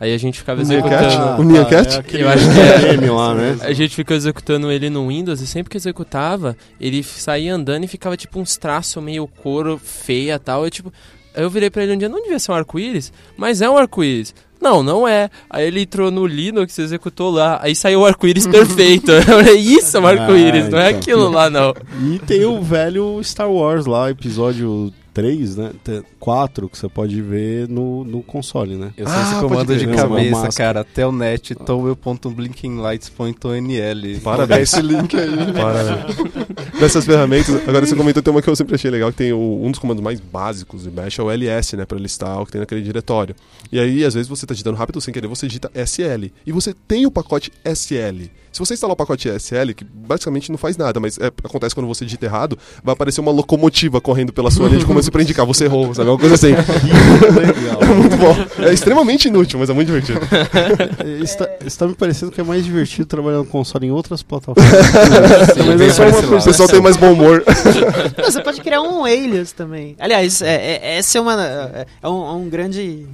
Aí 0.01 0.15
a 0.15 0.19
gente 0.19 0.39
ficava 0.39 0.63
executando. 0.63 1.15
Ah, 1.15 1.37
o 1.39 1.43
Nia 1.43 1.65
Cat? 1.67 2.03
Tá, 2.03 2.19
é 2.19 2.23
eu 2.23 2.29
acho 2.31 2.45
que 2.51 3.05
é. 3.05 3.11
lá, 3.13 3.35
né? 3.35 3.59
A 3.61 3.73
gente 3.75 3.95
ficou 3.95 4.17
executando 4.17 4.73
ele 4.73 4.89
no 4.89 5.07
Windows 5.09 5.43
e 5.43 5.47
sempre 5.47 5.71
que 5.71 5.77
executava, 5.77 6.57
ele 6.81 7.03
saía 7.03 7.55
andando 7.55 7.85
e 7.85 7.87
ficava 7.87 8.17
tipo 8.17 8.41
uns 8.41 8.57
traços 8.57 9.03
meio 9.03 9.27
couro 9.27 9.79
feia 9.79 10.39
tal. 10.39 10.65
Eu 10.65 10.71
tipo. 10.71 10.91
Eu 11.35 11.49
virei 11.49 11.71
pra 11.71 11.85
ele 11.85 11.93
um 11.93 11.99
dia, 11.99 12.09
não 12.09 12.21
devia 12.23 12.39
ser 12.41 12.51
um 12.51 12.55
arco-íris, 12.57 13.13
mas 13.37 13.61
é 13.61 13.71
um 13.71 13.77
arco-íris. 13.77 14.35
Não, 14.61 14.83
não 14.83 15.07
é. 15.07 15.31
Aí 15.49 15.67
ele 15.67 15.83
entrou 15.83 16.11
no 16.11 16.27
Linux, 16.27 16.79
executou 16.79 17.31
lá, 17.31 17.61
aí 17.63 17.75
saiu 17.75 18.01
o 18.01 18.07
arco-íris 18.07 18.47
perfeito. 18.49 19.13
Isso 19.57 19.97
é 19.97 20.01
um 20.01 20.07
arco-íris, 20.07 20.67
ah, 20.67 20.71
não 20.71 20.79
é 20.79 20.89
então. 20.89 20.99
aquilo 20.99 21.31
lá 21.31 21.49
não. 21.49 21.75
E 22.03 22.19
tem 22.21 22.45
o 22.45 22.61
velho 22.61 23.21
Star 23.23 23.51
Wars 23.51 23.87
lá, 23.87 24.11
episódio 24.11 24.93
3, 25.13 25.57
né? 25.57 25.73
4 26.19 26.69
que 26.69 26.79
você 26.79 26.89
pode 26.89 27.21
ver 27.21 27.69
no, 27.69 28.05
no 28.05 28.23
console, 28.23 28.77
né? 28.77 28.93
Eu 28.97 29.07
sei 29.07 29.17
ah, 29.17 29.23
esse 29.23 29.35
comando 29.41 29.77
de 29.77 29.87
cabeça, 29.87 30.49
cara. 30.49 30.83
Telnet, 30.85 31.55
towel.blinkinglights.nl. 31.55 34.21
Parabéns. 34.23 34.73
esse 34.73 34.83
link 34.83 35.17
aí. 35.17 35.31
Parabéns. 35.53 36.17
Dessas 36.81 37.05
ferramentas, 37.05 37.55
agora 37.69 37.87
você 37.87 37.95
comentou, 37.95 38.23
tem 38.23 38.33
uma 38.33 38.41
que 38.41 38.49
eu 38.49 38.57
sempre 38.57 38.75
achei 38.75 38.91
legal, 38.91 39.11
que 39.11 39.19
tem 39.19 39.33
o, 39.33 39.61
um 39.63 39.71
dos 39.71 39.79
comandos 39.79 40.03
mais 40.03 40.21
básicos 40.21 40.85
de 40.85 40.91
Bash 40.91 41.19
é 41.19 41.23
o 41.23 41.31
ls, 41.31 41.77
né? 41.77 41.85
Pra 41.85 41.99
listar 41.99 42.41
o 42.41 42.47
que 42.47 42.53
tem 42.53 42.61
naquele 42.61 42.83
diretório. 42.83 43.35
E 43.71 43.79
aí, 43.79 44.05
às 44.05 44.15
vezes, 44.15 44.29
você 44.29 44.47
tá 44.47 44.55
digitando 44.55 44.77
rápido 44.77 45.01
sem 45.01 45.13
querer, 45.13 45.27
você 45.27 45.47
digita 45.47 45.71
SL. 45.75 46.31
E 46.47 46.53
você 46.53 46.73
tem 46.73 47.07
o 47.07 47.11
pacote 47.11 47.53
SL. 47.65 48.31
Se 48.53 48.59
você 48.59 48.75
instalar 48.75 48.95
o 48.95 48.97
pacote 48.97 49.29
SL, 49.29 49.73
que 49.77 49.85
basicamente 49.85 50.51
não 50.51 50.59
faz 50.59 50.77
nada, 50.77 50.99
mas 50.99 51.19
é, 51.19 51.27
acontece 51.27 51.75
quando 51.75 51.87
você 51.87 52.05
digita 52.05 52.27
errado, 52.27 52.59
vai 52.83 52.93
aparecer 52.93 53.21
uma 53.21 53.31
locomotiva 53.31 54.01
correndo 54.01 54.33
pela 54.33 54.51
sua 54.51 54.67
linha 54.67 54.81
de 54.81 54.87
comando 54.87 55.11
para 55.11 55.23
indicar, 55.23 55.47
você 55.47 55.65
errou, 55.65 55.95
sabe? 55.95 56.11
Uma 56.11 56.19
coisa 56.19 56.35
assim. 56.35 56.53
é 57.81 57.95
muito 57.95 58.17
bom. 58.17 58.65
É 58.65 58.73
extremamente 58.73 59.29
inútil, 59.29 59.59
mas 59.59 59.71
é 59.71 59.73
muito 59.73 59.87
divertido. 59.87 60.21
está, 61.23 61.49
está 61.65 61.87
me 61.87 61.95
parecendo 61.95 62.33
que 62.33 62.41
é 62.41 62.45
mais 62.45 62.65
divertido 62.65 63.07
trabalhar 63.07 63.39
no 63.39 63.45
console 63.45 63.87
em 63.87 63.91
outras 63.91 64.23
plataformas. 64.23 64.65
Sim, 65.55 65.63
mas 65.67 65.81
é 65.81 65.91
só 65.91 66.03
uma 66.03 66.23
coisa. 66.23 66.37
O 66.39 66.45
pessoal 66.45 66.69
tem 66.69 66.81
mais 66.81 66.97
bom 66.97 67.13
humor. 67.13 67.45
Você 68.25 68.43
pode 68.43 68.61
criar 68.61 68.83
um 68.83 69.05
alias 69.05 69.53
também. 69.53 69.95
Aliás, 69.99 70.43
é, 70.43 70.55
é, 70.55 70.99
essa 70.99 71.19
é 71.19 71.21
uma. 71.21 71.43
É, 71.43 71.87
é 72.03 72.09
um, 72.09 72.27
é 72.27 72.33
um 72.33 72.49
grande 72.49 73.07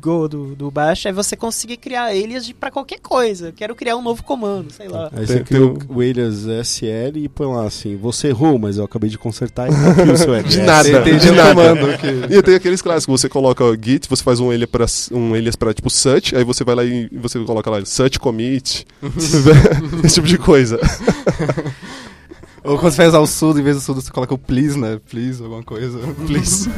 Go 0.00 0.28
do, 0.28 0.54
do 0.54 0.70
Bash 0.70 1.06
é 1.06 1.12
você 1.12 1.36
conseguir 1.36 1.76
criar 1.76 2.06
alias 2.06 2.50
para 2.52 2.70
qualquer 2.70 3.00
coisa. 3.00 3.52
Quero 3.52 3.74
criar 3.74 3.96
um 3.96 4.02
novo 4.02 4.22
comando, 4.22 4.72
sei 4.72 4.88
lá. 4.88 5.10
Aí 5.12 5.26
você 5.26 5.40
cria 5.40 5.64
o, 5.64 5.78
o 5.88 6.00
alias 6.00 6.46
SL 6.46 7.16
e 7.16 7.28
põe 7.28 7.46
lá 7.46 7.66
assim, 7.66 7.96
você 7.96 8.28
errou, 8.28 8.58
mas 8.58 8.78
eu 8.78 8.84
acabei 8.84 9.10
de 9.10 9.18
consertar 9.18 9.68
e 9.68 9.72
tá 9.72 9.90
aqui 9.90 10.10
o 10.10 10.16
seu. 10.16 10.30
De 10.42 10.62
nada, 10.62 11.02
de 11.02 11.30
nada. 11.32 11.54
comando. 11.54 11.90
E 12.30 12.42
tem 12.42 12.54
aqueles 12.54 12.80
clássicos, 12.80 13.20
você 13.20 13.28
coloca 13.28 13.64
o 13.64 13.74
git, 13.74 14.08
você 14.08 14.22
faz 14.22 14.40
um 14.40 14.50
alias 14.50 14.70
para 14.70 14.86
um 15.12 15.34
alias 15.34 15.56
para 15.56 15.74
tipo 15.74 15.90
search, 15.90 16.34
aí 16.34 16.44
você 16.44 16.64
vai 16.64 16.74
lá 16.74 16.84
e 16.84 17.08
você 17.12 17.38
coloca 17.40 17.68
lá 17.70 17.84
search 17.84 18.18
commit, 18.18 18.86
esse 20.04 20.14
tipo 20.14 20.26
de 20.26 20.38
coisa. 20.38 20.80
Ou 22.62 22.78
quando 22.78 22.92
você 22.92 22.98
vai 22.98 23.08
usar 23.08 23.18
o 23.18 23.26
sudo, 23.26 23.58
em 23.58 23.62
vez 23.62 23.76
do 23.76 23.82
sudo 23.82 24.00
você 24.00 24.10
coloca 24.10 24.34
o 24.34 24.38
please, 24.38 24.78
né? 24.78 25.00
Please, 25.10 25.42
alguma 25.42 25.62
coisa. 25.62 25.98
Please. 26.26 26.68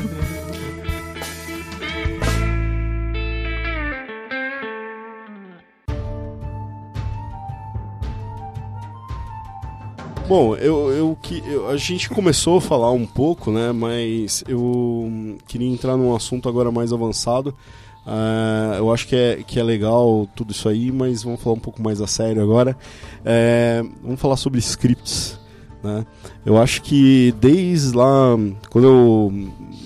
Bom, 10.34 10.56
eu, 10.56 10.90
eu, 10.90 11.18
eu, 11.46 11.68
a 11.68 11.76
gente 11.76 12.08
começou 12.08 12.56
a 12.56 12.60
falar 12.62 12.90
um 12.90 13.04
pouco, 13.04 13.50
né? 13.50 13.70
Mas 13.70 14.42
eu 14.48 15.36
queria 15.46 15.68
entrar 15.68 15.94
num 15.94 16.16
assunto 16.16 16.48
agora 16.48 16.72
mais 16.72 16.90
avançado. 16.90 17.54
Uh, 18.06 18.74
eu 18.78 18.90
acho 18.90 19.06
que 19.06 19.14
é, 19.14 19.42
que 19.46 19.60
é 19.60 19.62
legal 19.62 20.26
tudo 20.34 20.52
isso 20.52 20.70
aí, 20.70 20.90
mas 20.90 21.22
vamos 21.22 21.38
falar 21.38 21.56
um 21.56 21.60
pouco 21.60 21.82
mais 21.82 22.00
a 22.00 22.06
sério 22.06 22.42
agora. 22.42 22.74
É, 23.22 23.84
vamos 24.02 24.18
falar 24.18 24.38
sobre 24.38 24.58
scripts. 24.58 25.38
Né? 25.84 26.06
Eu 26.46 26.56
acho 26.56 26.80
que 26.80 27.34
desde 27.38 27.94
lá, 27.94 28.34
quando 28.70 28.86
eu. 28.86 29.32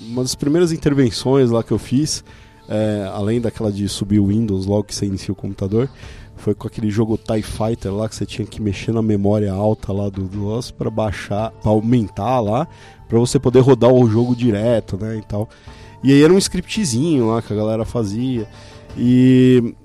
Uma 0.07 0.21
das 0.21 0.33
primeiras 0.33 0.71
intervenções 0.71 1.51
lá 1.51 1.61
que 1.61 1.73
eu 1.73 1.77
fiz, 1.77 2.23
é, 2.69 3.05
além 3.13 3.41
daquela 3.41 3.69
de 3.69 3.89
subir 3.89 4.19
o 4.19 4.27
Windows 4.27 4.65
logo 4.65 4.85
que 4.85 4.95
você 4.95 5.07
inicia 5.07 5.33
o 5.33 5.35
computador, 5.35 5.89
foi 6.37 6.53
com 6.53 6.67
aquele 6.67 6.89
jogo 6.89 7.17
TIE 7.17 7.41
Fighter 7.41 7.93
lá 7.93 8.07
que 8.07 8.15
você 8.15 8.25
tinha 8.25 8.45
que 8.45 8.61
mexer 8.61 8.91
na 8.91 9.01
memória 9.01 9.51
alta 9.51 9.91
lá 9.91 10.09
do 10.09 10.23
DOS 10.23 10.71
para 10.71 10.89
baixar, 10.89 11.51
para 11.51 11.71
aumentar 11.71 12.39
lá, 12.39 12.67
para 13.07 13.19
você 13.19 13.39
poder 13.39 13.59
rodar 13.59 13.91
o 13.91 14.09
jogo 14.09 14.35
direto, 14.35 14.97
né, 14.97 15.17
e 15.17 15.21
tal. 15.21 15.49
E 16.03 16.11
aí 16.11 16.23
era 16.23 16.31
um 16.31 16.37
scriptzinho 16.37 17.27
lá 17.27 17.41
que 17.41 17.51
a 17.51 17.55
galera 17.55 17.83
fazia. 17.83 18.47
E 18.97 19.75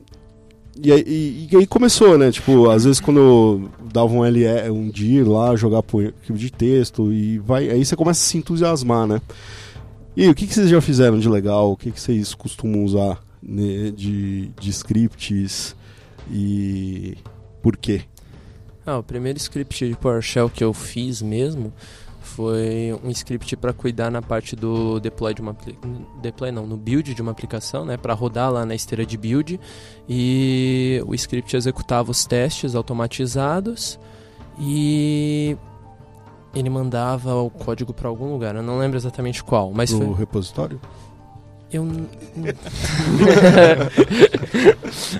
e 0.80 0.90
aí, 0.90 1.48
e 1.52 1.56
aí, 1.56 1.66
começou, 1.66 2.16
né? 2.16 2.32
Tipo, 2.32 2.70
às 2.70 2.84
vezes 2.84 2.98
quando 2.98 3.68
dava 3.92 4.10
um 4.12 4.22
LE, 4.22 4.46
um 4.70 4.88
dir 4.88 5.22
lá, 5.22 5.54
jogar 5.54 5.82
por 5.82 6.06
arquivo 6.06 6.38
de 6.38 6.50
texto, 6.50 7.12
e 7.12 7.38
vai, 7.38 7.68
aí 7.68 7.84
você 7.84 7.94
começa 7.94 8.20
a 8.20 8.26
se 8.26 8.38
entusiasmar, 8.38 9.06
né? 9.06 9.20
E 10.16 10.22
aí, 10.22 10.30
o 10.30 10.34
que, 10.34 10.46
que 10.46 10.54
vocês 10.54 10.70
já 10.70 10.80
fizeram 10.80 11.18
de 11.18 11.28
legal? 11.28 11.72
O 11.72 11.76
que, 11.76 11.90
que 11.90 12.00
vocês 12.00 12.34
costumam 12.34 12.84
usar 12.84 13.22
né, 13.42 13.92
de, 13.94 14.50
de 14.58 14.70
scripts? 14.70 15.76
E 16.30 17.16
por 17.62 17.76
quê? 17.76 18.02
Ah, 18.84 18.98
o 18.98 19.02
primeiro 19.02 19.38
script 19.38 19.88
de 19.88 19.96
PowerShell 19.96 20.50
que 20.50 20.64
eu 20.64 20.72
fiz 20.72 21.22
mesmo 21.22 21.72
foi 22.20 22.98
um 23.04 23.10
script 23.10 23.56
para 23.56 23.72
cuidar 23.72 24.10
na 24.10 24.22
parte 24.22 24.56
do 24.56 24.98
deploy 25.00 25.34
de 25.34 25.42
uma 25.42 25.56
deploy 26.20 26.50
não, 26.50 26.66
no 26.66 26.76
build 26.76 27.14
de 27.14 27.20
uma 27.20 27.30
aplicação, 27.32 27.84
né, 27.84 27.96
para 27.96 28.14
rodar 28.14 28.50
lá 28.50 28.64
na 28.64 28.74
esteira 28.74 29.04
de 29.04 29.16
build 29.16 29.60
e 30.08 31.02
o 31.06 31.14
script 31.14 31.54
executava 31.56 32.10
os 32.10 32.24
testes 32.24 32.74
automatizados 32.74 33.98
e 34.58 35.56
ele 36.54 36.70
mandava 36.70 37.34
o 37.34 37.50
código 37.50 37.92
para 37.92 38.08
algum 38.08 38.32
lugar, 38.32 38.54
eu 38.54 38.62
não 38.62 38.78
lembro 38.78 38.96
exatamente 38.96 39.42
qual, 39.42 39.72
mas 39.72 39.90
Pro 39.92 40.06
foi 40.06 40.14
repositório? 40.14 40.80
Eu 41.72 41.84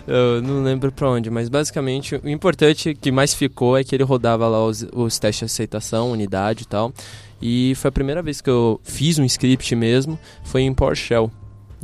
Eu 0.07 0.43
não 0.43 0.63
lembro 0.63 0.93
pra 0.93 1.11
onde, 1.11 1.31
mas 1.31 1.49
basicamente 1.49 2.17
o 2.17 2.29
importante 2.29 2.95
que 2.95 3.11
mais 3.11 3.33
ficou 3.35 3.77
é 3.77 3.85
que 3.85 3.95
ele 3.95 4.05
rodava 4.05 4.49
lá 4.49 4.65
os, 4.65 4.87
os 4.93 5.19
testes 5.19 5.41
de 5.41 5.45
aceitação, 5.47 6.13
unidade 6.13 6.65
e 6.65 6.67
tal. 6.67 6.93
E 7.41 7.75
foi 7.77 7.89
a 7.89 7.93
primeira 7.93 8.23
vez 8.23 8.41
que 8.41 8.51
eu 8.51 8.81
fiz 8.85 9.19
um 9.19 9.25
script 9.25 9.75
mesmo, 9.75 10.19
foi 10.45 10.63
em 10.63 10.73
PowerShell. 10.73 11.31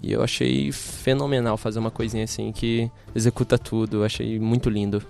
E 0.03 0.13
eu 0.13 0.23
achei 0.23 0.71
fenomenal 0.71 1.57
fazer 1.57 1.81
uma 1.81 1.91
coisinha 1.91 2.25
assim 2.25 2.53
que 2.53 2.91
executa 3.15 3.59
tudo, 3.59 3.99
eu 3.99 4.05
achei 4.05 4.39
muito 4.39 4.71
lindo. 4.71 5.03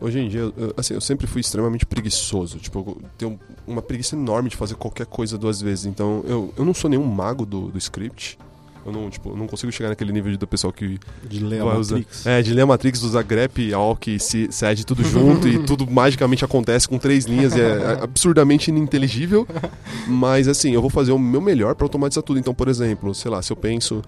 Hoje 0.00 0.20
em 0.20 0.28
dia, 0.28 0.40
eu, 0.40 0.74
assim, 0.76 0.94
eu 0.94 1.00
sempre 1.00 1.26
fui 1.26 1.40
extremamente 1.40 1.86
preguiçoso. 1.86 2.58
Tipo, 2.58 2.80
eu 2.80 3.02
tenho 3.16 3.40
uma 3.66 3.80
preguiça 3.80 4.14
enorme 4.14 4.50
de 4.50 4.56
fazer 4.56 4.74
qualquer 4.74 5.06
coisa 5.06 5.38
duas 5.38 5.60
vezes. 5.60 5.86
Então, 5.86 6.22
eu, 6.26 6.52
eu 6.56 6.64
não 6.64 6.74
sou 6.74 6.90
nenhum 6.90 7.04
mago 7.04 7.46
do, 7.46 7.68
do 7.68 7.78
script. 7.78 8.38
Eu 8.86 8.92
não, 8.92 9.10
tipo, 9.10 9.36
não 9.36 9.46
consigo 9.48 9.72
chegar 9.72 9.88
naquele 9.88 10.12
nível 10.12 10.36
do 10.38 10.46
pessoal 10.46 10.72
que 10.72 10.98
De 11.28 11.40
ler 11.44 11.60
a 11.60 11.76
usar. 11.76 11.96
Matrix. 11.96 12.24
É, 12.26 12.40
de 12.40 12.54
ler 12.54 12.62
a 12.62 12.66
Matrix, 12.66 13.02
usar 13.02 13.22
grep, 13.22 13.74
awk, 13.74 14.18
se- 14.20 14.48
sed, 14.52 14.86
tudo 14.86 15.02
junto 15.02 15.48
e 15.48 15.58
tudo 15.66 15.90
magicamente 15.90 16.44
acontece 16.44 16.88
com 16.88 16.96
três 16.98 17.24
linhas 17.24 17.54
e 17.56 17.60
é 17.60 17.98
absurdamente 18.02 18.70
ininteligível. 18.70 19.46
Mas 20.06 20.46
assim, 20.48 20.72
eu 20.72 20.80
vou 20.80 20.90
fazer 20.90 21.12
o 21.12 21.18
meu 21.18 21.40
melhor 21.40 21.74
para 21.74 21.84
automatizar 21.84 22.22
tudo. 22.22 22.38
Então, 22.38 22.54
por 22.54 22.68
exemplo, 22.68 23.14
sei 23.14 23.30
lá, 23.30 23.42
se 23.42 23.52
eu 23.52 23.56
penso. 23.56 24.02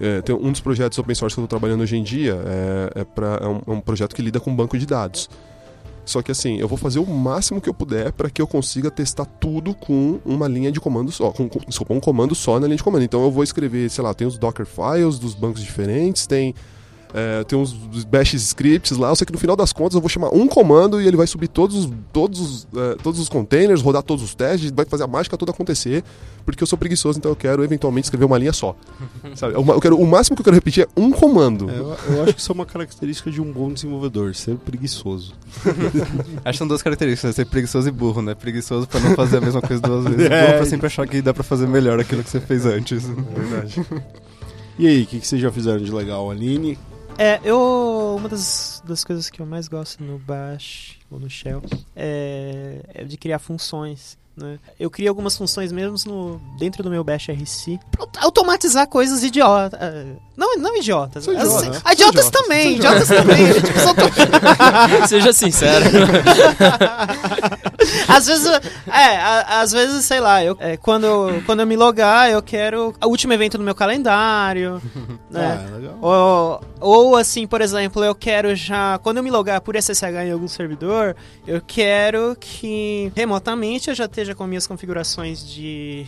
é, 0.00 0.20
tem 0.22 0.34
um 0.34 0.50
dos 0.50 0.60
projetos 0.60 0.98
open 0.98 1.14
source 1.14 1.34
que 1.36 1.40
eu 1.40 1.44
estou 1.44 1.58
trabalhando 1.58 1.82
hoje 1.82 1.96
em 1.96 2.02
dia 2.02 2.36
é, 2.44 3.00
é, 3.02 3.04
pra, 3.04 3.38
é, 3.40 3.46
um, 3.46 3.60
é 3.66 3.70
um 3.70 3.80
projeto 3.80 4.14
que 4.14 4.20
lida 4.22 4.40
com 4.40 4.54
banco 4.54 4.76
de 4.76 4.86
dados. 4.86 5.30
Só 6.04 6.22
que 6.22 6.30
assim, 6.30 6.58
eu 6.58 6.68
vou 6.68 6.76
fazer 6.76 6.98
o 6.98 7.06
máximo 7.06 7.60
que 7.60 7.68
eu 7.68 7.74
puder 7.74 8.12
para 8.12 8.28
que 8.28 8.40
eu 8.40 8.46
consiga 8.46 8.90
testar 8.90 9.24
tudo 9.24 9.74
com 9.74 10.20
uma 10.24 10.46
linha 10.46 10.70
de 10.70 10.80
comando 10.80 11.10
só, 11.10 11.30
com, 11.30 11.48
desculpa, 11.66 11.94
um 11.94 12.00
comando 12.00 12.34
só 12.34 12.60
na 12.60 12.66
linha 12.66 12.76
de 12.76 12.82
comando. 12.82 13.02
Então 13.02 13.22
eu 13.24 13.30
vou 13.30 13.42
escrever, 13.42 13.88
sei 13.90 14.04
lá, 14.04 14.12
tem 14.12 14.26
os 14.26 14.38
Docker 14.38 14.66
files 14.66 15.18
dos 15.18 15.34
bancos 15.34 15.62
diferentes, 15.62 16.26
tem 16.26 16.54
é, 17.16 17.44
tem 17.44 17.56
uns 17.56 17.72
bash 18.04 18.34
scripts 18.34 18.98
lá, 18.98 19.08
eu 19.08 19.14
sei 19.14 19.24
que 19.24 19.32
no 19.32 19.38
final 19.38 19.54
das 19.54 19.72
contas 19.72 19.94
eu 19.94 20.00
vou 20.00 20.08
chamar 20.08 20.34
um 20.34 20.48
comando 20.48 21.00
e 21.00 21.06
ele 21.06 21.16
vai 21.16 21.28
subir 21.28 21.46
todos 21.46 21.84
os, 21.84 21.92
todos 22.12 22.40
os, 22.40 22.68
é, 22.76 22.96
todos 23.00 23.20
os 23.20 23.28
containers, 23.28 23.80
rodar 23.80 24.02
todos 24.02 24.24
os 24.24 24.34
testes, 24.34 24.72
vai 24.72 24.84
fazer 24.84 25.04
a 25.04 25.06
mágica 25.06 25.36
toda 25.36 25.52
acontecer, 25.52 26.02
porque 26.44 26.60
eu 26.60 26.66
sou 26.66 26.76
preguiçoso, 26.76 27.20
então 27.20 27.30
eu 27.30 27.36
quero 27.36 27.62
eventualmente 27.62 28.06
escrever 28.06 28.24
uma 28.24 28.36
linha 28.36 28.52
só. 28.52 28.74
Sabe? 29.36 29.54
Eu, 29.54 29.64
eu 29.64 29.80
quero, 29.80 29.96
o 29.96 30.04
máximo 30.04 30.34
que 30.34 30.40
eu 30.40 30.44
quero 30.44 30.56
repetir 30.56 30.88
é 30.88 31.00
um 31.00 31.12
comando. 31.12 31.70
É, 31.70 31.78
eu, 31.78 31.96
eu 32.16 32.22
acho 32.24 32.34
que 32.34 32.40
isso 32.40 32.50
é 32.50 32.54
uma 32.54 32.66
característica 32.66 33.30
de 33.30 33.40
um 33.40 33.52
bom 33.52 33.72
desenvolvedor, 33.72 34.34
ser 34.34 34.56
preguiçoso. 34.56 35.34
Acho 36.44 36.52
que 36.52 36.58
são 36.58 36.66
duas 36.66 36.82
características, 36.82 37.36
ser 37.36 37.46
preguiçoso 37.46 37.88
e 37.88 37.92
burro, 37.92 38.22
né? 38.22 38.34
Preguiçoso 38.34 38.88
pra 38.88 38.98
não 38.98 39.14
fazer 39.14 39.36
a 39.38 39.40
mesma 39.40 39.62
coisa 39.62 39.80
duas 39.80 40.02
vezes. 40.12 40.30
É. 40.30 40.46
Burro 40.46 40.56
pra 40.56 40.66
sempre 40.66 40.86
achar 40.88 41.06
que 41.06 41.22
dá 41.22 41.32
pra 41.32 41.44
fazer 41.44 41.68
melhor 41.68 42.00
aquilo 42.00 42.24
que 42.24 42.30
você 42.30 42.40
fez 42.40 42.66
antes. 42.66 43.04
É 43.08 43.40
verdade. 43.40 43.86
E 44.76 44.88
aí, 44.88 45.02
o 45.04 45.06
que, 45.06 45.20
que 45.20 45.26
vocês 45.26 45.40
já 45.40 45.52
fizeram 45.52 45.78
de 45.78 45.92
legal, 45.92 46.28
Aline? 46.28 46.76
É, 47.18 47.40
eu. 47.44 48.16
Uma 48.18 48.28
das, 48.28 48.82
das 48.84 49.04
coisas 49.04 49.28
que 49.30 49.40
eu 49.40 49.46
mais 49.46 49.68
gosto 49.68 50.02
no 50.02 50.18
Bash 50.18 50.98
ou 51.10 51.18
no 51.18 51.28
Shell 51.28 51.62
é, 51.94 52.80
é 52.94 53.04
de 53.04 53.16
criar 53.16 53.38
funções. 53.38 54.16
Né? 54.36 54.58
Eu 54.80 54.90
crio 54.90 55.08
algumas 55.08 55.36
funções 55.36 55.70
mesmo 55.70 55.96
no, 56.06 56.40
dentro 56.58 56.82
do 56.82 56.90
meu 56.90 57.04
Bash 57.04 57.28
RC 57.28 57.78
pra 57.90 58.04
automatizar 58.20 58.88
coisas 58.88 59.22
idiotas. 59.22 59.78
Não, 60.36 60.56
não 60.56 60.76
idiotas. 60.76 61.26
Idiota, 61.26 61.56
Assim, 61.56 61.70
né? 61.70 61.80
ah, 61.84 61.92
idiotas 61.92 62.24
Sou 62.24 62.32
idiota, 62.32 62.42
também, 62.42 62.64
sou 62.64 62.76
idiotas 62.76 63.08
também. 63.08 65.06
Seja 65.06 65.32
sincero. 65.32 65.84
às 68.08 68.26
vezes, 68.26 68.46
é, 68.46 69.16
às 69.48 69.72
vezes, 69.72 70.04
sei 70.04 70.20
lá, 70.20 70.44
eu, 70.44 70.56
é, 70.60 70.76
quando, 70.76 71.04
eu- 71.06 71.42
quando 71.46 71.60
eu 71.60 71.66
me 71.66 71.76
logar, 71.76 72.30
eu 72.30 72.42
quero 72.42 72.94
o 73.02 73.06
último 73.08 73.32
evento 73.32 73.58
no 73.58 73.64
meu 73.64 73.74
calendário. 73.74 74.80
né? 75.30 75.66
Ah, 75.66 75.76
legal. 75.76 75.98
Ou, 76.00 76.60
ou 76.80 77.16
assim, 77.16 77.46
por 77.46 77.60
exemplo, 77.60 78.02
eu 78.04 78.14
quero 78.14 78.54
já. 78.54 78.98
Quando 79.02 79.18
eu 79.18 79.22
me 79.22 79.30
logar 79.30 79.60
por 79.60 79.76
SSH 79.76 80.24
em 80.26 80.32
algum 80.32 80.48
servidor, 80.48 81.16
eu 81.46 81.60
quero 81.60 82.36
que 82.38 83.12
remotamente 83.16 83.88
eu 83.88 83.94
já 83.94 84.04
esteja 84.06 84.34
com 84.34 84.46
minhas 84.46 84.66
configurações 84.66 85.44
de, 85.46 86.06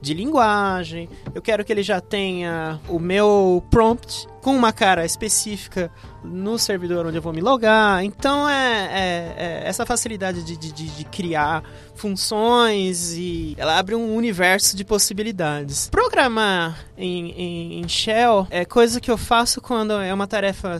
de 0.00 0.14
linguagem. 0.14 1.08
Eu 1.34 1.42
quero 1.42 1.64
que 1.64 1.72
ele 1.72 1.82
já 1.82 2.00
tenha 2.00 2.80
o 2.88 2.98
meu 2.98 3.62
prompt 3.70 4.26
com 4.40 4.56
uma 4.56 4.72
cara 4.72 5.04
específica 5.04 5.90
no 6.24 6.58
servidor 6.58 7.04
onde 7.06 7.16
eu 7.18 7.22
vou 7.22 7.32
me 7.32 7.40
logar. 7.42 8.02
Então 8.04 8.48
é, 8.48 8.86
é- 8.92 9.34
é 9.36 9.62
essa 9.68 9.84
facilidade 9.84 10.42
de, 10.42 10.56
de- 10.56 10.72
de- 10.72 11.04
criar 11.04 11.62
funções 11.94 13.12
e 13.14 13.54
ela 13.58 13.78
abre 13.78 13.94
um 13.94 14.14
universo 14.14 14.76
de 14.76 14.84
possibilidades. 14.84 15.88
Programar 15.90 16.78
em, 16.96 17.30
em- 17.32 17.80
em 17.82 17.88
Shell 17.88 18.46
é 18.50 18.64
coisa 18.64 19.00
que 19.00 19.10
eu 19.10 19.18
faço 19.18 19.60
quando 19.60 19.92
é 19.94 20.12
uma 20.14 20.26
tarefa 20.26 20.78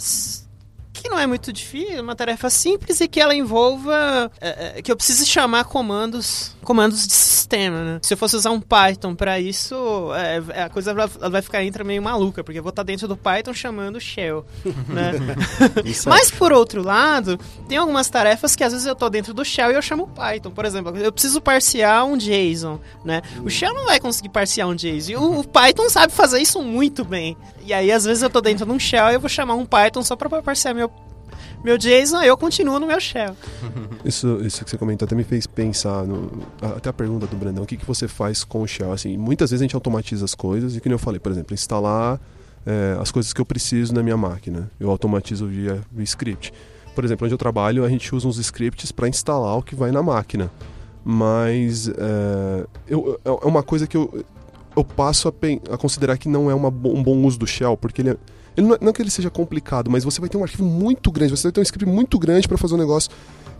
que 0.92 1.08
não 1.08 1.18
é 1.18 1.26
muito 1.26 1.52
difícil, 1.52 1.98
é 1.98 2.00
uma 2.00 2.14
tarefa 2.16 2.50
simples 2.50 3.00
e 3.00 3.08
que 3.08 3.20
ela 3.20 3.34
envolva 3.34 4.30
é, 4.40 4.78
é, 4.78 4.82
que 4.82 4.90
eu 4.92 4.96
precise 4.96 5.24
chamar 5.26 5.64
comandos 5.64 6.54
comandos 6.62 7.06
de 7.06 7.12
sistema, 7.14 7.82
né? 7.82 7.98
Se 8.02 8.12
eu 8.14 8.18
fosse 8.18 8.36
usar 8.36 8.50
um 8.50 8.60
Python 8.60 9.14
para 9.14 9.40
isso, 9.40 9.74
é, 10.14 10.62
a 10.62 10.68
coisa 10.68 10.92
vai- 10.94 11.42
ficar 11.42 11.64
entra 11.64 11.82
meio 11.82 12.00
maluca, 12.02 12.44
porque 12.44 12.58
eu 12.58 12.62
vou 12.62 12.70
estar 12.70 12.82
dentro 12.82 13.08
do 13.08 13.16
Python 13.16 13.52
chamando 13.54 13.98
Shell, 14.00 14.44
né? 14.88 15.12
É- 15.84 16.08
Mas 16.08 16.30
por 16.30 16.52
outro 16.52 16.82
lado, 16.82 17.38
tem 17.68 17.78
algumas 17.78 18.08
tarefas 18.08 18.54
que 18.54 18.62
às 18.62 18.72
vezes 18.72 18.86
eu 18.86 18.94
tô 18.94 19.08
dentro 19.08 19.32
do 19.34 19.44
Shell 19.44 19.72
e 19.72 19.74
eu 19.74 19.82
chamo 19.82 20.06
Python. 20.08 20.50
Por 20.50 20.64
exemplo, 20.64 20.96
eu 20.96 21.10
preciso 21.12 21.40
parsear 21.40 22.04
um 22.04 22.16
JSON, 22.16 22.78
né? 23.04 23.22
O 23.44 23.48
Shell 23.50 23.74
não 23.74 23.86
vai 23.86 23.98
conseguir 23.98 24.28
parsear 24.28 24.68
um 24.68 24.74
JSON. 24.74 25.10
E 25.12 25.16
o, 25.16 25.40
o 25.40 25.44
Python 25.44 25.88
sabe 25.88 26.12
fazer 26.12 26.40
isso 26.40 26.60
muito 26.62 27.04
bem. 27.04 27.36
E 27.64 27.72
aí 27.72 27.90
às 27.92 28.04
vezes 28.04 28.22
eu 28.22 28.30
tô 28.30 28.40
dentro 28.40 28.64
de 28.66 28.72
um 28.72 28.78
Shell 28.78 29.10
e 29.10 29.14
eu 29.14 29.20
vou 29.20 29.28
chamar 29.28 29.54
um 29.54 29.64
Python 29.66 30.02
só 30.02 30.14
pra 30.14 30.28
parsear 30.42 30.74
meu 31.62 31.76
JSON, 31.76 32.22
eu 32.22 32.36
continuo 32.36 32.78
no 32.80 32.86
meu 32.86 32.98
Shell. 33.00 33.36
Isso, 34.04 34.38
isso 34.42 34.64
que 34.64 34.70
você 34.70 34.78
comentou 34.78 35.04
até 35.04 35.14
me 35.14 35.22
fez 35.24 35.46
pensar, 35.46 36.04
no, 36.06 36.30
até 36.62 36.88
a 36.88 36.92
pergunta 36.92 37.26
do 37.26 37.36
Brandão, 37.36 37.64
o 37.64 37.66
que, 37.66 37.76
que 37.76 37.84
você 37.84 38.08
faz 38.08 38.42
com 38.44 38.62
o 38.62 38.66
Shell? 38.66 38.92
Assim, 38.92 39.16
muitas 39.16 39.50
vezes 39.50 39.60
a 39.60 39.64
gente 39.64 39.74
automatiza 39.74 40.24
as 40.24 40.34
coisas, 40.34 40.74
e 40.74 40.80
como 40.80 40.94
eu 40.94 40.98
falei, 40.98 41.20
por 41.20 41.30
exemplo, 41.30 41.52
instalar 41.52 42.18
é, 42.66 42.96
as 42.98 43.10
coisas 43.12 43.32
que 43.34 43.40
eu 43.40 43.44
preciso 43.44 43.92
na 43.94 44.02
minha 44.02 44.16
máquina. 44.16 44.70
Eu 44.80 44.90
automatizo 44.90 45.46
via, 45.46 45.80
via 45.92 46.04
script. 46.04 46.52
Por 46.94 47.04
exemplo, 47.04 47.26
onde 47.26 47.34
eu 47.34 47.38
trabalho, 47.38 47.84
a 47.84 47.88
gente 47.90 48.14
usa 48.14 48.26
uns 48.26 48.38
scripts 48.38 48.90
para 48.90 49.06
instalar 49.08 49.56
o 49.58 49.62
que 49.62 49.74
vai 49.74 49.90
na 49.92 50.02
máquina. 50.02 50.50
Mas 51.04 51.88
é, 51.88 52.66
eu- 52.88 53.20
é 53.24 53.46
uma 53.46 53.62
coisa 53.62 53.86
que 53.86 53.96
eu, 53.96 54.24
eu 54.76 54.84
passo 54.84 55.28
a, 55.28 55.74
a 55.74 55.76
considerar 55.78 56.16
que 56.18 56.28
não 56.28 56.50
é 56.50 56.54
uma 56.54 56.68
um 56.68 57.02
bom 57.02 57.18
uso 57.24 57.38
do 57.38 57.46
Shell, 57.46 57.76
porque 57.76 58.02
ele, 58.02 58.10
é- 58.10 58.16
ele 58.56 58.66
não, 58.66 58.74
é- 58.74 58.78
não 58.80 58.92
que 58.92 59.00
ele 59.02 59.10
seja 59.10 59.30
complicado, 59.30 59.90
mas 59.90 60.04
você 60.04 60.20
vai 60.20 60.28
ter 60.28 60.36
um 60.36 60.42
arquivo 60.42 60.64
muito 60.64 61.10
grande, 61.10 61.36
você 61.36 61.44
vai 61.44 61.52
ter 61.52 61.60
um 61.60 61.62
script 61.62 61.86
muito 61.90 62.18
grande 62.18 62.46
para 62.48 62.56
fazer 62.58 62.74
um 62.74 62.78
negócio 62.78 63.10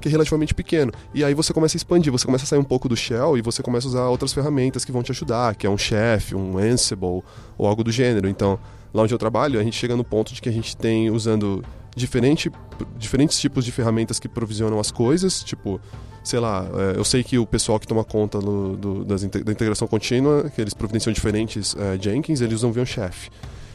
que 0.01 0.09
é 0.09 0.11
relativamente 0.11 0.55
pequeno. 0.55 0.91
E 1.13 1.23
aí 1.23 1.35
você 1.35 1.53
começa 1.53 1.77
a 1.77 1.79
expandir, 1.79 2.11
você 2.11 2.25
começa 2.25 2.45
a 2.45 2.47
sair 2.47 2.59
um 2.59 2.65
pouco 2.65 2.89
do 2.89 2.97
Shell 2.97 3.37
e 3.37 3.43
você 3.43 3.63
começa 3.63 3.87
a 3.87 3.91
usar 3.91 4.09
outras 4.09 4.33
ferramentas 4.33 4.85
que 4.85 4.91
vão 4.93 5.03
te 5.03 5.13
ajudar, 5.13 5.55
que 5.55 5.67
é 5.67 5.71
um 5.71 5.77
Chef, 5.77 6.35
um 6.35 6.57
Ansible 6.59 7.23
ou 7.59 7.67
algo 7.67 7.85
do 7.85 7.93
gênero. 7.93 8.27
Então, 8.29 8.59
lá 8.95 9.03
onde 9.03 9.13
eu 9.13 9.19
trabalho, 9.19 9.61
a 9.61 9.63
gente 9.63 9.77
chega 9.77 9.95
no 9.95 10.03
ponto 10.05 10.33
de 10.33 10.41
que 10.41 10.49
a 10.49 10.53
gente 10.53 10.75
tem 10.77 11.11
usando 11.11 11.63
diferente, 11.95 12.51
diferentes 12.99 13.39
tipos 13.39 13.63
de 13.65 13.73
ferramentas 13.73 14.19
que 14.19 14.29
provisionam 14.29 14.81
as 14.81 14.91
coisas, 14.91 15.43
tipo, 15.45 15.79
sei 16.25 16.39
lá, 16.41 16.67
é, 16.95 16.99
eu 16.99 17.05
sei 17.05 17.23
que 17.23 17.39
o 17.39 17.45
pessoal 17.45 17.79
que 17.79 17.87
toma 17.87 18.03
conta 18.05 18.39
do, 18.39 18.77
do- 18.77 19.05
das 19.05 19.23
da 19.23 19.53
integração 19.53 19.87
contínua, 19.87 20.51
que 20.55 20.61
eles 20.63 20.73
providenciam 20.73 21.13
diferentes 21.13 21.77
é, 21.77 21.99
Jenkins, 22.01 22.41
eles 22.41 22.57
usam 22.59 22.73
VMchef. 22.73 23.29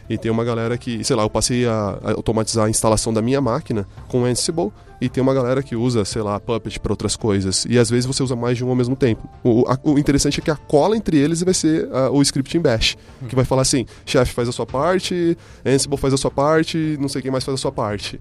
E 0.10 0.18
tem 0.18 0.30
uma 0.32 0.44
galera 0.44 0.78
que, 0.78 1.04
sei 1.04 1.16
lá, 1.16 1.24
eu 1.24 1.30
passei 1.30 1.66
a, 1.68 1.98
a 2.04 2.12
automatizar 2.12 2.66
a 2.66 2.70
instalação 2.70 3.12
da 3.14 3.22
minha 3.22 3.42
máquina 3.42 3.88
com 4.08 4.24
Ansible 4.26 4.72
e 5.02 5.10
tem 5.10 5.22
uma 5.22 5.34
galera 5.34 5.62
que 5.64 5.76
usa, 5.76 6.06
sei 6.06 6.22
lá, 6.22 6.40
Puppet 6.40 6.80
para 6.80 6.94
outras 6.94 7.16
coisas. 7.16 7.66
E 7.68 7.78
às 7.80 7.90
vezes 7.90 8.06
você 8.06 8.22
usa 8.24 8.36
mais 8.36 8.56
de 8.58 8.64
um 8.64 8.70
ao 8.70 8.76
mesmo 8.76 8.96
tempo. 8.96 9.28
O, 9.44 9.66
a- 9.68 9.78
o 9.84 9.98
interessante 9.98 10.40
é 10.40 10.44
que 10.44 10.52
a 10.52 10.56
cola 10.56 10.96
entre 10.96 11.18
eles 11.18 11.42
vai 11.42 11.54
ser 11.54 11.90
ah, 11.92 12.10
o 12.12 12.22
script 12.22 12.56
em 12.58 12.62
bash, 12.62 12.96
que 13.28 13.36
vai 13.36 13.44
falar 13.46 13.64
assim: 13.64 13.86
chefe 14.06 14.34
faz 14.34 14.48
a 14.48 14.52
sua 14.52 14.66
parte, 14.66 15.38
Ansible 15.66 15.98
faz 15.98 16.14
a 16.14 16.18
sua 16.18 16.32
parte, 16.32 16.98
não 17.00 17.10
sei 17.10 17.22
quem 17.22 17.32
mais 17.32 17.44
faz 17.44 17.56
a 17.56 17.62
sua 17.62 17.72
parte. 17.72 18.20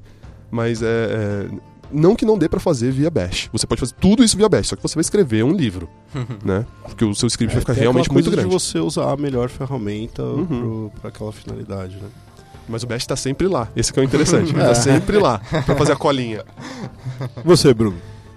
Mas 0.51 0.82
é, 0.82 0.87
é, 0.87 1.47
não 1.95 2.16
que 2.16 2.24
não 2.24 2.36
dê 2.36 2.49
para 2.49 2.59
fazer 2.61 2.90
via 2.90 3.11
bash. 3.11 3.49
Você 3.53 3.66
pode 3.66 3.80
fazer 3.80 3.95
tudo 4.01 4.22
isso 4.24 4.36
via 4.36 4.49
bash, 4.49 4.68
só 4.68 4.76
que 4.76 4.82
você 4.82 4.95
vai 4.95 5.03
escrever 5.03 5.45
um 5.45 5.53
livro, 5.53 5.88
né? 6.45 6.66
Porque 6.82 7.05
o 7.05 7.14
seu 7.14 7.26
script 7.28 7.53
vai 7.55 7.61
ficar 7.61 7.72
É, 7.74 7.80
realmente 7.80 8.11
muito 8.12 8.30
grande. 8.30 8.49
de 8.49 8.53
você 8.53 8.78
usar 8.78 9.12
a 9.12 9.16
melhor 9.16 9.49
ferramenta 9.49 10.22
Uhum. 10.22 10.90
para 11.01 11.09
aquela 11.09 11.32
finalidade, 11.32 11.97
né? 11.97 12.09
Mas 12.68 12.82
o 12.82 12.86
bash 12.86 13.07
tá 13.07 13.14
sempre 13.14 13.47
lá. 13.47 13.68
Esse 13.76 13.92
que 13.92 14.01
é 14.01 14.03
o 14.03 14.05
interessante. 14.05 14.51
Ele 14.55 14.61
É. 14.62 14.66
tá 14.66 14.74
sempre 14.74 15.18
lá 15.18 15.38
pra 15.66 15.76
fazer 15.76 15.92
a 15.92 15.97
colinha. 15.97 16.42
Você, 17.45 17.72
Bruno. 17.74 17.97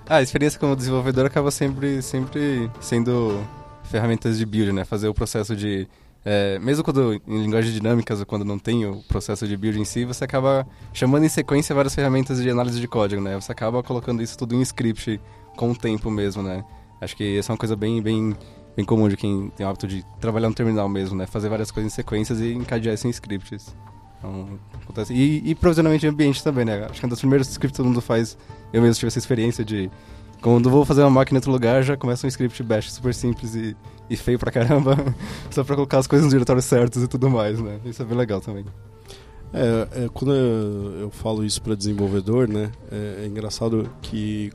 Ah, 0.09 0.17
a 0.17 0.21
experiência 0.21 0.59
como 0.59 0.75
desenvolvedor 0.75 1.25
acaba 1.25 1.49
sempre, 1.51 2.01
sempre 2.01 2.69
sendo 2.79 3.41
ferramentas 3.89 4.37
de 4.37 4.45
build, 4.45 4.71
né? 4.73 4.85
Fazer 4.85 5.07
o 5.07 5.13
processo 5.13 5.55
de... 5.55 5.87
É, 6.25 6.59
mesmo 6.59 6.83
quando 6.83 7.13
em 7.13 7.41
linguagens 7.41 7.73
dinâmicas 7.73 8.19
ou 8.19 8.25
quando 8.25 8.43
não 8.43 8.59
tem 8.59 8.85
o 8.85 9.01
processo 9.07 9.47
de 9.47 9.55
build 9.55 9.79
em 9.79 9.85
si, 9.85 10.03
você 10.03 10.23
acaba 10.23 10.67
chamando 10.93 11.23
em 11.23 11.29
sequência 11.29 11.73
várias 11.73 11.95
ferramentas 11.95 12.41
de 12.41 12.49
análise 12.49 12.79
de 12.79 12.87
código, 12.87 13.21
né? 13.21 13.35
Você 13.35 13.51
acaba 13.51 13.81
colocando 13.81 14.21
isso 14.21 14.37
tudo 14.37 14.55
em 14.55 14.61
script 14.61 15.19
com 15.55 15.71
o 15.71 15.75
tempo 15.75 16.11
mesmo, 16.11 16.43
né? 16.43 16.63
Acho 16.99 17.15
que 17.15 17.37
essa 17.37 17.51
é 17.51 17.53
uma 17.53 17.57
coisa 17.57 17.75
bem, 17.75 18.01
bem, 18.01 18.35
bem 18.75 18.85
comum 18.85 19.07
de 19.07 19.15
quem 19.15 19.49
tem 19.55 19.65
o 19.65 19.69
hábito 19.69 19.87
de 19.87 20.03
trabalhar 20.19 20.49
no 20.49 20.55
terminal 20.55 20.89
mesmo, 20.89 21.15
né? 21.15 21.25
Fazer 21.25 21.49
várias 21.49 21.71
coisas 21.71 21.91
em 21.91 21.95
sequências 21.95 22.39
e 22.39 22.53
encadear 22.53 22.95
isso 22.95 23.07
em 23.07 23.11
scripts. 23.11 23.75
Então, 24.17 24.59
acontece. 24.81 25.13
E, 25.13 25.51
e 25.51 25.97
de 25.99 26.07
ambiente 26.07 26.43
também, 26.43 26.65
né? 26.65 26.85
Acho 26.89 26.99
que 26.99 27.05
é 27.05 27.07
um 27.07 27.09
dos 27.09 27.19
primeiros 27.19 27.47
scripts 27.49 27.77
que 27.77 27.83
todo 27.83 27.87
mundo 27.87 28.01
faz. 28.01 28.37
Eu 28.73 28.81
mesmo 28.81 28.95
tive 28.95 29.07
essa 29.07 29.19
experiência 29.19 29.63
de. 29.63 29.89
Quando 30.41 30.69
vou 30.69 30.85
fazer 30.85 31.01
uma 31.01 31.09
máquina 31.09 31.37
em 31.37 31.39
outro 31.39 31.51
lugar, 31.51 31.83
já 31.83 31.97
começa 31.97 32.25
um 32.25 32.29
script 32.29 32.61
bash 32.63 32.91
super 32.91 33.13
simples 33.13 33.55
e, 33.55 33.75
e 34.09 34.15
feio 34.15 34.37
pra 34.37 34.51
caramba. 34.51 34.95
só 35.49 35.63
pra 35.63 35.75
colocar 35.75 35.97
as 35.97 36.07
coisas 36.07 36.25
nos 36.25 36.33
diretórios 36.33 36.65
certos 36.65 37.03
e 37.03 37.07
tudo 37.07 37.29
mais, 37.29 37.59
né? 37.59 37.79
Isso 37.85 38.01
é 38.01 38.05
bem 38.05 38.17
legal 38.17 38.39
também. 38.39 38.65
É, 39.53 40.03
é, 40.03 40.09
quando 40.13 40.33
eu, 40.33 40.99
eu, 41.01 41.09
falo 41.09 41.43
isso 41.43 41.61
para 41.61 41.73
desenvolvedor, 41.73 42.47
né, 42.47 42.69
é, 42.91 43.23
é, 43.23 43.27
engraçado 43.27 43.89
que 44.01 44.51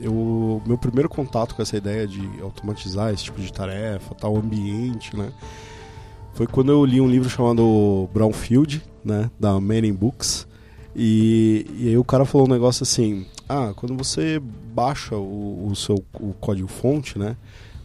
eu, 0.00 0.62
meu 0.66 0.76
primeiro 0.76 1.08
contato 1.08 1.54
com 1.54 1.62
essa 1.62 1.76
ideia 1.76 2.06
de 2.06 2.28
automatizar 2.42 3.12
esse 3.12 3.24
tipo 3.24 3.40
de 3.40 3.50
tarefa, 3.52 4.14
tal 4.14 4.36
ambiente, 4.36 5.16
né, 5.16 5.32
foi 6.34 6.46
quando 6.46 6.70
eu 6.70 6.84
li 6.84 7.00
um 7.00 7.08
livro 7.08 7.30
chamado 7.30 8.08
Brownfield, 8.12 8.82
né, 9.02 9.30
da 9.40 9.58
Manning 9.58 9.94
Books, 9.94 10.46
e, 10.94 11.66
e 11.78 11.88
aí 11.88 11.96
o 11.96 12.04
cara 12.04 12.24
falou 12.24 12.46
um 12.46 12.50
negócio 12.50 12.82
assim, 12.82 13.26
ah, 13.48 13.72
quando 13.74 13.96
você 13.96 14.42
baixa 14.74 15.16
o, 15.16 15.68
o 15.68 15.76
seu 15.76 15.96
o 16.14 16.32
código 16.34 16.68
fonte, 16.68 17.18
né, 17.18 17.36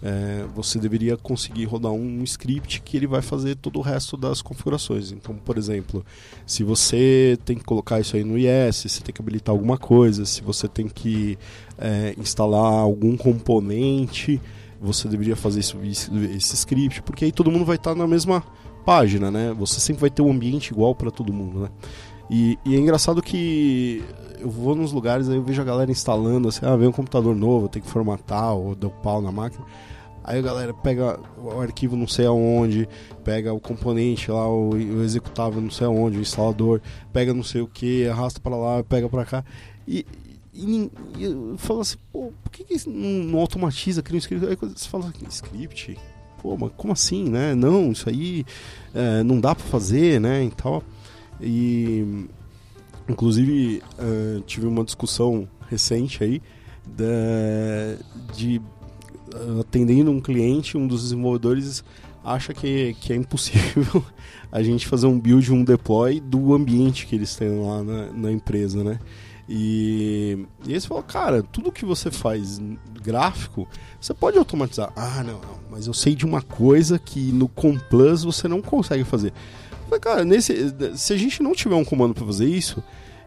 é, 0.02 0.46
você 0.56 0.80
deveria 0.80 1.18
conseguir 1.18 1.66
rodar 1.66 1.92
um 1.92 2.24
script 2.24 2.82
que 2.82 2.96
ele 2.96 3.08
vai 3.08 3.22
fazer 3.22 3.56
todo 3.56 3.80
o 3.80 3.82
resto 3.82 4.16
das 4.16 4.42
configurações. 4.42 5.12
Então, 5.12 5.36
por 5.36 5.58
exemplo, 5.58 6.06
se 6.46 6.64
você 6.64 7.38
tem 7.44 7.58
que 7.58 7.64
colocar 7.64 8.00
isso 8.00 8.16
aí 8.16 8.24
no 8.24 8.38
IS, 8.38 8.86
se 8.88 9.04
tem 9.04 9.14
que 9.14 9.22
habilitar 9.22 9.54
alguma 9.54 9.78
coisa, 9.78 10.26
se 10.26 10.42
você 10.42 10.68
tem 10.68 10.88
que 10.88 11.38
é, 11.78 12.16
instalar 12.18 12.74
algum 12.74 13.18
componente, 13.18 14.42
você 14.82 15.08
deveria 15.08 15.36
fazer 15.36 15.60
isso, 15.60 15.78
esse 15.84 16.56
script, 16.56 17.02
porque 17.02 17.26
aí 17.26 17.32
todo 17.32 17.52
mundo 17.52 17.66
vai 17.66 17.76
estar 17.76 17.94
na 17.94 18.08
mesma 18.08 18.42
página, 18.86 19.30
né? 19.30 19.54
Você 19.58 19.80
sempre 19.82 20.02
vai 20.02 20.10
ter 20.10 20.22
um 20.22 20.32
ambiente 20.32 20.70
igual 20.70 20.96
para 20.96 21.12
todo 21.12 21.34
mundo, 21.34 21.60
né? 21.60 21.70
E, 22.30 22.60
e, 22.66 22.76
é 22.76 22.80
engraçado 22.80 23.22
que 23.22 24.04
eu 24.40 24.50
vou 24.50 24.76
nos 24.76 24.92
lugares 24.92 25.28
aí 25.28 25.36
eu 25.36 25.44
vejo 25.44 25.62
a 25.62 25.66
galera 25.66 25.92
instalando 25.92 26.48
assim, 26.48 26.66
ah, 26.66 26.76
vem 26.76 26.88
um 26.88 26.92
computador 26.92 27.36
novo, 27.36 27.68
tem 27.68 27.82
que 27.82 27.90
formatar 27.90 28.54
ou 28.54 28.76
deu 28.76 28.90
pau 28.90 29.22
na 29.22 29.32
máquina. 29.32 29.66
Aí 30.24 30.38
a 30.38 30.42
galera 30.42 30.74
pega 30.74 31.20
o 31.38 31.60
arquivo 31.60 31.96
não 31.96 32.08
sei 32.08 32.28
aonde, 32.28 32.88
pega 33.24 33.52
o 33.52 33.60
componente 33.60 34.30
lá, 34.30 34.48
o, 34.48 34.72
o 34.72 35.04
executável 35.04 35.60
não 35.60 35.72
sei 35.72 35.88
aonde, 35.88 36.20
o 36.20 36.22
instalador, 36.22 36.82
pega 37.12 37.34
não 37.34 37.44
sei 37.44 37.62
o 37.62 37.68
que, 37.68 38.08
arrasta 38.08 38.40
para 38.40 38.56
lá, 38.56 38.84
pega 38.84 39.10
para 39.10 39.26
cá. 39.26 39.44
E, 39.88 40.06
e, 40.54 40.92
e 41.18 41.24
eu 41.24 41.56
falo 41.58 41.80
assim, 41.80 41.98
pô, 42.12 42.32
por 42.44 42.52
que, 42.52 42.64
que 42.64 42.88
não, 42.88 43.32
não 43.32 43.40
automatiza, 43.40 44.04
um 44.14 44.18
script? 44.18 44.46
Aí 44.46 44.56
você 44.56 44.88
fala 44.88 45.12
script? 45.30 45.98
Pô, 46.42 46.56
mas 46.58 46.72
como 46.78 46.94
assim, 46.94 47.28
né? 47.28 47.56
Não, 47.56 47.92
isso 47.92 48.08
aí 48.08 48.46
é, 48.94 49.24
não 49.24 49.40
dá 49.40 49.56
para 49.56 49.66
fazer, 49.66 50.22
né? 50.22 50.44
E 50.44 50.52
tal. 50.52 50.84
E 51.42 52.28
inclusive 53.08 53.82
uh, 53.98 54.42
tive 54.42 54.68
uma 54.68 54.84
discussão 54.84 55.48
recente 55.68 56.24
aí 56.24 56.42
da, 56.86 58.34
de 58.36 58.62
atendendo 59.60 60.12
um 60.12 60.20
cliente, 60.20 60.78
um 60.78 60.88
dos 60.88 61.04
desenvolvedores 61.04 61.84
acha 62.24 62.54
que, 62.54 62.96
que 63.00 63.14
é 63.14 63.16
impossível 63.16 64.04
a 64.52 64.62
gente 64.62 64.88
fazer 64.88 65.08
um 65.08 65.20
build, 65.20 65.52
um 65.52 65.64
deploy 65.64 66.20
do 66.20 66.54
ambiente 66.54 67.06
que 67.06 67.16
eles 67.16 67.36
têm 67.36 67.60
lá 67.60 67.84
na, 67.84 68.12
na 68.12 68.32
empresa, 68.32 68.84
né? 68.84 69.00
E, 69.52 70.46
e 70.68 70.72
eles 70.72 70.86
falam, 70.86 71.04
cara, 71.04 71.42
tudo 71.42 71.72
que 71.72 71.84
você 71.84 72.12
faz 72.12 72.62
gráfico, 73.02 73.68
você 74.00 74.14
pode 74.14 74.38
automatizar. 74.38 74.94
Ah, 74.96 75.24
não, 75.24 75.40
não, 75.42 75.60
mas 75.72 75.88
eu 75.88 75.94
sei 75.94 76.14
de 76.14 76.24
uma 76.24 76.42
coisa 76.42 77.00
que 77.00 77.32
no 77.32 77.48
Complus 77.48 78.24
você 78.24 78.48
não 78.48 78.62
consegue 78.62 79.04
fazer. 79.04 79.34
Mas, 79.90 80.00
cara, 80.00 80.24
nesse, 80.24 80.74
se 80.96 81.14
a 81.14 81.18
gente 81.18 81.42
não 81.42 81.54
tiver 81.54 81.76
um 81.76 81.84
comando 81.86 82.14
para 82.14 82.26
fazer 82.26 82.46
isso, 82.46 82.84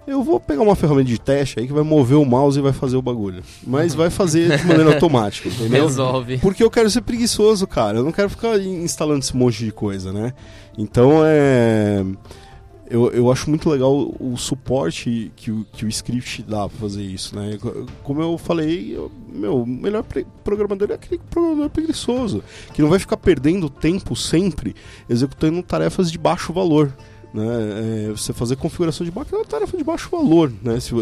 eu 0.06 0.22
vou 0.22 0.40
pegar 0.40 0.62
uma 0.62 0.74
ferramenta 0.74 1.08
de 1.08 1.18
teste 1.18 1.60
aí 1.60 1.66
que 1.66 1.72
vai 1.72 1.82
mover 1.84 2.18
o 2.18 2.24
mouse 2.24 2.58
e 2.58 2.62
vai 2.62 2.72
fazer 2.72 2.96
o 2.96 3.02
bagulho. 3.02 3.42
Mas 3.64 3.94
vai 3.94 4.10
fazer 4.10 4.58
de 4.58 4.66
maneira 4.66 4.90
automática, 4.94 5.48
entendeu? 5.48 5.84
Resolve. 5.84 6.38
Porque 6.38 6.62
eu 6.62 6.70
quero 6.70 6.90
ser 6.90 7.02
preguiçoso, 7.02 7.66
cara. 7.66 7.98
Eu 7.98 8.04
não 8.04 8.12
quero 8.12 8.28
ficar 8.28 8.58
instalando 8.60 9.20
esse 9.20 9.36
monte 9.36 9.64
de 9.64 9.72
coisa, 9.72 10.12
né? 10.12 10.32
Então 10.76 11.22
é. 11.24 12.04
Eu, 12.92 13.10
eu 13.10 13.32
acho 13.32 13.48
muito 13.48 13.70
legal 13.70 14.14
o 14.20 14.36
suporte 14.36 15.32
que 15.34 15.50
o, 15.50 15.64
que 15.72 15.86
o 15.86 15.88
script 15.88 16.42
dá 16.42 16.68
pra 16.68 16.78
fazer 16.78 17.02
isso, 17.02 17.34
né? 17.34 17.58
Como 18.02 18.20
eu 18.20 18.36
falei, 18.36 18.94
eu, 18.94 19.10
meu, 19.32 19.62
o 19.62 19.66
melhor 19.66 20.04
programador 20.44 20.90
é 20.90 20.94
aquele 20.94 21.18
programador 21.30 21.70
preguiçoso, 21.70 22.44
que 22.74 22.82
não 22.82 22.90
vai 22.90 22.98
ficar 22.98 23.16
perdendo 23.16 23.70
tempo 23.70 24.14
sempre 24.14 24.76
executando 25.08 25.62
tarefas 25.62 26.12
de 26.12 26.18
baixo 26.18 26.52
valor. 26.52 26.92
Né? 27.32 28.08
É, 28.08 28.10
você 28.10 28.32
fazer 28.32 28.56
configuração 28.56 29.04
de 29.04 29.14
máquina 29.14 29.38
é 29.38 29.40
uma 29.40 29.46
tarefa 29.46 29.76
de 29.76 29.84
baixo 29.84 30.10
valor. 30.10 30.52
Né? 30.62 30.78
Se, 30.80 30.92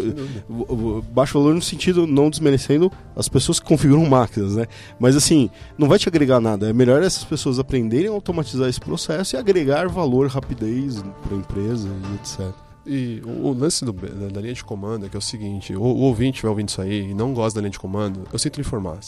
baixo 1.13 1.39
valor 1.39 1.55
no 1.55 1.63
sentido 1.63 2.07
não 2.07 2.31
desmerecendo 2.31 2.91
as 3.17 3.29
pessoas 3.29 3.59
que 3.59 3.67
configuram 3.67 4.05
máquinas. 4.07 4.57
Né? 4.57 4.67
Mas 4.99 5.17
assim, 5.17 5.51
não 5.77 5.89
vai 5.89 5.99
te 5.99 6.09
agregar 6.09 6.41
nada. 6.41 6.69
É 6.69 6.73
melhor 6.73 7.03
essas 7.03 7.25
pessoas 7.25 7.59
aprenderem 7.59 8.09
a 8.09 8.13
automatizar 8.13 8.69
esse 8.69 8.81
processo 8.81 9.35
e 9.35 9.39
agregar 9.39 9.89
valor, 9.89 10.29
rapidez 10.29 11.03
para 11.23 11.35
a 11.35 11.39
empresa 11.39 11.89
e 11.89 12.15
etc. 12.15 12.55
E 12.87 13.21
o, 13.25 13.53
lance 13.53 13.85
do, 13.85 13.93
da, 13.93 14.41
linha 14.41 14.55
de 14.55 14.65
comando 14.65 15.05
é 15.05 15.09
que 15.09 15.17
é 15.17 15.19
o 15.19 15.23
seguinte: 15.23 15.77
o, 15.77 15.83
o 15.83 16.01
ouvinte 16.01 16.37
estiver 16.37 16.49
ouvindo 16.49 16.71
isso 16.71 16.81
aí 16.81 17.11
e 17.11 17.15
não 17.15 17.35
gosta 17.35 17.57
da 17.57 17.61
linha 17.61 17.71
de 17.71 17.79
comando, 17.79 18.27
eu 18.33 18.39
sinto 18.39 18.57
lhe 18.57 18.63
informar. 18.63 18.99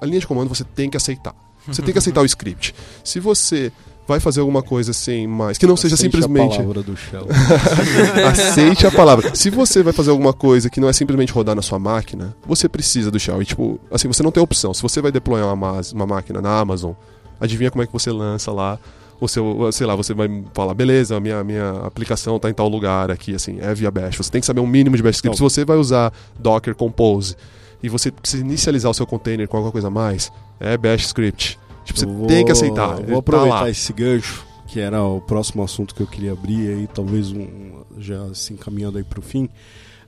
A 0.00 0.06
linha 0.06 0.20
de 0.20 0.26
comando 0.26 0.48
você 0.48 0.64
tem 0.64 0.88
que 0.88 0.96
aceitar. 0.96 1.34
Você 1.66 1.82
tem 1.82 1.92
que 1.92 1.98
aceitar 1.98 2.20
o 2.20 2.26
script. 2.26 2.74
Se 3.02 3.20
você 3.20 3.72
vai 4.06 4.20
fazer 4.20 4.40
alguma 4.40 4.62
coisa 4.62 4.90
assim, 4.90 5.26
mas 5.26 5.58
que 5.58 5.66
não 5.66 5.74
Aceite 5.74 5.96
seja 5.96 6.02
simplesmente. 6.02 6.54
A 6.54 6.58
palavra 6.58 6.82
do 6.82 6.96
Shell. 6.96 7.26
Aceite 8.30 8.86
a 8.86 8.90
palavra. 8.90 9.34
Se 9.34 9.50
você 9.50 9.82
vai 9.82 9.92
fazer 9.92 10.10
alguma 10.10 10.32
coisa 10.32 10.68
que 10.68 10.80
não 10.80 10.88
é 10.88 10.92
simplesmente 10.92 11.32
rodar 11.32 11.54
na 11.54 11.62
sua 11.62 11.78
máquina, 11.78 12.36
você 12.46 12.68
precisa 12.68 13.10
do 13.10 13.18
Shell. 13.18 13.40
E 13.42 13.44
tipo, 13.44 13.80
assim, 13.90 14.08
você 14.08 14.22
não 14.22 14.30
tem 14.30 14.42
opção. 14.42 14.74
Se 14.74 14.82
você 14.82 15.00
vai 15.00 15.10
deployar 15.10 15.52
uma, 15.52 15.80
uma 15.92 16.06
máquina 16.06 16.40
na 16.40 16.58
Amazon, 16.58 16.92
adivinha 17.40 17.70
como 17.70 17.82
é 17.82 17.86
que 17.86 17.92
você 17.92 18.10
lança 18.10 18.52
lá 18.52 18.78
o 19.20 19.28
seu, 19.28 19.70
sei 19.72 19.86
lá, 19.86 19.94
você 19.94 20.12
vai 20.12 20.28
falar, 20.52 20.74
beleza, 20.74 21.16
a 21.16 21.20
minha, 21.20 21.42
minha 21.42 21.70
aplicação 21.84 22.36
está 22.36 22.50
em 22.50 22.54
tal 22.54 22.68
lugar 22.68 23.10
aqui, 23.10 23.34
assim, 23.34 23.58
é 23.60 23.74
via 23.74 23.90
Bash. 23.90 24.16
Você 24.16 24.30
tem 24.30 24.40
que 24.40 24.46
saber 24.46 24.60
um 24.60 24.66
mínimo 24.66 24.96
de 24.96 25.02
Bash 25.02 25.16
script. 25.16 25.36
Se 25.36 25.42
você 25.42 25.64
vai 25.64 25.76
usar 25.76 26.12
Docker 26.38 26.74
Compose 26.74 27.36
e 27.82 27.88
você 27.88 28.10
precisa 28.10 28.42
inicializar 28.42 28.90
o 28.90 28.94
seu 28.94 29.06
container 29.06 29.48
com 29.48 29.56
alguma 29.56 29.72
coisa 29.72 29.88
a 29.88 29.90
mais, 29.90 30.32
é 30.60 30.76
Bash 30.76 31.06
script. 31.06 31.58
Tipo, 31.84 31.98
você 31.98 32.06
vou, 32.06 32.26
tem 32.26 32.44
que 32.44 32.52
aceitar. 32.52 32.96
Vou 32.96 33.06
tá 33.06 33.18
aproveitar 33.18 33.60
tá 33.60 33.70
esse 33.70 33.92
gancho, 33.92 34.46
que 34.66 34.80
era 34.80 35.02
o 35.02 35.20
próximo 35.20 35.62
assunto 35.62 35.94
que 35.94 36.02
eu 36.02 36.06
queria 36.06 36.32
abrir 36.32 36.68
aí, 36.68 36.88
talvez 36.92 37.30
um, 37.30 37.82
já 37.98 38.34
se 38.34 38.52
encaminhando 38.52 38.98
aí 38.98 39.04
para 39.04 39.20
o 39.20 39.22
fim. 39.22 39.48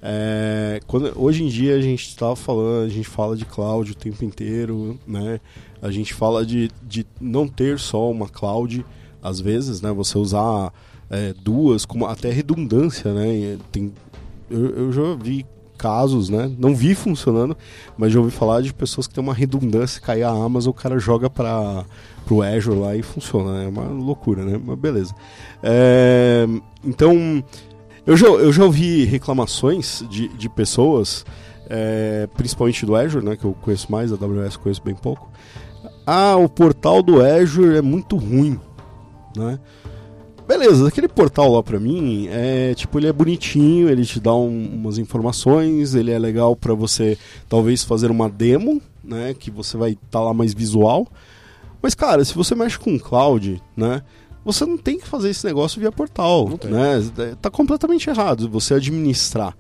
É, 0.03 0.81
quando, 0.87 1.13
hoje 1.21 1.43
em 1.43 1.49
dia 1.49 1.75
a 1.75 1.81
gente 1.81 2.09
está 2.09 2.35
falando, 2.37 2.87
a 2.87 2.89
gente 2.89 3.09
fala 3.09 3.37
de 3.37 3.45
cloud 3.45 3.91
o 3.91 3.95
tempo 3.95 4.25
inteiro, 4.25 4.99
né? 5.07 5.41
A 5.81 5.91
gente 5.91 6.15
fala 6.15 6.45
de, 6.45 6.71
de 6.83 7.07
não 7.21 7.49
ter 7.49 7.79
só 7.79 8.11
uma 8.11 8.29
cloud, 8.29 8.85
às 9.23 9.41
vezes, 9.41 9.81
né? 9.81 9.93
Você 9.93 10.19
usar 10.19 10.73
é, 11.11 11.35
duas, 11.43 11.85
como 11.85 12.07
até 12.07 12.31
redundância, 12.31 13.13
né? 13.13 13.59
Tem, 13.73 13.93
eu, 14.51 14.67
eu 14.71 14.93
já 14.93 15.15
vi 15.15 15.45
casos, 15.77 16.29
né? 16.29 16.51
Não 16.59 16.75
vi 16.75 16.95
funcionando, 16.95 17.57
mas 17.97 18.13
já 18.13 18.19
ouvi 18.19 18.31
falar 18.31 18.63
de 18.63 18.73
pessoas 18.73 19.07
que 19.07 19.15
têm 19.15 19.23
uma 19.23 19.35
redundância, 19.35 20.01
cair 20.01 20.23
a 20.23 20.31
Amazon, 20.31 20.71
o 20.71 20.75
cara 20.75 20.99
joga 20.99 21.31
para 21.31 21.85
pro 22.27 22.43
Azure 22.43 22.79
lá 22.79 22.97
e 22.97 23.03
funciona, 23.03 23.53
né? 23.53 23.65
É 23.67 23.69
uma 23.69 23.85
loucura, 23.85 24.45
né? 24.45 24.61
Mas 24.63 24.79
beleza. 24.79 25.15
É, 25.63 26.47
então, 26.85 27.43
eu 28.07 28.17
já, 28.17 28.27
eu 28.27 28.53
já 28.53 28.65
ouvi 28.65 29.05
reclamações 29.05 30.05
de, 30.11 30.29
de 30.29 30.49
pessoas, 30.49 31.25
é, 31.69 32.29
principalmente 32.37 32.85
do 32.85 32.97
Azure, 32.97 33.25
né? 33.25 33.37
Que 33.37 33.45
eu 33.45 33.57
conheço 33.63 33.91
mais, 33.91 34.13
a 34.13 34.17
AWS 34.17 34.57
conheço 34.57 34.83
bem 34.83 34.95
pouco. 34.95 35.31
Ah, 36.07 36.37
o 36.37 36.49
portal 36.49 37.03
do 37.03 37.23
Azure 37.23 37.77
é 37.77 37.83
muito 37.83 38.17
ruim, 38.17 38.61
né? 39.37 39.59
Beleza, 40.47 40.87
aquele 40.87 41.09
portal 41.09 41.53
lá 41.53 41.63
pra 41.63 41.81
mim 41.81 42.29
é 42.31 42.73
tipo, 42.75 42.99
ele 42.99 43.09
é 43.09 43.13
bonitinho, 43.13 43.89
ele 43.89 44.05
te 44.07 44.21
dá 44.21 44.33
um, 44.33 44.75
umas 44.75 44.97
informações, 44.97 45.95
ele 45.95 46.13
é 46.13 46.19
legal 46.19 46.55
para 46.55 46.73
você 46.73 47.19
talvez 47.49 47.83
fazer 47.83 48.11
uma 48.13 48.31
demo, 48.31 48.81
né? 49.03 49.35
Que 49.35 49.51
você 49.51 49.77
vai 49.77 49.91
estar 49.93 50.07
tá 50.11 50.21
lá 50.21 50.33
mais 50.33 50.55
visual. 50.55 51.09
Mas, 51.83 51.95
cara, 51.95 52.25
se 52.25 52.35
você 52.35 52.55
mexe 52.55 52.79
com 52.79 52.99
cloud, 52.99 53.61
né? 53.77 54.03
Você 54.45 54.65
não 54.65 54.79
tem 54.79 54.99
que 54.99 55.09
fazer 55.09 55.31
esse 55.31 55.45
negócio 55.45 55.81
via 55.81 55.91
portal, 55.91 56.49
né? 56.65 56.99
É, 57.19 57.35
tá 57.35 57.51
completamente 57.51 58.09
errado 58.09 58.49
você 58.49 58.75
administrar. 58.75 59.57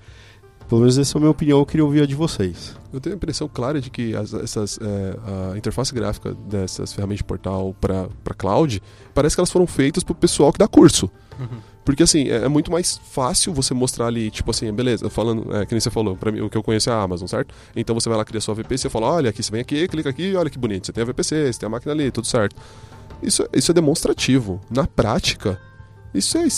Pelo 0.68 0.80
menos 0.80 0.98
essa 0.98 1.16
é 1.16 1.18
a 1.18 1.20
minha 1.20 1.30
opinião, 1.30 1.60
eu 1.60 1.66
queria 1.66 1.84
ouvir 1.84 2.02
a 2.02 2.06
de 2.06 2.14
vocês. 2.14 2.76
Eu 2.92 3.00
tenho 3.00 3.14
a 3.14 3.16
impressão 3.16 3.48
clara 3.48 3.80
de 3.80 3.88
que 3.88 4.16
as, 4.16 4.34
essas, 4.34 4.78
é, 4.82 5.52
a 5.52 5.56
interface 5.56 5.94
gráfica 5.94 6.34
dessas 6.34 6.92
ferramentas 6.92 7.18
de 7.18 7.24
portal 7.24 7.74
para 7.80 8.34
cloud, 8.36 8.82
parece 9.14 9.36
que 9.36 9.40
elas 9.40 9.50
foram 9.50 9.66
feitas 9.66 10.02
para 10.02 10.12
o 10.12 10.16
pessoal 10.16 10.52
que 10.52 10.58
dá 10.58 10.66
curso. 10.66 11.08
Uhum. 11.38 11.60
Porque 11.84 12.02
assim, 12.02 12.28
é, 12.28 12.44
é 12.44 12.48
muito 12.48 12.72
mais 12.72 12.98
fácil 12.98 13.54
você 13.54 13.72
mostrar 13.72 14.06
ali, 14.06 14.28
tipo 14.28 14.50
assim, 14.50 14.72
beleza, 14.72 15.08
falando, 15.08 15.54
é, 15.54 15.64
que 15.64 15.72
nem 15.72 15.80
você 15.80 15.88
falou, 15.88 16.16
para 16.16 16.32
mim, 16.32 16.40
o 16.40 16.50
que 16.50 16.58
eu 16.58 16.62
conheço 16.62 16.90
é 16.90 16.92
a 16.92 17.00
Amazon, 17.00 17.28
certo? 17.28 17.54
Então 17.76 17.94
você 17.94 18.08
vai 18.08 18.18
lá 18.18 18.24
criar 18.24 18.40
sua 18.40 18.56
VPC, 18.56 18.82
você 18.82 18.90
fala, 18.90 19.06
olha, 19.06 19.30
aqui 19.30 19.40
você 19.44 19.52
vem 19.52 19.60
aqui, 19.60 19.86
clica 19.86 20.10
aqui, 20.10 20.34
olha 20.34 20.50
que 20.50 20.58
bonito, 20.58 20.86
você 20.86 20.92
tem 20.92 21.02
a 21.02 21.04
VPC, 21.04 21.52
você 21.52 21.60
tem 21.60 21.66
a 21.68 21.70
máquina 21.70 21.92
ali, 21.92 22.10
tudo 22.10 22.26
certo. 22.26 22.56
Isso, 23.22 23.48
isso 23.52 23.70
é 23.70 23.74
demonstrativo. 23.74 24.60
Na 24.68 24.84
prática, 24.84 25.60
isso 26.12 26.36
é, 26.38 26.48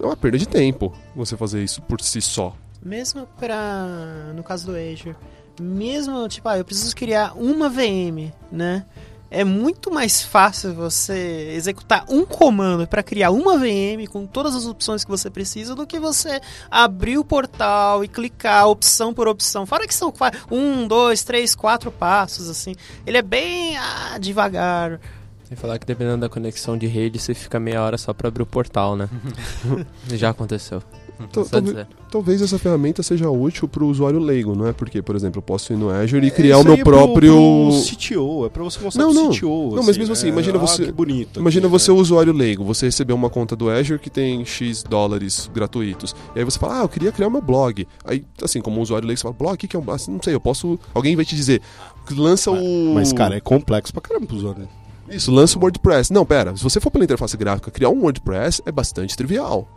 é 0.00 0.06
uma 0.06 0.16
perda 0.16 0.38
de 0.38 0.46
tempo, 0.46 0.92
você 1.16 1.36
fazer 1.36 1.64
isso 1.64 1.82
por 1.82 2.00
si 2.00 2.20
só. 2.20 2.54
Mesmo 2.86 3.26
para 3.36 4.32
no 4.32 4.44
caso 4.44 4.66
do 4.66 4.76
Azure, 4.76 5.16
mesmo 5.60 6.28
tipo, 6.28 6.48
ah, 6.48 6.56
eu 6.56 6.64
preciso 6.64 6.94
criar 6.94 7.32
uma 7.34 7.68
VM, 7.68 8.32
né? 8.50 8.86
É 9.28 9.42
muito 9.42 9.90
mais 9.90 10.22
fácil 10.22 10.72
você 10.72 11.50
executar 11.56 12.04
um 12.08 12.24
comando 12.24 12.86
para 12.86 13.02
criar 13.02 13.32
uma 13.32 13.58
VM 13.58 14.06
com 14.08 14.24
todas 14.24 14.54
as 14.54 14.66
opções 14.66 15.02
que 15.02 15.10
você 15.10 15.28
precisa 15.28 15.74
do 15.74 15.84
que 15.84 15.98
você 15.98 16.40
abrir 16.70 17.18
o 17.18 17.24
portal 17.24 18.04
e 18.04 18.08
clicar 18.08 18.68
opção 18.68 19.12
por 19.12 19.26
opção. 19.26 19.66
Fora 19.66 19.84
que 19.84 19.92
são 19.92 20.14
um, 20.48 20.86
dois, 20.86 21.24
três, 21.24 21.56
quatro 21.56 21.90
passos 21.90 22.48
assim. 22.48 22.76
Ele 23.04 23.18
é 23.18 23.22
bem 23.22 23.76
ah, 23.76 24.16
devagar. 24.20 25.00
Sem 25.42 25.56
falar 25.56 25.80
que 25.80 25.86
dependendo 25.86 26.18
da 26.18 26.28
conexão 26.28 26.78
de 26.78 26.86
rede, 26.86 27.18
você 27.18 27.34
fica 27.34 27.58
meia 27.58 27.82
hora 27.82 27.98
só 27.98 28.14
para 28.14 28.28
abrir 28.28 28.44
o 28.44 28.46
portal, 28.46 28.94
né? 28.94 29.08
Já 30.06 30.30
aconteceu. 30.30 30.80
Talvez, 31.32 31.86
talvez 32.10 32.42
essa 32.42 32.58
ferramenta 32.58 33.02
seja 33.02 33.28
útil 33.30 33.68
para 33.68 33.82
o 33.82 33.88
usuário 33.88 34.18
leigo, 34.18 34.54
não 34.54 34.66
é? 34.66 34.72
Porque, 34.72 35.00
por 35.00 35.16
exemplo, 35.16 35.38
eu 35.38 35.42
posso 35.42 35.72
ir 35.72 35.76
no 35.76 35.88
Azure 35.88 36.24
e 36.24 36.28
é, 36.28 36.30
criar 36.30 36.58
o 36.58 36.64
meu 36.64 36.74
é 36.74 36.84
próprio. 36.84 37.34
Pro, 37.34 37.70
pro 37.70 37.96
CTO, 37.96 38.46
é 38.46 38.48
para 38.48 38.62
você 38.62 38.80
mostrar 38.80 39.04
não, 39.04 39.12
não. 39.12 39.30
CTO. 39.30 39.74
Não, 39.74 39.82
mas 39.82 39.96
mesmo 39.96 40.12
assim, 40.12 40.26
é, 40.26 40.30
imagina 40.30 40.58
ah, 40.58 40.60
você. 40.60 40.92
bonito. 40.92 41.40
Imagina 41.40 41.66
aqui, 41.66 41.72
você, 41.72 41.92
né? 41.92 41.98
usuário 41.98 42.32
leigo, 42.32 42.64
você 42.64 42.86
recebeu 42.86 43.16
uma 43.16 43.30
conta 43.30 43.56
do 43.56 43.70
Azure 43.70 43.98
que 43.98 44.10
tem 44.10 44.44
X 44.44 44.82
dólares 44.82 45.50
gratuitos. 45.52 46.14
E 46.34 46.38
aí 46.38 46.44
você 46.44 46.58
fala, 46.58 46.80
ah, 46.80 46.82
eu 46.84 46.88
queria 46.88 47.12
criar 47.12 47.30
meu 47.30 47.42
blog. 47.42 47.86
Aí, 48.04 48.24
assim, 48.42 48.60
como 48.60 48.80
usuário 48.80 49.06
leigo, 49.06 49.18
você 49.18 49.22
fala, 49.22 49.34
blog, 49.34 49.54
o 49.54 49.58
que, 49.58 49.68
que 49.68 49.76
é 49.76 49.78
um. 49.78 49.90
Assim, 49.90 50.12
não 50.12 50.22
sei, 50.22 50.34
eu 50.34 50.40
posso. 50.40 50.78
Alguém 50.94 51.16
vai 51.16 51.24
te 51.24 51.34
dizer, 51.34 51.62
lança 52.10 52.50
o. 52.50 52.94
Mas, 52.94 53.12
cara, 53.12 53.36
é 53.36 53.40
complexo 53.40 53.92
pra 53.92 54.02
caramba 54.02 54.26
pro 54.26 54.36
usuário. 54.36 54.68
Isso, 55.08 55.30
lança 55.30 55.58
o 55.58 55.62
WordPress. 55.62 56.12
Não, 56.12 56.26
pera, 56.26 56.56
se 56.56 56.62
você 56.62 56.80
for 56.80 56.90
pela 56.90 57.04
interface 57.04 57.36
gráfica, 57.36 57.70
criar 57.70 57.90
um 57.90 58.02
WordPress 58.02 58.62
é 58.66 58.72
bastante 58.72 59.16
trivial. 59.16 59.68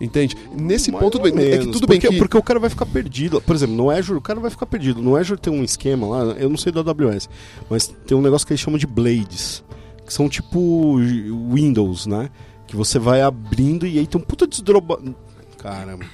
Entende? 0.00 0.34
Nesse 0.56 0.90
Mais 0.90 1.04
ponto, 1.04 1.18
tudo 1.18 1.24
bem. 1.24 1.34
Menos, 1.34 1.54
é 1.54 1.58
que 1.58 1.72
tudo 1.72 1.86
porque, 1.86 2.08
bem 2.08 2.10
que... 2.12 2.18
porque 2.18 2.36
o 2.38 2.42
cara 2.42 2.58
vai 2.58 2.70
ficar 2.70 2.86
perdido. 2.86 3.40
Por 3.42 3.54
exemplo, 3.54 3.76
no 3.76 3.90
Azure, 3.90 4.18
o 4.18 4.22
cara 4.22 4.40
vai 4.40 4.50
ficar 4.50 4.64
perdido. 4.64 5.02
No 5.02 5.14
Azure 5.14 5.38
tem 5.38 5.52
um 5.52 5.62
esquema 5.62 6.06
lá, 6.06 6.32
eu 6.38 6.48
não 6.48 6.56
sei 6.56 6.72
do 6.72 6.80
AWS, 6.80 7.28
mas 7.68 7.86
tem 8.06 8.16
um 8.16 8.22
negócio 8.22 8.46
que 8.46 8.54
eles 8.54 8.60
chamam 8.60 8.78
de 8.78 8.86
blades, 8.86 9.62
que 10.06 10.12
são 10.12 10.28
tipo 10.28 10.96
Windows, 11.52 12.06
né? 12.06 12.30
Que 12.66 12.74
você 12.74 12.98
vai 12.98 13.20
abrindo 13.20 13.86
e 13.86 13.98
aí 13.98 14.06
tem 14.06 14.18
um 14.18 14.24
puta 14.24 14.46
desdroba... 14.46 14.98
Caramba. 15.58 16.06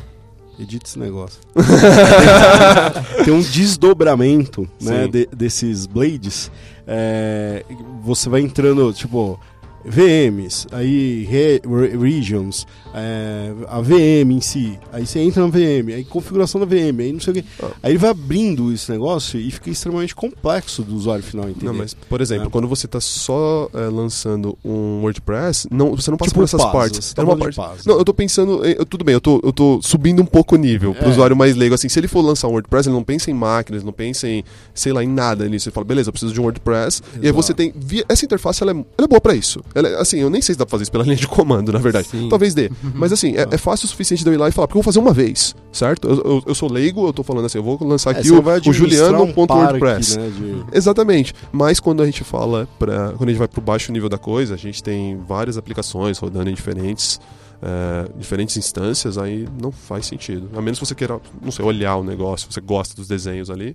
Edita 0.59 0.87
esse 0.89 0.99
negócio. 0.99 1.39
tem 3.24 3.32
um 3.32 3.43
desdobramento 3.43 4.66
né, 4.80 5.07
de, 5.07 5.26
desses 5.26 5.87
blades. 5.87 6.51
É, 6.87 7.62
você 8.03 8.28
vai 8.30 8.41
entrando, 8.41 8.91
tipo, 8.95 9.39
VMs, 9.87 10.66
aí 10.72 11.24
re, 11.24 11.62
regions, 11.99 12.66
é, 12.95 13.53
a 13.68 13.80
VM 13.80 14.32
em 14.32 14.41
si, 14.41 14.78
aí 14.93 15.07
você 15.07 15.20
entra 15.20 15.43
na 15.43 15.49
VM, 15.49 15.95
aí 15.95 16.05
configuração 16.05 16.61
da 16.61 16.66
VM, 16.66 17.01
aí 17.01 17.12
não 17.12 17.20
sei 17.20 17.32
o 17.32 17.34
que. 17.34 17.45
Ah. 17.62 17.70
Aí 17.82 17.93
ele 17.93 17.99
vai 17.99 18.11
abrindo 18.11 18.72
esse 18.72 18.91
negócio 18.91 19.39
e 19.39 19.51
fica 19.51 19.70
extremamente 19.70 20.14
complexo 20.14 20.82
do 20.82 20.95
usuário 20.97 21.22
final 21.22 21.49
entender. 21.49 21.66
Não, 21.66 21.74
mas, 21.74 21.95
por 21.95 22.20
exemplo, 22.20 22.49
é. 22.49 22.51
quando 22.51 22.66
você 22.66 22.87
está 22.87 23.01
só 23.01 23.68
é, 23.72 23.89
lançando 23.89 24.59
um 24.64 25.03
WordPress, 25.03 25.68
não, 25.70 25.95
você 25.95 26.11
não 26.11 26.18
passa 26.18 26.30
tipo 26.30 26.41
por 26.41 26.45
essas 26.45 26.64
partes. 26.64 27.14
Tá 27.14 27.22
é 27.22 27.24
uma 27.24 27.37
parte. 27.37 27.87
Não, 27.87 27.99
eu 27.99 28.05
tô 28.05 28.12
pensando, 28.12 28.64
eu, 28.64 28.84
tudo 28.84 29.05
bem, 29.05 29.12
eu 29.12 29.20
tô, 29.20 29.41
eu 29.45 29.53
tô 29.53 29.80
subindo 29.82 30.20
um 30.20 30.26
pouco 30.26 30.55
o 30.55 30.59
nível 30.59 30.95
para 30.95 31.07
o 31.07 31.09
é. 31.09 31.12
usuário 31.12 31.37
mais 31.37 31.55
leigo. 31.55 31.74
Assim, 31.74 31.89
se 31.89 31.99
ele 31.99 32.09
for 32.09 32.22
lançar 32.22 32.49
um 32.49 32.53
WordPress, 32.53 32.89
ele 32.89 32.97
não 32.97 33.05
pensa 33.05 33.30
em 33.30 33.34
máquinas, 33.34 33.84
não 33.84 33.93
pensa 33.93 34.28
em, 34.28 34.43
sei 34.74 34.93
lá, 34.93 35.05
em 35.05 35.09
nada 35.09 35.49
nisso. 35.49 35.68
Ele 35.68 35.74
fala, 35.74 35.84
beleza, 35.84 36.09
eu 36.09 36.12
preciso 36.12 36.32
de 36.32 36.41
um 36.41 36.45
WordPress. 36.45 37.03
Exato. 37.03 37.18
E 37.22 37.26
aí 37.26 37.32
você 37.32 37.55
tem. 37.55 37.72
Essa 38.09 38.24
interface 38.24 38.62
ela 38.62 38.72
é, 38.72 38.74
ela 38.74 39.05
é 39.05 39.07
boa 39.07 39.20
para 39.20 39.34
isso. 39.34 39.62
Ela, 39.77 39.89
é, 39.89 40.01
assim, 40.01 40.18
eu 40.18 40.31
nem 40.31 40.41
sei 40.41 40.55
se 40.55 40.59
dá 40.59 40.64
pra 40.64 40.70
fazer 40.70 40.85
isso 40.85 40.93
pela 40.93 41.05
linha 41.05 41.16
de 41.16 41.29
comando, 41.29 41.70
na 41.70 41.79
verdade. 41.79 42.09
Sim. 42.09 42.29
Talvez 42.31 42.55
dê. 42.55 42.70
Mas 42.95 43.12
assim, 43.12 43.37
é, 43.37 43.47
é, 43.51 43.59
fácil 43.59 43.85
o 43.85 43.89
suficiente 43.89 44.24
de 44.24 44.31
eu 44.31 44.33
ir 44.33 44.39
lá 44.39 44.49
e 44.49 44.53
falar, 44.53 44.66
porque 44.66 44.79
eu 44.79 44.83
vou 44.83 44.91
fazer 44.91 44.99
uma 44.99 45.12
vez, 45.12 45.55
certo? 45.70 46.09
Eu, 46.09 46.16
eu, 46.16 46.43
eu 46.47 46.55
sou 46.55 46.72
leigo, 46.72 47.07
eu 47.07 47.12
tô 47.12 47.22
falando 47.22 47.45
assim, 47.45 47.59
eu 47.59 47.62
vou 47.62 47.79
lançar 47.83 48.16
é, 48.16 48.18
aqui 48.18 48.31
o, 48.31 48.41
o 48.41 48.72
Juliano.wordpress. 48.72 50.16
Um 50.16 50.20
né, 50.20 50.31
de... 50.31 50.77
Exatamente. 50.77 51.35
Mas 51.53 51.79
quando 51.79 52.03
a 52.03 52.07
gente 52.07 52.24
fala, 52.24 52.66
pra, 52.79 53.12
quando 53.12 53.29
a 53.29 53.33
gente 53.33 53.39
vai 53.39 53.49
pro 53.49 53.61
baixo 53.61 53.93
nível 53.93 54.09
da 54.09 54.18
coisa, 54.18 54.55
a 54.55 54.59
gente 54.59 54.83
tem 54.83 55.20
várias 55.29 55.59
aplicações 55.59 56.18
rodando 56.18 56.49
em 56.49 56.55
diferentes. 56.55 57.20
É, 57.62 58.11
diferentes 58.18 58.55
instâncias, 58.59 59.16
aí 59.16 59.49
não 59.59 59.72
faz 59.72 60.05
sentido. 60.05 60.51
A 60.55 60.61
menos 60.61 60.79
que 60.79 60.85
você 60.85 60.95
queira, 60.95 61.18
não 61.43 61.51
sei, 61.51 61.64
olhar 61.64 61.97
o 61.97 62.05
negócio, 62.05 62.53
você 62.53 62.61
gosta 62.61 62.95
dos 62.95 63.09
desenhos 63.09 63.49
ali, 63.49 63.74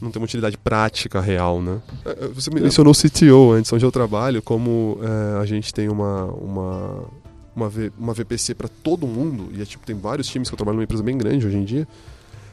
não 0.00 0.10
tem 0.10 0.20
uma 0.20 0.24
utilidade 0.24 0.56
prática 0.56 1.20
real, 1.20 1.60
né? 1.60 1.80
É, 2.04 2.10
é, 2.10 2.28
você 2.28 2.50
mencionou 2.50 2.92
o 2.92 2.96
CTO 2.96 3.52
antes, 3.52 3.72
onde 3.72 3.84
eu 3.84 3.92
trabalho, 3.92 4.42
como 4.42 4.98
é, 5.02 5.40
a 5.40 5.44
gente 5.44 5.72
tem 5.72 5.88
uma, 5.88 6.24
uma, 6.24 7.04
uma, 7.54 7.68
v, 7.68 7.92
uma 7.98 8.14
VPC 8.14 8.54
para 8.54 8.68
todo 8.68 9.06
mundo, 9.06 9.48
e 9.52 9.62
é, 9.62 9.64
tipo, 9.64 9.84
tem 9.86 9.96
vários 9.96 10.28
times 10.28 10.48
que 10.48 10.54
eu 10.54 10.56
trabalho 10.56 10.76
numa 10.76 10.84
empresa 10.84 11.02
bem 11.02 11.16
grande 11.16 11.46
hoje 11.46 11.56
em 11.56 11.64
dia, 11.64 11.86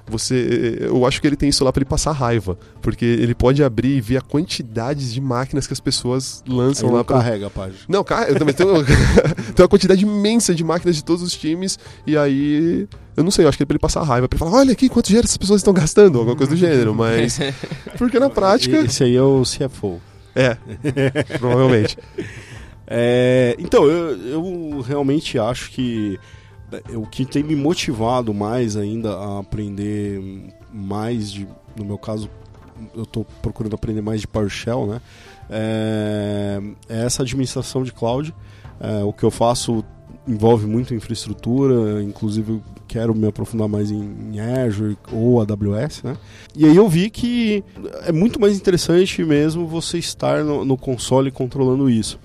você 0.10 0.78
eu 0.82 1.06
acho 1.06 1.22
que 1.22 1.28
ele 1.28 1.36
tem 1.36 1.50
isso 1.50 1.64
lá 1.64 1.72
para 1.72 1.82
ele 1.82 1.90
passar 1.90 2.12
raiva, 2.12 2.58
porque 2.82 3.06
ele 3.06 3.36
pode 3.36 3.64
abrir 3.64 3.98
e 3.98 4.02
ver 4.02 4.18
a 4.18 4.22
quantidade 4.22 5.14
de 5.14 5.22
máquinas 5.22 5.68
que 5.68 5.74
as 5.74 5.80
pessoas 5.80 6.44
lançam 6.48 6.90
Aí 6.90 6.96
lá 6.96 7.04
pra... 7.04 7.18
carrega 7.18 7.48
a 7.48 7.50
página. 7.50 7.80
Não, 7.88 8.04
carrega, 8.04 8.40
também 8.40 8.54
tem, 8.54 8.66
uma, 8.66 8.84
tem 8.84 9.64
uma 9.64 9.68
quantidade 9.68 10.04
imensa 10.04 10.54
de 10.56 10.64
máquinas 10.64 10.96
de 10.96 11.04
todos 11.04 11.22
os 11.22 11.34
times 11.34 11.78
e 12.06 12.18
aí 12.18 12.88
eu 13.20 13.24
não 13.24 13.32
sei, 13.32 13.44
eu 13.44 13.50
acho 13.50 13.58
que 13.58 13.64
é 13.64 13.66
pra 13.66 13.74
ele 13.74 13.80
passar 13.80 14.02
raiva, 14.04 14.30
pra 14.30 14.38
ele 14.38 14.46
falar, 14.46 14.60
olha 14.60 14.72
aqui 14.72 14.88
quanto 14.88 15.08
dinheiro 15.08 15.26
essas 15.26 15.38
pessoas 15.38 15.60
estão 15.60 15.74
gastando, 15.74 16.20
alguma 16.20 16.38
coisa 16.38 16.52
do 16.54 16.58
gênero, 16.58 16.96
mas 16.96 17.38
porque 17.98 18.18
na 18.18 18.30
prática 18.30 18.78
Esse 18.78 19.04
aí 19.04 19.16
é 19.16 19.22
o 19.22 19.44
CFO. 19.44 20.02
É. 20.36 20.56
provavelmente. 21.38 21.98
É, 22.92 23.56
então, 23.60 23.86
eu, 23.86 24.18
eu 24.18 24.82
realmente 24.82 25.38
acho 25.38 25.70
que 25.70 26.20
o 26.96 27.06
que 27.06 27.24
tem 27.24 27.44
me 27.44 27.56
motivado 27.56 28.34
mais 28.34 28.76
ainda 28.76 29.14
a 29.14 29.40
aprender 29.42 30.52
mais 30.74 31.32
de, 31.32 31.48
no 31.76 31.86
meu 31.86 32.00
caso, 32.00 32.28
eu 32.96 33.04
estou 33.04 33.24
procurando 33.44 33.76
aprender 33.76 34.02
mais 34.02 34.22
de 34.22 34.28
PowerShell, 34.28 34.88
né? 34.88 35.02
É, 35.52 36.60
é 36.90 37.06
essa 37.06 37.22
administração 37.22 37.84
de 37.84 37.92
cloud. 37.92 38.34
É, 38.80 39.04
o 39.04 39.14
que 39.14 39.24
eu 39.24 39.30
faço 39.30 39.86
envolve 40.28 40.66
muito 40.66 40.94
infraestrutura, 40.96 42.02
inclusive 42.02 42.60
quero 42.90 43.14
me 43.14 43.28
aprofundar 43.28 43.70
mais 43.70 43.92
em, 43.92 44.34
em 44.34 44.40
Azure 44.40 44.98
ou 45.14 45.40
AWS, 45.40 46.02
né? 46.04 46.18
E 46.56 46.66
aí 46.66 46.76
eu 46.76 46.90
vi 46.90 47.12
que 47.12 47.64
é 48.04 48.12
muito 48.12 48.42
mais 48.42 48.58
interessante 48.58 49.24
mesmo 49.24 49.68
você 49.68 50.00
estar 50.00 50.44
no, 50.44 50.66
no 50.66 50.76
console 50.76 51.32
controlando 51.32 51.88
isso. 51.88 52.20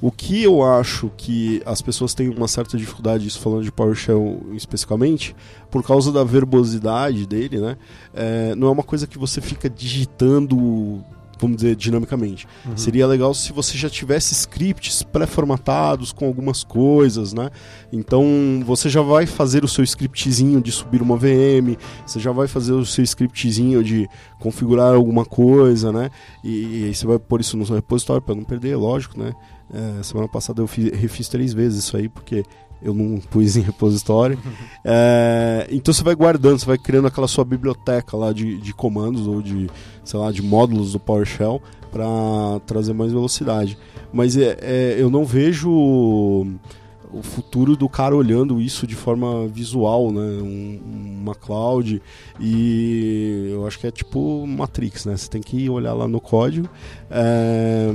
O 0.00 0.12
que 0.12 0.42
eu 0.42 0.62
acho 0.62 1.10
que 1.16 1.62
as 1.64 1.80
pessoas 1.80 2.14
têm 2.14 2.28
uma 2.28 2.46
certa 2.46 2.76
dificuldade, 2.76 3.26
isso 3.26 3.40
falando 3.40 3.64
de 3.64 3.72
PowerShell 3.72 4.46
especificamente, 4.52 5.34
por 5.70 5.82
causa 5.82 6.12
da 6.12 6.22
verbosidade 6.22 7.26
dele, 7.26 7.58
né? 7.58 7.76
É, 8.14 8.54
não 8.54 8.68
é 8.68 8.70
uma 8.70 8.82
coisa 8.82 9.06
que 9.06 9.18
você 9.18 9.40
fica 9.40 9.68
digitando 9.70 11.02
vamos 11.38 11.56
dizer, 11.58 11.76
dinamicamente. 11.76 12.46
Uhum. 12.66 12.76
Seria 12.76 13.06
legal 13.06 13.32
se 13.32 13.52
você 13.52 13.76
já 13.76 13.88
tivesse 13.88 14.34
scripts 14.34 15.02
pré-formatados 15.02 16.12
com 16.12 16.26
algumas 16.26 16.64
coisas, 16.64 17.32
né? 17.32 17.50
Então 17.92 18.24
você 18.64 18.88
já 18.88 19.02
vai 19.02 19.26
fazer 19.26 19.64
o 19.64 19.68
seu 19.68 19.84
scriptzinho 19.84 20.60
de 20.60 20.72
subir 20.72 21.00
uma 21.00 21.16
VM, 21.16 21.76
você 22.06 22.18
já 22.18 22.32
vai 22.32 22.48
fazer 22.48 22.72
o 22.72 22.84
seu 22.84 23.04
scriptzinho 23.04 23.82
de 23.82 24.08
configurar 24.38 24.94
alguma 24.94 25.24
coisa, 25.24 25.92
né? 25.92 26.10
E, 26.42 26.80
e 26.80 26.84
aí 26.84 26.94
você 26.94 27.06
vai 27.06 27.18
pôr 27.18 27.40
isso 27.40 27.56
no 27.56 27.64
seu 27.64 27.76
repositório 27.76 28.22
para 28.22 28.34
não 28.34 28.44
perder, 28.44 28.76
lógico, 28.76 29.18
né? 29.18 29.32
É, 29.72 30.02
semana 30.02 30.26
passada 30.28 30.62
eu 30.62 30.66
fiz, 30.66 30.90
refiz 30.92 31.28
três 31.28 31.52
vezes 31.52 31.84
isso 31.84 31.96
aí, 31.96 32.08
porque 32.08 32.42
eu 32.82 32.94
não 32.94 33.18
pus 33.18 33.56
em 33.56 33.60
repositório. 33.60 34.38
É, 34.90 35.66
então 35.70 35.92
você 35.92 36.02
vai 36.02 36.14
guardando, 36.14 36.58
você 36.58 36.64
vai 36.64 36.78
criando 36.78 37.08
aquela 37.08 37.28
sua 37.28 37.44
biblioteca 37.44 38.16
lá 38.16 38.32
de, 38.32 38.56
de 38.58 38.72
comandos 38.72 39.26
ou 39.26 39.42
de, 39.42 39.68
sei 40.02 40.18
lá, 40.18 40.32
de 40.32 40.40
módulos 40.40 40.92
do 40.92 41.00
PowerShell 41.00 41.60
para 41.90 42.60
trazer 42.64 42.94
mais 42.94 43.12
velocidade. 43.12 43.76
Mas 44.10 44.36
é, 44.36 44.56
é, 44.62 44.96
eu 44.98 45.10
não 45.10 45.26
vejo 45.26 45.70
o 45.70 47.22
futuro 47.22 47.76
do 47.76 47.88
cara 47.88 48.14
olhando 48.14 48.60
isso 48.60 48.86
de 48.86 48.94
forma 48.94 49.46
visual, 49.48 50.10
né? 50.10 50.20
Um, 50.20 50.80
uma 51.20 51.34
cloud 51.34 52.00
e 52.40 53.50
eu 53.52 53.66
acho 53.66 53.78
que 53.78 53.86
é 53.86 53.90
tipo 53.90 54.46
Matrix, 54.46 55.06
né? 55.06 55.16
Você 55.16 55.28
tem 55.28 55.42
que 55.42 55.68
olhar 55.68 55.94
lá 55.94 56.06
no 56.06 56.20
código 56.20 56.68
é, 57.10 57.94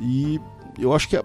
e 0.00 0.40
eu 0.78 0.92
acho 0.92 1.08
que 1.08 1.16
a- 1.16 1.24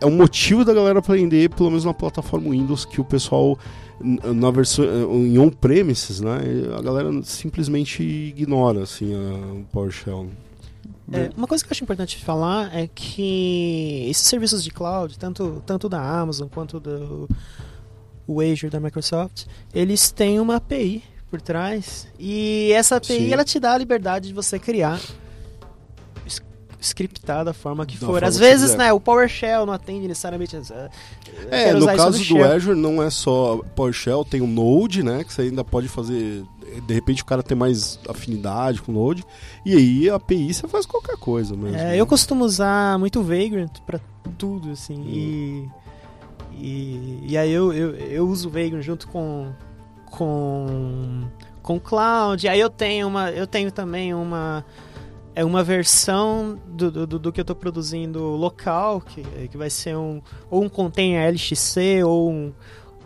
é 0.00 0.06
um 0.06 0.16
motivo 0.16 0.64
da 0.64 0.72
galera 0.74 0.98
aprender, 0.98 1.48
pelo 1.50 1.70
menos 1.70 1.84
na 1.84 1.94
plataforma 1.94 2.50
Windows, 2.50 2.84
que 2.84 3.00
o 3.00 3.04
pessoal 3.04 3.58
na 4.00 4.50
versão 4.50 4.84
em 5.24 5.38
on-premises, 5.38 6.20
né? 6.20 6.38
A 6.76 6.82
galera 6.82 7.08
simplesmente 7.22 8.02
ignora 8.02 8.82
assim 8.82 9.14
o 9.14 9.64
PowerShell. 9.70 10.28
É, 11.12 11.30
uma 11.36 11.46
coisa 11.46 11.62
que 11.62 11.70
eu 11.70 11.74
acho 11.74 11.84
importante 11.84 12.16
falar 12.24 12.74
é 12.74 12.88
que 12.92 14.06
esses 14.08 14.26
serviços 14.26 14.64
de 14.64 14.70
cloud, 14.70 15.16
tanto, 15.18 15.62
tanto 15.66 15.88
da 15.88 16.00
Amazon 16.00 16.48
quanto 16.48 16.80
do 16.80 17.28
o 18.26 18.40
Azure 18.40 18.70
da 18.70 18.80
Microsoft, 18.80 19.44
eles 19.74 20.10
têm 20.10 20.40
uma 20.40 20.56
API 20.56 21.02
por 21.30 21.40
trás 21.40 22.06
e 22.18 22.72
essa 22.72 22.96
API 22.96 23.18
Sim. 23.18 23.32
ela 23.32 23.44
te 23.44 23.60
dá 23.60 23.74
a 23.74 23.78
liberdade 23.78 24.28
de 24.28 24.34
você 24.34 24.58
criar 24.58 25.00
scriptar 26.82 27.44
da 27.44 27.52
forma 27.54 27.86
que 27.86 27.94
Da 27.94 28.00
for. 28.00 28.12
forma 28.14 28.28
Às 28.28 28.34
que 28.34 28.40
vezes, 28.40 28.72
quiser. 28.72 28.78
né, 28.78 28.92
o 28.92 29.00
PowerShell 29.00 29.64
não 29.64 29.72
atende 29.72 30.06
necessariamente 30.08 30.56
ah, 30.56 30.90
É, 31.50 31.72
no 31.72 31.86
caso 31.86 32.22
do. 32.24 32.44
Azure 32.44 32.78
não 32.78 33.02
é 33.02 33.08
só 33.08 33.58
PowerShell, 33.74 34.24
tem 34.24 34.40
o 34.40 34.46
Node, 34.46 35.02
né? 35.02 35.24
Que 35.24 35.32
você 35.32 35.42
ainda 35.42 35.62
pode 35.64 35.88
fazer. 35.88 36.42
De 36.86 36.94
repente 36.94 37.22
o 37.22 37.24
cara 37.26 37.42
tem 37.42 37.56
mais 37.56 37.98
afinidade 38.08 38.82
com 38.82 38.92
o 38.92 38.94
Node. 38.94 39.24
E 39.64 39.76
aí 39.76 40.10
a 40.10 40.16
API 40.16 40.52
você 40.52 40.66
faz 40.68 40.84
qualquer 40.86 41.16
coisa 41.16 41.56
mesmo. 41.56 41.76
É, 41.76 41.96
eu 41.98 42.06
costumo 42.06 42.44
usar 42.44 42.98
muito 42.98 43.22
Vagrant 43.22 43.78
pra 43.86 44.00
tudo, 44.38 44.70
assim, 44.70 45.02
e, 45.06 45.68
e, 46.54 47.24
e 47.28 47.36
aí 47.38 47.50
eu, 47.50 47.72
eu, 47.72 47.94
eu 47.94 48.28
uso 48.28 48.48
Vagrant 48.50 48.82
junto 48.82 49.06
com 49.08 49.52
com 50.10 51.24
com 51.62 51.78
Cloud, 51.78 52.46
aí 52.48 52.58
eu 52.60 52.68
tenho 52.70 53.06
uma 53.06 53.30
eu 53.30 53.46
tenho 53.46 53.70
também 53.70 54.12
uma 54.14 54.64
é 55.34 55.44
uma 55.44 55.62
versão 55.64 56.58
do, 56.66 56.90
do, 57.06 57.18
do 57.18 57.32
que 57.32 57.40
eu 57.40 57.42
estou 57.42 57.56
produzindo 57.56 58.20
local, 58.36 59.00
que, 59.00 59.22
que 59.48 59.56
vai 59.56 59.70
ser 59.70 59.96
um 59.96 60.20
ou 60.50 60.62
um 60.62 60.68
container 60.68 61.28
LXC 61.32 62.02
ou 62.04 62.30
um, 62.30 62.52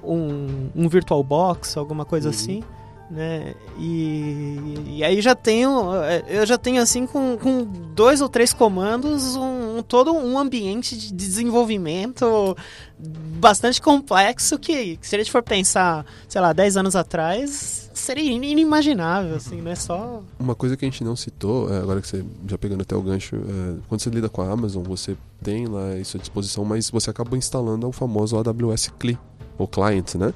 um, 0.02 0.70
um 0.74 0.88
VirtualBox, 0.88 1.76
alguma 1.76 2.04
coisa 2.04 2.28
Uhum. 2.28 2.34
assim 2.34 2.64
né? 3.08 3.54
E, 3.78 4.56
e 4.96 5.04
aí 5.04 5.20
já 5.20 5.32
tenho, 5.32 5.94
é, 6.02 6.24
eu 6.28 6.44
já 6.44 6.58
tenho 6.58 6.82
assim 6.82 7.06
com, 7.06 7.38
com 7.40 7.62
dois 7.94 8.20
ou 8.20 8.28
três 8.28 8.52
comandos 8.52 9.36
um, 9.36 9.78
um- 9.78 9.82
todo 9.84 10.12
um 10.12 10.36
ambiente 10.36 10.96
de 10.96 11.12
desenvolvimento 11.12 12.56
bastante 12.98 13.80
complexo 13.80 14.58
que, 14.58 14.96
que 14.96 15.06
se 15.06 15.14
a 15.14 15.18
gente 15.18 15.30
for 15.30 15.40
pensar, 15.42 16.04
sei 16.28 16.40
lá, 16.40 16.52
10 16.52 16.76
anos 16.78 16.96
atrás, 16.96 17.85
seria 17.98 18.30
inimaginável, 18.32 19.36
assim, 19.36 19.60
né? 19.60 19.74
Só 19.74 20.22
Uma 20.38 20.54
coisa 20.54 20.76
que 20.76 20.84
a 20.84 20.88
gente 20.88 21.02
não 21.02 21.16
citou, 21.16 21.72
é, 21.72 21.78
agora 21.78 22.00
que 22.00 22.08
você 22.08 22.24
já 22.46 22.58
pegando 22.58 22.82
até 22.82 22.94
o 22.94 23.02
gancho, 23.02 23.36
é, 23.36 23.76
quando 23.88 24.00
você 24.00 24.10
lida 24.10 24.28
com 24.28 24.42
a 24.42 24.50
Amazon, 24.50 24.82
você 24.82 25.16
tem 25.42 25.66
lá 25.66 25.96
isso 25.96 26.16
à 26.16 26.20
disposição, 26.20 26.64
mas 26.64 26.90
você 26.90 27.10
acaba 27.10 27.36
instalando 27.36 27.86
o 27.88 27.92
famoso 27.92 28.36
AWS 28.36 28.92
CLI, 28.98 29.18
ou 29.58 29.66
client, 29.66 30.14
né? 30.14 30.32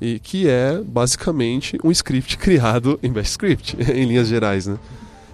E 0.00 0.18
que 0.18 0.48
é 0.48 0.80
basicamente 0.80 1.78
um 1.82 1.90
script 1.90 2.36
criado 2.38 2.98
em 3.02 3.12
Bash 3.12 3.30
Script, 3.30 3.76
em 3.92 4.04
linhas 4.04 4.28
gerais, 4.28 4.66
né? 4.66 4.78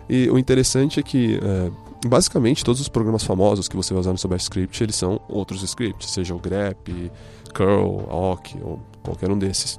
E 0.08 0.28
o 0.30 0.38
interessante 0.38 1.00
é 1.00 1.02
que 1.02 1.38
é, 1.42 1.70
basicamente 2.08 2.64
todos 2.64 2.80
os 2.80 2.88
programas 2.88 3.22
famosos 3.24 3.68
que 3.68 3.76
você 3.76 3.94
vai 3.94 4.00
usar 4.00 4.12
no 4.12 4.18
seu 4.18 4.28
Bash 4.28 4.42
Script, 4.42 4.82
eles 4.82 4.96
são 4.96 5.20
outros 5.28 5.62
scripts, 5.62 6.10
seja 6.10 6.34
o 6.34 6.38
grep, 6.38 7.10
curl, 7.54 8.10
awk 8.10 8.58
ou 8.62 8.80
qualquer 9.02 9.30
um 9.30 9.38
desses. 9.38 9.78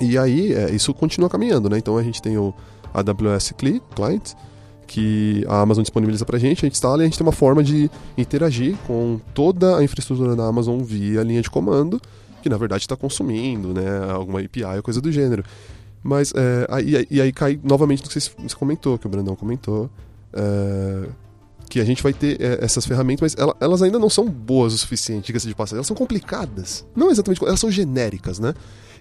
E 0.00 0.18
aí, 0.18 0.52
é, 0.52 0.70
isso 0.70 0.92
continua 0.94 1.28
caminhando, 1.30 1.68
né? 1.70 1.78
Então 1.78 1.96
a 1.96 2.02
gente 2.02 2.20
tem 2.20 2.36
o 2.36 2.52
AWS 2.92 3.52
CLI, 3.56 3.80
Client, 3.94 4.32
que 4.86 5.44
a 5.48 5.60
Amazon 5.60 5.82
disponibiliza 5.82 6.24
pra 6.24 6.38
gente, 6.38 6.58
a 6.58 6.66
gente 6.68 6.72
instala 6.74 6.98
e 6.98 7.02
a 7.02 7.04
gente 7.04 7.16
tem 7.18 7.26
uma 7.26 7.32
forma 7.32 7.62
de 7.62 7.90
interagir 8.18 8.76
com 8.86 9.18
toda 9.32 9.76
a 9.78 9.84
infraestrutura 9.84 10.36
da 10.36 10.44
Amazon 10.46 10.80
via 10.82 11.22
linha 11.22 11.40
de 11.40 11.48
comando, 11.50 12.00
que 12.42 12.48
na 12.48 12.56
verdade 12.56 12.82
está 12.82 12.96
consumindo, 12.96 13.72
né? 13.72 14.10
Alguma 14.10 14.40
API 14.40 14.64
ou 14.76 14.82
coisa 14.82 15.00
do 15.00 15.10
gênero. 15.10 15.42
Mas, 16.02 16.32
é, 16.36 16.66
aí, 16.68 17.06
e 17.10 17.20
aí 17.20 17.32
cai 17.32 17.58
novamente 17.64 18.02
no 18.02 18.08
que 18.10 18.20
você 18.20 18.30
comentou, 18.58 18.98
que 18.98 19.06
o 19.06 19.08
Brandão 19.08 19.34
comentou, 19.34 19.88
é, 20.34 21.08
que 21.70 21.80
a 21.80 21.84
gente 21.84 22.02
vai 22.02 22.12
ter 22.12 22.38
é, 22.40 22.62
essas 22.62 22.84
ferramentas, 22.84 23.22
mas 23.34 23.42
ela- 23.42 23.56
elas 23.58 23.80
ainda 23.80 23.98
não 23.98 24.10
são 24.10 24.28
boas 24.28 24.74
o 24.74 24.78
suficiente, 24.78 25.26
diga-se 25.28 25.48
de 25.48 25.54
passagem. 25.54 25.78
Elas 25.78 25.86
são 25.86 25.96
complicadas. 25.96 26.84
Não 26.94 27.10
exatamente, 27.10 27.42
elas 27.42 27.58
são 27.58 27.70
genéricas, 27.70 28.38
né? 28.38 28.52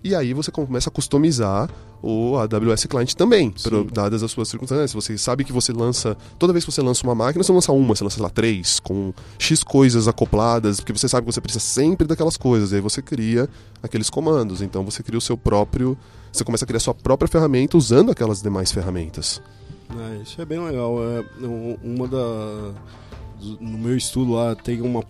E 0.04 0.14
aí 0.14 0.34
você 0.34 0.52
começa 0.52 0.90
a 0.90 0.92
customizar 0.92 1.70
o 2.02 2.36
AWS 2.38 2.86
Client 2.88 3.14
também, 3.14 3.50
pro- 3.52 3.86
dadas 3.86 4.22
as 4.22 4.30
suas 4.32 4.50
circunstâncias. 4.50 4.92
Você 4.94 5.18
sabe 5.18 5.46
que 5.46 5.54
você 5.54 5.72
lança, 5.72 6.18
toda 6.38 6.52
vez 6.52 6.66
que 6.66 6.72
você 6.72 6.82
lança 6.82 7.04
uma 7.08 7.16
máquina, 7.16 7.42
você 7.42 7.52
não 7.54 7.56
lança 7.58 7.72
uma, 7.72 7.96
você 7.96 8.04
lança, 8.04 8.22
lá, 8.22 8.30
três, 8.30 8.82
com 8.82 9.14
X 9.40 9.64
coisas 9.64 10.06
acopladas, 10.08 10.82
porque 10.82 10.92
você 10.92 11.08
sabe 11.08 11.26
que 11.26 11.32
você 11.34 11.40
precisa 11.40 11.64
sempre 11.64 12.06
daquelas 12.06 12.36
coisas. 12.36 12.74
E 12.74 12.76
aí 12.76 12.82
você 12.82 13.02
cria 13.02 13.48
aqueles 13.82 14.10
comandos. 14.10 14.62
Então 14.62 14.84
você 14.84 15.02
cria 15.02 15.18
o 15.18 15.22
seu 15.22 15.38
próprio. 15.38 15.98
Você 16.34 16.44
começa 16.44 16.66
a 16.66 16.68
criar 16.68 16.78
a 16.78 16.82
sua 16.82 16.94
própria 16.94 17.28
ferramenta 17.30 17.78
usando 17.78 18.12
aquelas 18.12 18.42
demais 18.42 18.72
ferramentas. 18.74 19.42
É, 19.98 20.22
isso 20.24 20.42
é 20.42 20.46
bem 20.46 20.60
legal. 20.60 20.98
É, 21.02 21.24
um- 21.46 21.78
uma 21.82 22.08
da. 22.10 22.74
No 23.62 23.78
meu 23.78 23.96
estudo 23.96 24.34
lá 24.34 24.56
tem 24.56 24.82
uma 24.82 25.02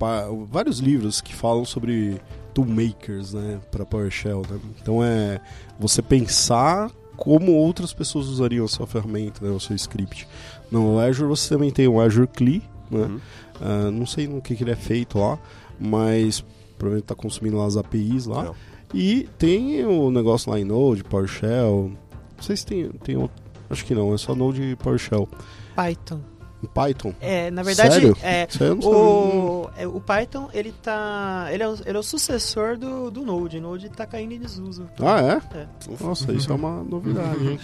vários 0.52 0.80
livros 0.80 1.22
que 1.22 1.34
falam 1.36 1.66
sobre 1.66 2.20
toolmakers, 2.54 3.34
né, 3.34 3.60
para 3.72 3.86
PowerShell. 3.86 4.44
Né? 4.50 4.60
Então 4.82 5.04
é 5.04 5.42
você 5.80 6.02
pensar 6.02 6.92
como 7.16 7.52
outras 7.54 7.94
pessoas 7.94 8.28
usariam 8.28 8.66
a 8.66 8.68
sua 8.68 8.88
ferramenta, 8.88 9.46
né, 9.46 9.52
o 9.52 9.60
seu 9.60 9.76
script. 9.76 10.28
No 10.72 11.00
Azure 11.00 11.30
você 11.30 11.50
também 11.50 11.72
tem 11.72 11.88
o 11.88 12.02
Azure 12.02 12.28
CLI, 12.28 12.64
né? 12.90 13.06
Uhum. 13.06 13.20
Ah, 13.62 13.92
não 13.92 14.06
sei 14.06 14.28
no 14.28 14.42
que, 14.42 14.56
que 14.56 14.64
ele 14.64 14.72
é 14.72 14.76
feito 14.76 15.20
lá, 15.20 15.40
mas 15.80 16.44
provavelmente 16.78 17.06
está 17.06 17.16
consumindo 17.16 17.58
lá 17.58 17.66
as 17.66 17.78
APIs 17.78 18.26
lá. 18.26 18.46
Não. 18.46 18.56
E 18.94 19.28
tem 19.38 19.86
o 19.86 20.12
negócio 20.12 20.52
lá 20.52 20.60
em 20.60 20.64
Node, 20.64 21.04
PowerShell. 21.04 21.92
Não 22.36 22.44
sei 22.44 22.56
se 22.56 22.66
tem, 22.66 22.90
tem 22.90 23.16
outro. 23.16 23.42
Acho 23.70 23.86
que 23.86 23.96
não, 23.96 24.14
é 24.14 24.18
só 24.18 24.36
Node 24.36 24.62
e 24.62 24.76
PowerShell. 24.76 25.28
Python. 25.76 26.20
Em 26.64 26.68
Python. 26.68 27.14
É, 27.20 27.52
na 27.52 27.62
verdade, 27.62 27.96
Sério? 27.96 28.18
é 28.22 28.48
sabia. 28.50 28.88
o, 28.88 29.70
é, 29.76 29.86
o 29.86 30.00
Python, 30.00 30.50
ele 30.54 30.74
tá. 30.82 31.48
Ele 31.52 31.62
é 31.62 31.68
o, 31.68 31.76
ele 31.86 31.98
é 31.98 32.00
o 32.00 32.04
sucessor 32.04 32.78
do, 32.78 33.12
do 33.12 33.26
Node. 33.26 33.58
O 33.58 33.62
Node 33.62 33.90
tá 33.90 34.06
caindo 34.06 34.34
em 34.34 34.40
desuso. 34.40 34.90
Ah, 35.00 35.22
é? 35.22 35.58
É. 35.58 35.68
Nossa, 36.00 36.32
isso 36.32 36.52
é 36.52 36.56
uma 36.56 36.82
novidade, 36.84 37.46
hein? 37.50 37.60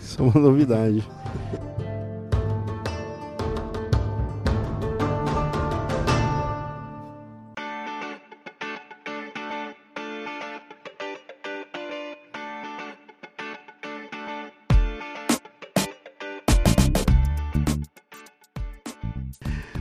Isso 0.00 0.22
é 0.22 0.24
uma 0.24 0.40
novidade. 0.40 1.06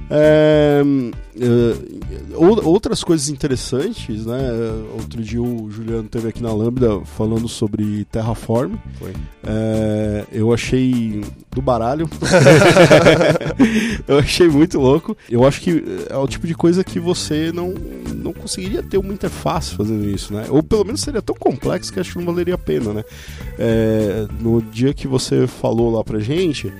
É, 0.10 0.82
é, 1.40 2.36
ou- 2.36 2.64
outras 2.66 3.04
coisas 3.04 3.30
interessantes, 3.30 4.26
né? 4.26 4.40
Outro 4.94 5.22
dia 5.22 5.42
o 5.42 5.70
Juliano 5.70 6.08
teve 6.08 6.30
aqui 6.30 6.42
na 6.42 6.54
Lambda 6.54 7.02
falando 7.06 7.48
sobre 7.48 8.06
Terraform. 8.06 8.76
É, 9.46 10.26
eu 10.32 10.54
achei 10.54 11.22
do 11.52 11.62
baralho. 11.62 12.10
eu 14.08 14.20
achei 14.20 14.48
muito 14.48 14.80
louco. 14.80 15.16
Eu 15.30 15.46
acho 15.46 15.62
que 15.62 15.84
é 16.10 16.16
o 16.16 16.28
tipo 16.28 16.48
de 16.48 16.56
coisa 16.56 16.84
que 16.84 17.00
você 17.00 17.52
não, 17.52 17.74
não 18.16 18.34
conseguiria 18.34 18.82
ter 18.84 18.98
uma 18.98 19.14
interface 19.14 19.76
fazendo 19.76 20.06
isso, 20.10 20.34
né? 20.34 20.46
Ou 20.50 20.64
pelo 20.64 20.86
menos 20.86 21.02
seria 21.02 21.22
tão 21.22 21.36
complexo 21.36 21.92
que 21.92 22.00
acho 22.00 22.14
que 22.14 22.20
não 22.20 22.26
valeria 22.26 22.56
a 22.56 22.58
pena, 22.58 22.94
né? 22.94 23.04
É, 23.60 24.26
no 24.40 24.62
dia 24.62 24.94
que 24.94 25.08
você 25.08 25.48
falou 25.48 25.92
lá 25.92 26.04
pra 26.04 26.20
gente, 26.20 26.72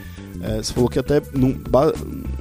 é, 0.42 0.58
você 0.58 0.74
falou 0.74 0.90
que 0.90 1.00
até 1.00 1.22
num, 1.34 1.60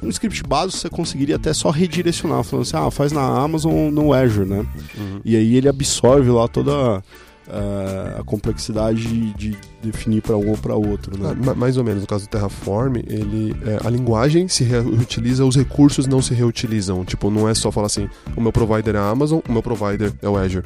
um 0.03 0.09
script 0.09 0.43
básico 0.43 0.77
você 0.77 0.89
conseguiria 0.89 1.35
até 1.35 1.53
só 1.53 1.69
redirecionar, 1.69 2.43
falando 2.43 2.63
assim, 2.65 2.77
ah, 2.77 2.91
faz 2.91 3.11
na 3.11 3.21
Amazon 3.21 3.71
ou 3.73 3.91
no 3.91 4.13
Azure, 4.13 4.47
né? 4.47 4.65
Uhum. 4.97 5.19
E 5.23 5.35
aí 5.35 5.55
ele 5.55 5.67
absorve 5.69 6.29
lá 6.29 6.47
toda 6.47 7.03
ah, 7.49 8.15
a 8.19 8.23
complexidade 8.23 9.01
de, 9.07 9.33
de 9.33 9.57
definir 9.81 10.21
para 10.21 10.35
um 10.35 10.49
ou 10.49 10.57
para 10.57 10.75
outro, 10.75 11.13
Ah, 11.23 11.33
né? 11.33 11.41
ma- 11.45 11.55
mais 11.55 11.77
ou 11.77 11.83
menos, 11.83 12.01
no 12.01 12.07
caso 12.07 12.25
do 12.25 12.29
Terraform, 12.29 12.97
ele, 13.07 13.55
é, 13.65 13.79
a 13.85 13.89
linguagem 13.89 14.47
se 14.47 14.63
reutiliza, 14.63 15.45
os 15.45 15.55
recursos 15.55 16.07
não 16.07 16.21
se 16.21 16.33
reutilizam. 16.33 17.05
Tipo, 17.05 17.29
não 17.29 17.47
é 17.47 17.53
só 17.53 17.71
falar 17.71 17.87
assim, 17.87 18.09
o 18.35 18.41
meu 18.41 18.51
provider 18.51 18.95
é 18.95 18.99
a 18.99 19.09
Amazon, 19.09 19.39
o 19.47 19.51
meu 19.51 19.63
provider 19.63 20.11
é 20.21 20.27
o 20.27 20.35
Azure. 20.37 20.65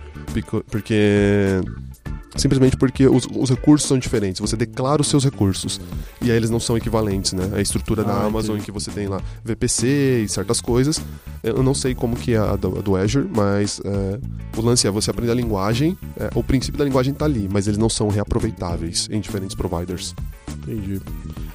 Porque... 0.70 1.60
Simplesmente 2.36 2.78
porque 2.78 3.06
os, 3.08 3.28
os 3.36 3.50
recursos 3.50 3.88
são 3.88 4.00
diferentes. 4.00 4.40
Você 4.40 4.56
declara 4.56 5.02
os 5.02 5.08
seus 5.08 5.24
recursos. 5.26 5.82
E 6.22 6.32
aí 6.32 6.38
eles 6.38 6.50
não 6.50 6.60
são 6.62 6.78
equivalentes, 6.78 7.34
né? 7.34 7.50
A 7.54 7.60
estrutura 7.62 8.04
da 8.06 8.14
Ah, 8.14 8.26
Amazon 8.26 8.52
entendi. 8.56 8.62
em 8.62 8.66
que 8.66 8.72
você 8.72 8.90
tem 8.90 9.08
lá 9.08 9.22
VPC 9.44 10.24
e 10.24 10.30
certas 10.30 10.62
coisas. 10.62 11.02
Eu 11.44 11.62
não 11.62 11.74
sei 11.74 11.94
como 11.94 12.16
que 12.16 12.34
é 12.34 12.38
a 12.38 12.56
do, 12.56 12.80
a 12.80 12.82
do 12.82 12.96
Azure, 12.96 13.28
mas 13.36 13.82
é, 13.84 14.20
o 14.58 14.62
lance 14.62 14.88
é 14.88 14.92
você 14.92 15.12
aprender 15.12 15.32
a 15.32 15.36
linguagem. 15.36 15.98
é, 16.18 16.30
o 16.34 16.42
princípio 16.44 16.78
da 16.78 16.86
linguagem 16.86 17.14
tá 17.14 17.26
ali, 17.26 17.50
mas 17.52 17.68
eles 17.68 17.78
não 17.78 17.90
são 17.90 18.08
reaproveitáveis 18.08 19.10
em 19.12 19.20
diferentes 19.20 19.56
providers. 19.56 20.16
Entendi. 20.64 21.02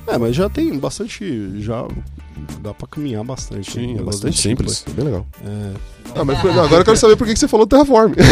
É, 0.07 0.19
mas 0.19 0.37
já 0.37 0.49
tem 0.49 0.79
bastante. 0.79 1.61
Já 1.63 1.87
dá 2.61 2.73
pra 2.75 2.87
caminhar 2.87 3.25
bastante. 3.25 3.73
Sim, 3.73 3.97
Um 3.97 4.01
é 4.01 4.03
bastante 4.03 4.37
tipo, 4.37 4.49
simples. 4.49 4.85
Bem 4.95 5.05
legal. 5.05 5.27
É, 5.45 5.73
Ah, 6.15 6.25
mas 6.25 6.43
não, 6.45 6.51
agora 6.65 6.81
eu 6.81 6.85
quero 6.85 6.97
saber 6.97 7.17
por 7.17 7.27
que 7.27 7.33
que 7.35 7.39
você 7.39 7.49
falou 7.49 7.67
Terraform. 7.67 8.13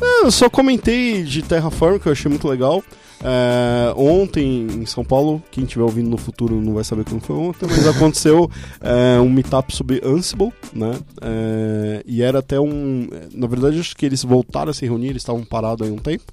É, 0.00 0.24
eu 0.24 0.30
só 0.30 0.48
comentei 0.48 1.22
de 1.22 1.42
Terraform, 1.42 1.98
que 1.98 2.06
eu 2.08 2.12
achei 2.12 2.28
muito 2.28 2.48
legal. 2.48 2.82
É, 3.22 3.92
ontem 3.96 4.66
em 4.66 4.86
São 4.86 5.04
Paulo, 5.04 5.42
quem 5.50 5.64
estiver 5.64 5.82
ouvindo 5.82 6.08
no 6.08 6.16
futuro 6.16 6.60
não 6.60 6.72
vai 6.74 6.84
saber 6.84 7.04
como 7.04 7.20
foi 7.20 7.36
ontem, 7.36 7.66
mas 7.68 7.86
aconteceu 7.88 8.50
é, 8.80 9.20
um 9.20 9.28
meetup 9.28 9.74
sobre 9.74 10.00
Ansible, 10.04 10.52
né? 10.72 10.92
É, 11.20 12.02
e 12.06 12.22
era 12.22 12.38
até 12.38 12.58
um. 12.60 13.08
Na 13.34 13.46
verdade, 13.46 13.78
acho 13.80 13.96
que 13.96 14.06
eles 14.06 14.22
voltaram 14.22 14.70
a 14.70 14.74
se 14.74 14.84
reunir, 14.84 15.08
eles 15.08 15.22
estavam 15.22 15.44
parados 15.44 15.86
aí 15.86 15.92
um 15.92 15.98
tempo. 15.98 16.24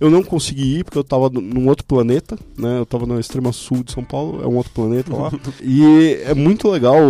Eu 0.00 0.10
não 0.10 0.22
consegui 0.22 0.78
ir 0.78 0.84
porque 0.84 0.98
eu 0.98 1.02
estava 1.02 1.30
num 1.30 1.68
outro 1.68 1.84
planeta, 1.84 2.38
né? 2.58 2.78
Eu 2.78 2.82
estava 2.82 3.06
na 3.06 3.18
extrema 3.20 3.52
sul 3.52 3.82
de 3.84 3.92
São 3.92 4.04
Paulo, 4.04 4.42
é 4.42 4.46
um 4.46 4.56
outro 4.56 4.72
planeta 4.72 5.14
lá. 5.14 5.30
e 5.62 6.18
é 6.24 6.34
muito 6.34 6.68
legal 6.68 7.00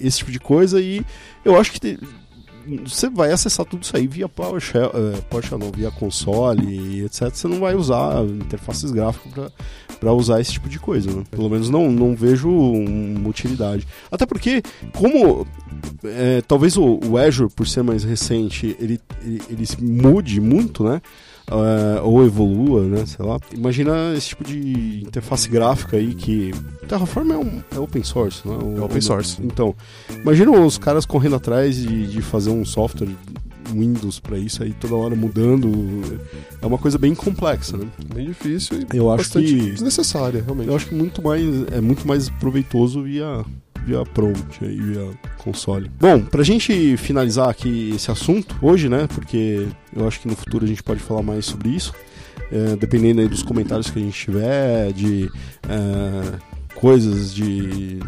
esse 0.00 0.18
tipo 0.18 0.30
de 0.30 0.38
coisa 0.40 0.80
e 0.80 1.04
eu 1.44 1.58
acho 1.58 1.72
que 1.72 1.80
te- 1.80 1.98
você 2.86 3.08
vai 3.08 3.32
acessar 3.32 3.64
tudo 3.64 3.82
isso 3.82 3.96
aí 3.96 4.06
via 4.06 4.28
PowerShell, 4.28 4.90
eh, 4.94 5.20
PowerShell 5.30 5.58
não, 5.58 5.70
via 5.72 5.90
console 5.90 6.66
e 6.66 7.02
etc. 7.04 7.30
Você 7.32 7.48
não 7.48 7.60
vai 7.60 7.74
usar 7.74 8.22
interfaces 8.26 8.90
gráficas 8.90 9.50
para 9.98 10.12
usar 10.12 10.38
esse 10.38 10.52
tipo 10.52 10.68
de 10.68 10.78
coisa, 10.78 11.10
né? 11.10 11.24
Pelo 11.30 11.48
menos 11.48 11.70
não, 11.70 11.90
não 11.90 12.14
vejo 12.14 12.50
uma 12.50 13.26
utilidade. 13.30 13.88
Até 14.12 14.26
porque, 14.26 14.62
como 14.94 15.46
eh, 16.04 16.42
talvez 16.46 16.76
o, 16.76 17.00
o 17.08 17.16
Azure, 17.16 17.50
por 17.50 17.66
ser 17.66 17.82
mais 17.82 18.04
recente, 18.04 18.76
ele, 18.78 19.00
ele, 19.24 19.42
ele 19.48 19.64
se 19.66 19.82
mude 19.82 20.38
muito, 20.38 20.84
né? 20.84 21.00
Eh, 21.50 22.00
ou 22.02 22.24
evolua, 22.26 22.82
né? 22.82 23.06
Sei 23.06 23.24
lá. 23.24 23.38
Imagina 23.54 24.12
esse 24.14 24.28
tipo 24.28 24.44
de 24.44 25.02
interface 25.02 25.48
gráfica 25.48 25.96
aí 25.96 26.14
que. 26.14 26.52
Terraform 26.86 27.32
é, 27.32 27.38
um, 27.38 27.62
é 27.74 27.78
open 27.78 28.02
source, 28.02 28.46
né? 28.46 28.56
O- 28.62 28.78
É 28.78 28.82
open 28.82 29.00
source. 29.00 29.38
Então, 29.42 29.74
imagina 30.22 30.50
os 30.50 30.76
caras 30.78 31.04
correndo 31.06 31.36
atrás 31.36 31.76
de, 31.76 32.06
de 32.06 32.20
fazer 32.22 32.50
um 32.50 32.64
software 32.64 33.08
Windows 33.70 34.18
pra 34.18 34.38
isso 34.38 34.62
aí 34.62 34.72
toda 34.72 34.94
hora 34.94 35.14
mudando. 35.14 35.70
É 36.62 36.66
uma 36.66 36.78
coisa 36.78 36.96
bem 36.96 37.14
complexa, 37.14 37.76
né? 37.76 37.86
Bem 38.14 38.26
difícil 38.28 38.80
e 38.92 38.96
Eu 38.96 39.10
acho 39.12 39.30
que- 39.30 39.42
desnecessária, 39.70 40.42
realmente. 40.42 40.68
Eu 40.68 40.76
acho 40.76 40.86
que 40.86 40.94
muito 40.94 41.22
mais 41.22 41.44
é 41.72 41.80
muito 41.80 42.06
mais 42.08 42.28
proveitoso 42.30 43.02
via 43.02 43.44
via 43.88 44.04
prompt 44.04 44.62
aí, 44.62 44.76
via 44.76 45.10
console. 45.38 45.90
Bom, 45.98 46.20
pra 46.20 46.42
gente 46.42 46.96
finalizar 46.98 47.48
aqui 47.48 47.92
esse 47.94 48.10
assunto 48.10 48.54
hoje, 48.60 48.88
né? 48.88 49.08
Porque 49.14 49.66
eu 49.96 50.06
acho 50.06 50.20
que 50.20 50.28
no 50.28 50.36
futuro 50.36 50.64
a 50.64 50.68
gente 50.68 50.82
pode 50.82 51.00
falar 51.00 51.22
mais 51.22 51.46
sobre 51.46 51.70
isso. 51.70 51.92
é, 52.50 52.76
dependendo 52.76 53.20
aí 53.20 53.28
dos 53.28 53.42
comentários 53.42 53.90
que 53.90 53.98
a 53.98 54.02
gente 54.02 54.18
tiver, 54.18 54.92
de 54.92 55.30
é, 55.68 56.38
coisas, 56.80 57.34
de 57.34 57.98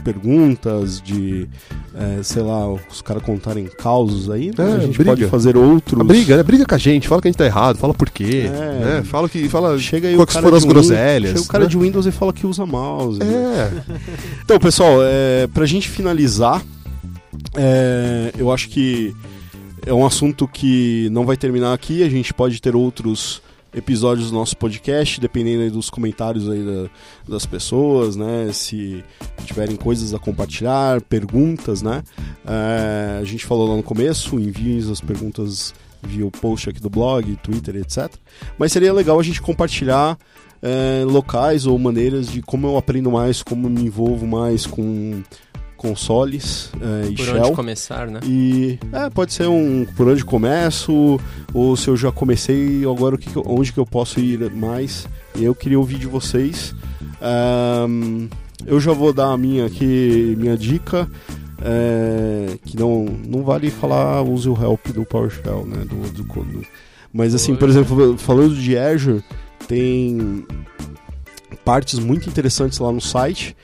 perguntas, 0.00 1.00
de 1.00 1.48
é, 1.94 2.22
sei 2.22 2.42
lá, 2.42 2.72
os 2.72 3.00
caras 3.02 3.22
contarem 3.22 3.66
causos 3.66 4.30
aí, 4.30 4.46
né? 4.46 4.54
É, 4.58 4.74
a 4.74 4.78
gente 4.80 4.96
briga. 4.96 5.10
pode 5.10 5.26
fazer 5.26 5.56
outros. 5.56 6.00
A 6.00 6.04
briga, 6.04 6.36
né? 6.36 6.42
Briga 6.42 6.66
com 6.66 6.74
a 6.74 6.78
gente, 6.78 7.06
fala 7.06 7.22
que 7.22 7.28
a 7.28 7.30
gente 7.30 7.38
tá 7.38 7.46
errado, 7.46 7.76
fala 7.76 7.94
por 7.94 8.10
quê. 8.10 8.46
É. 8.46 8.84
Né? 8.84 9.02
Fala 9.04 9.28
que. 9.28 9.48
Fala 9.48 9.78
Chega 9.78 10.08
aí 10.08 10.16
o 10.16 10.26
cara 10.26 10.42
foram 10.42 10.56
as 10.56 10.64
groselhas. 10.64 11.32
Chega 11.32 11.42
o 11.42 11.46
cara 11.46 11.64
né? 11.64 11.70
de 11.70 11.78
Windows 11.78 12.06
e 12.06 12.10
fala 12.10 12.32
que 12.32 12.46
usa 12.46 12.66
mouse. 12.66 13.20
né? 13.20 13.26
É. 13.26 14.00
Então, 14.42 14.58
pessoal, 14.58 14.98
é, 15.02 15.46
pra 15.46 15.64
gente 15.64 15.88
finalizar, 15.88 16.60
é, 17.54 18.32
eu 18.36 18.50
acho 18.50 18.68
que 18.68 19.14
é 19.86 19.94
um 19.94 20.04
assunto 20.04 20.48
que 20.48 21.08
não 21.12 21.24
vai 21.24 21.36
terminar 21.36 21.72
aqui. 21.72 22.02
A 22.02 22.08
gente 22.08 22.34
pode 22.34 22.60
ter 22.60 22.74
outros 22.74 23.40
episódios 23.74 24.30
do 24.30 24.36
nosso 24.36 24.56
podcast, 24.56 25.20
dependendo 25.20 25.70
dos 25.70 25.88
comentários 25.90 26.48
aí 26.48 26.62
da- 26.64 26.90
das 27.28 27.46
pessoas, 27.46 28.16
né? 28.16 28.50
Se 28.52 29.04
tiverem 29.44 29.76
coisas 29.76 30.12
a 30.14 30.18
compartilhar, 30.18 31.00
perguntas, 31.02 31.82
né? 31.82 32.02
É, 32.46 33.18
a 33.20 33.24
gente 33.24 33.44
falou 33.46 33.68
lá 33.68 33.76
no 33.76 33.82
começo, 33.82 34.38
enviem 34.38 34.78
as 34.90 35.00
perguntas 35.00 35.72
via 36.02 36.26
o 36.26 36.30
post 36.30 36.68
aqui 36.70 36.80
do 36.80 36.88
blog, 36.90 37.36
Twitter, 37.42 37.76
etc. 37.76 38.10
Mas 38.58 38.72
seria 38.72 38.92
legal 38.92 39.20
a 39.20 39.22
gente 39.22 39.40
compartilhar 39.42 40.18
é, 40.62 41.04
locais 41.06 41.64
ou 41.66 41.78
maneiras 41.78 42.28
de 42.28 42.42
como 42.42 42.66
eu 42.66 42.76
aprendo 42.76 43.10
mais, 43.10 43.42
como 43.42 43.66
eu 43.66 43.70
me 43.70 43.82
envolvo 43.82 44.26
mais 44.26 44.66
com 44.66 45.22
consoles 45.80 46.70
é, 46.78 47.08
e 47.08 47.14
Por 47.16 47.24
Shell. 47.24 47.40
onde 47.42 47.52
começar, 47.52 48.06
né? 48.08 48.20
E 48.22 48.78
é, 48.92 49.08
pode 49.08 49.32
ser 49.32 49.48
um 49.48 49.86
por 49.96 50.06
onde 50.08 50.22
começo, 50.22 51.18
ou 51.54 51.74
se 51.74 51.88
eu 51.88 51.96
já 51.96 52.12
comecei, 52.12 52.82
agora 52.84 53.14
o 53.14 53.18
que 53.18 53.30
onde 53.46 53.72
que 53.72 53.78
eu 53.80 53.86
posso 53.86 54.20
ir 54.20 54.50
mais. 54.52 55.08
E 55.34 55.42
eu 55.42 55.54
queria 55.54 55.78
ouvir 55.78 55.98
de 55.98 56.06
vocês. 56.06 56.74
Ahn, 57.22 58.28
eu 58.66 58.78
já 58.78 58.92
vou 58.92 59.10
dar 59.12 59.28
a 59.32 59.38
minha 59.38 59.64
aqui, 59.66 60.34
minha 60.38 60.56
dica. 60.56 61.08
é, 61.62 62.56
que 62.64 62.76
não, 62.76 63.04
não 63.26 63.42
vale 63.42 63.70
falar 63.70 64.22
use 64.22 64.48
o 64.48 64.54
help 64.62 64.86
do 64.88 65.04
PowerShell, 65.04 65.64
né? 65.66 65.78
Do, 65.84 66.10
do, 66.12 66.22
do- 66.24 66.66
mas 67.12 67.34
assim, 67.34 67.54
por 67.56 67.68
exemplo, 67.68 68.16
falando 68.18 68.54
de 68.54 68.76
Azure, 68.78 69.22
tem 69.66 70.44
partes 71.64 71.98
muito 71.98 72.28
interessantes 72.28 72.78
lá 72.78 72.90
no 72.92 73.00
site 73.00 73.56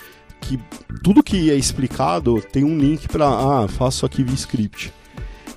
que 0.49 0.59
tudo 1.03 1.23
que 1.23 1.51
é 1.51 1.55
explicado 1.55 2.41
tem 2.53 2.65
um 2.65 2.77
link 2.79 3.09
para 3.09 3.27
ah, 3.27 3.69
faço 3.69 4.05
aqui 4.07 4.23
via 4.23 4.35
script. 4.35 4.93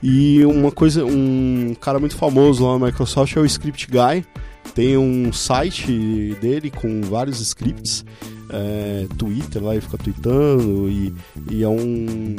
E 0.02 0.44
uma 0.46 0.72
coisa, 0.72 1.04
um 1.06 1.76
cara 1.80 2.00
muito 2.00 2.16
famoso 2.16 2.66
lá 2.66 2.78
na 2.80 2.86
Microsoft 2.86 3.36
é 3.36 3.40
o 3.40 3.46
Script 3.46 3.88
Guy. 3.88 4.26
Tem 4.74 4.98
um 4.98 5.34
site 5.34 6.36
dele 6.40 6.70
com 6.72 7.02
vários 7.02 7.42
scripts, 7.42 8.06
é, 8.50 9.08
Twitter 9.18 9.62
lá, 9.62 9.74
ele 9.74 9.82
fica 9.82 9.98
tweetando 9.98 10.90
e, 10.90 11.14
e 11.52 11.64
é 11.64 11.68
um, 11.68 12.36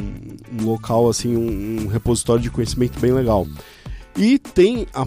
um 0.59 0.63
local 0.65 1.07
assim, 1.09 1.35
um, 1.35 1.83
um 1.83 1.87
repositório 1.87 2.41
de 2.41 2.49
conhecimento 2.49 2.99
bem 2.99 3.11
legal. 3.11 3.45
E 4.17 4.39
tem 4.39 4.87
a 4.93 5.05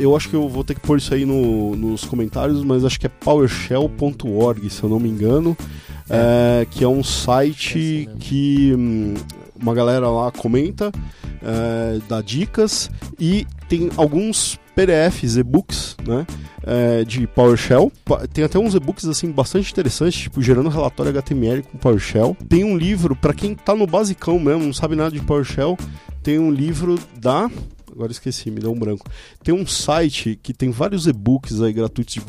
eu 0.00 0.16
acho 0.16 0.30
que 0.30 0.34
eu 0.34 0.48
vou 0.48 0.64
ter 0.64 0.74
que 0.74 0.80
pôr 0.80 0.96
isso 0.96 1.12
aí 1.12 1.26
no- 1.26 1.76
nos 1.76 2.04
comentários, 2.06 2.64
mas 2.64 2.82
acho 2.84 2.98
que 2.98 3.06
é 3.06 3.10
powershell.org, 3.10 4.70
se 4.70 4.82
eu 4.82 4.88
não 4.88 4.98
me 4.98 5.08
engano, 5.08 5.56
é, 6.08 6.66
que 6.70 6.84
é 6.84 6.88
um 6.88 7.02
site 7.02 8.08
É 8.10 8.16
que 8.18 8.74
hum, 8.76 9.14
uma 9.60 9.74
galera 9.74 10.10
lá 10.10 10.30
comenta, 10.30 10.90
é, 11.42 12.00
dá 12.08 12.20
dicas 12.20 12.90
e 13.18 13.46
tem 13.68 13.90
alguns 13.96 14.58
PDFs, 14.74 15.36
e-books, 15.36 15.96
né, 16.06 16.26
é, 16.64 17.04
de 17.04 17.26
PowerShell. 17.26 17.92
Tem 18.32 18.44
até 18.44 18.58
uns 18.58 18.74
e-books 18.74 19.06
assim 19.06 19.30
bastante 19.30 19.70
interessantes, 19.70 20.22
tipo 20.22 20.42
gerando 20.42 20.68
relatório 20.68 21.10
HTML 21.10 21.62
com 21.62 21.78
PowerShell. 21.78 22.36
Tem 22.48 22.64
um 22.64 22.76
livro 22.76 23.14
para 23.14 23.32
quem 23.32 23.54
tá 23.54 23.74
no 23.74 23.86
basicão 23.86 24.38
mesmo, 24.38 24.64
não 24.64 24.72
sabe 24.72 24.96
nada 24.96 25.10
de 25.10 25.22
PowerShell, 25.22 25.76
tem 26.22 26.38
um 26.38 26.50
livro 26.50 26.98
da 27.18 27.50
Agora 27.94 28.10
esqueci, 28.10 28.50
me 28.50 28.58
deu 28.58 28.72
um 28.72 28.78
branco. 28.78 29.06
Tem 29.44 29.54
um 29.54 29.66
site 29.66 30.38
que 30.42 30.54
tem 30.54 30.70
vários 30.70 31.06
e-books 31.06 31.60
aí 31.60 31.74
gratuitos 31.74 32.14
de 32.14 32.22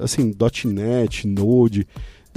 assim, 0.00 0.32
.NET, 0.64 1.26
Node. 1.26 1.88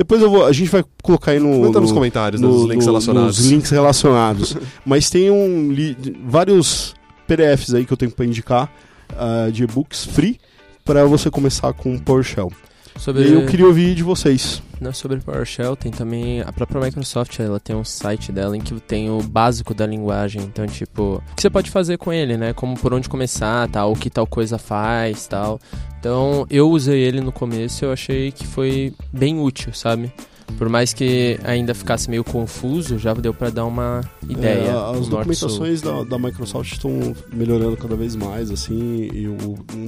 Depois 0.02 0.20
eu 0.20 0.32
vou, 0.32 0.48
a 0.48 0.52
gente 0.52 0.72
vai 0.72 0.84
colocar 1.04 1.32
aí 1.32 1.40
no, 1.40 1.52
Comenta 1.52 1.80
nos 1.80 1.90
no- 1.92 1.96
comentários, 1.96 2.42
né, 2.42 2.48
no- 2.48 2.54
nos 2.54 2.64
links 2.70 2.86
no- 2.88 2.92
relacionados. 2.92 3.38
Nos 3.38 3.52
links 3.52 3.70
relacionados. 3.70 4.58
Mas 4.84 5.12
tem 5.12 5.30
um 5.30 5.72
li- 5.72 5.96
vários 6.26 6.96
PDFs 7.28 7.76
aí 7.76 7.86
que 7.86 7.94
eu 7.94 7.98
tenho 7.98 8.10
para 8.10 8.26
indicar 8.26 8.72
ah, 9.16 9.50
de 9.52 9.64
e-books 9.64 10.06
free 10.06 10.40
para 10.84 11.06
você 11.06 11.30
começar 11.30 11.72
com 11.74 12.00
PowerShell. 12.00 12.52
Sobre, 12.98 13.28
E 13.28 13.34
eu 13.34 13.46
queria 13.46 13.68
ouvir 13.68 13.94
de 13.94 14.02
vocês. 14.02 14.62
Não, 14.82 14.94
sobre 14.94 15.20
PowerShell, 15.20 15.76
tem 15.76 15.92
também 15.92 16.42
a 16.42 16.52
própria 16.52 16.82
Microsoft, 16.82 17.40
ela 17.40 17.60
tem 17.60 17.76
um 17.76 17.84
site 17.84 18.32
dela 18.32 18.58
em 18.58 18.62
que 18.62 18.74
tem 18.80 19.10
o 19.10 19.22
básico 19.22 19.74
da 19.74 19.86
linguagem. 19.86 20.42
Então, 20.42 20.66
tipo, 20.66 21.22
o 21.32 21.36
que 21.36 21.42
você 21.42 21.50
pode 21.50 21.70
fazer 21.70 21.98
com 21.98 22.12
ele, 22.12 22.36
né? 22.36 22.52
Como 22.54 22.78
por 22.78 22.94
onde 22.94 23.08
começar, 23.08 23.70
tal, 23.70 23.92
o 23.92 23.96
que 23.96 24.10
tal 24.10 24.26
coisa 24.26 24.58
faz, 24.58 25.28
tal. 25.28 25.60
Então, 26.00 26.48
eu 26.50 26.70
usei 26.70 27.00
ele 27.00 27.22
no 27.22 27.32
começo 27.32 27.86
eu 27.86 27.92
achei 27.92 28.32
que 28.32 28.48
foi 28.48 28.94
bem 29.14 29.40
útil, 29.40 29.74
sabe? 29.74 30.12
Por 30.58 30.70
mais 30.70 30.94
que 30.94 31.40
ainda 31.44 31.74
ficasse 31.74 32.10
meio 32.10 32.24
confuso, 32.24 32.98
já 32.98 33.14
deu 33.14 33.34
pra 33.34 33.50
dar 33.50 33.66
uma 33.66 34.02
ideia. 34.28 34.70
É, 34.70 34.98
as 35.00 35.08
documentações 35.08 35.82
da, 35.82 36.04
da 36.04 36.20
Microsoft 36.20 36.74
estão 36.74 37.16
melhorando 37.34 37.78
cada 37.78 37.96
vez 37.96 38.16
mais, 38.16 38.52
assim, 38.52 39.10
e 39.14 39.28
o, 39.28 39.36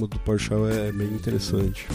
o 0.02 0.06
do 0.06 0.18
PowerShell 0.20 0.68
é 0.68 0.92
bem 0.92 1.08
interessante. 1.08 1.86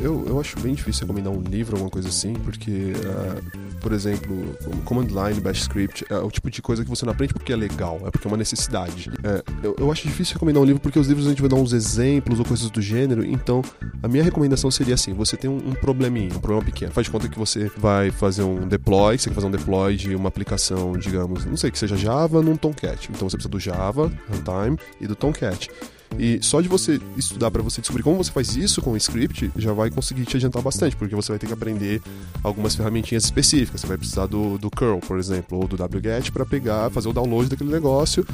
Eu, 0.00 0.24
eu 0.26 0.40
acho 0.40 0.58
bem 0.60 0.74
difícil 0.74 1.02
recomendar 1.02 1.32
um 1.32 1.42
livro, 1.42 1.74
alguma 1.74 1.90
coisa 1.90 2.08
assim, 2.08 2.34
porque, 2.34 2.92
ah, 3.06 3.40
por 3.80 3.92
exemplo, 3.92 4.56
Command 4.84 5.06
Line, 5.06 5.40
Bash 5.40 5.62
Script, 5.62 6.04
é 6.08 6.16
o 6.16 6.30
tipo 6.30 6.50
de 6.50 6.62
coisa 6.62 6.84
que 6.84 6.90
você 6.90 7.04
não 7.04 7.12
aprende 7.12 7.32
porque 7.32 7.52
é 7.52 7.56
legal, 7.56 8.00
é 8.06 8.10
porque 8.10 8.26
é 8.26 8.30
uma 8.30 8.36
necessidade. 8.36 9.10
É, 9.22 9.42
eu, 9.62 9.76
eu 9.78 9.92
acho 9.92 10.06
difícil 10.06 10.34
recomendar 10.34 10.62
um 10.62 10.66
livro 10.66 10.80
porque 10.80 10.98
os 10.98 11.06
livros 11.06 11.26
a 11.26 11.30
gente 11.30 11.40
vai 11.40 11.48
dar 11.48 11.56
uns 11.56 11.72
exemplos 11.72 12.38
ou 12.38 12.44
coisas 12.44 12.70
do 12.70 12.80
gênero, 12.80 13.24
então 13.24 13.62
a 14.02 14.08
minha 14.08 14.22
recomendação 14.22 14.70
seria 14.70 14.94
assim: 14.94 15.12
você 15.12 15.36
tem 15.36 15.50
um, 15.50 15.56
um 15.56 15.72
probleminha, 15.72 16.34
um 16.34 16.40
problema 16.40 16.64
pequeno. 16.64 16.92
Faz 16.92 17.06
de 17.06 17.10
conta 17.10 17.28
que 17.28 17.38
você 17.38 17.70
vai 17.76 18.01
fazer 18.10 18.42
um 18.42 18.66
deploy, 18.66 19.16
você 19.18 19.28
quer 19.28 19.34
fazer 19.34 19.46
um 19.46 19.50
deploy 19.50 19.96
de 19.96 20.14
uma 20.14 20.28
aplicação, 20.28 20.92
digamos, 20.92 21.44
não 21.44 21.56
sei, 21.56 21.70
que 21.70 21.78
seja 21.78 21.96
Java 21.96 22.42
num 22.42 22.56
Tomcat. 22.56 23.08
Então 23.10 23.28
você 23.28 23.36
precisa 23.36 23.50
do 23.50 23.60
Java, 23.60 24.12
Runtime, 24.28 24.78
e 25.00 25.06
do 25.06 25.14
Tomcat. 25.14 25.70
E 26.18 26.42
só 26.42 26.60
de 26.60 26.68
você 26.68 27.00
estudar 27.16 27.50
para 27.50 27.62
você 27.62 27.80
descobrir 27.80 28.02
como 28.02 28.16
você 28.16 28.30
faz 28.30 28.56
isso 28.56 28.82
com 28.82 28.92
o 28.92 28.96
script, 28.96 29.50
já 29.56 29.72
vai 29.72 29.90
conseguir 29.90 30.24
te 30.24 30.36
adiantar 30.36 30.62
bastante, 30.62 30.96
porque 30.96 31.14
você 31.14 31.32
vai 31.32 31.38
ter 31.38 31.46
que 31.46 31.52
aprender 31.52 32.02
algumas 32.42 32.74
ferramentinhas 32.74 33.24
específicas. 33.24 33.80
Você 33.80 33.86
vai 33.86 33.96
precisar 33.96 34.26
do, 34.26 34.58
do 34.58 34.70
curl, 34.70 34.98
por 34.98 35.18
exemplo, 35.18 35.58
ou 35.58 35.68
do 35.68 35.76
wget 35.76 36.30
para 36.30 36.44
pegar, 36.44 36.90
fazer 36.90 37.08
o 37.08 37.12
download 37.12 37.48
daquele 37.48 37.70
negócio. 37.70 38.26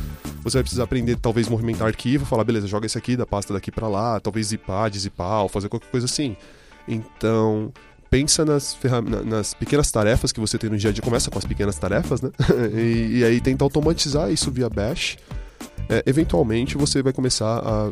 Você 0.43 0.59
vai 0.59 0.63
precisar 0.63 0.85
aprender, 0.85 1.17
talvez, 1.17 1.49
movimentar 1.49 1.87
arquivo, 1.87 2.25
falar, 2.25 2.45
beleza, 2.45 2.67
joga 2.67 2.87
esse 2.87 2.99
aqui 2.99 3.17
da 3.17 3.27
pasta 3.27 3.53
daqui 3.53 3.71
para 3.71 3.89
lá, 3.89 4.19
talvez 4.21 4.49
zipar, 4.49 4.91
dizipar, 4.91 5.43
ou 5.43 5.49
fazer 5.49 5.69
qualquer 5.69 5.91
coisa 5.91 6.07
assim. 6.07 6.37
Então, 6.87 7.73
pensa 8.11 8.45
nas, 8.45 8.77
nas 9.25 9.55
pequenas 9.55 9.91
tarefas 9.91 10.33
que 10.33 10.41
você 10.41 10.59
tem 10.59 10.71
no 10.71 10.77
dia 10.77 10.91
a 10.91 10.93
dia. 10.93 11.03
Começa 11.03 11.31
com 11.31 11.39
as 11.39 11.45
pequenas 11.45 11.79
tarefas, 11.79 12.21
né? 12.21 12.31
e, 12.75 13.19
e 13.19 13.25
aí 13.25 13.41
tenta 13.41 13.65
automatizar 13.65 14.31
isso 14.31 14.51
via 14.51 14.69
Bash 14.69 15.17
é, 15.89 16.03
eventualmente 16.07 16.77
você 16.77 17.03
vai 17.03 17.13
começar 17.13 17.59
a. 17.59 17.91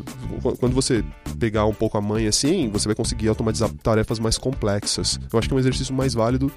Quando 0.59 0.73
você 0.73 1.03
pegar 1.39 1.65
um 1.65 1.73
pouco 1.73 1.97
a 1.97 2.01
mãe 2.01 2.27
assim, 2.27 2.69
você 2.69 2.87
vai 2.87 2.95
conseguir 2.95 3.27
automatizar 3.27 3.71
tarefas 3.81 4.19
mais 4.19 4.37
complexas. 4.37 5.19
Eu 5.33 5.39
acho 5.39 5.47
que 5.47 5.53
é 5.53 5.57
um 5.57 5.59
exercício 5.59 5.93
mais 5.95 6.13
válido 6.13 6.51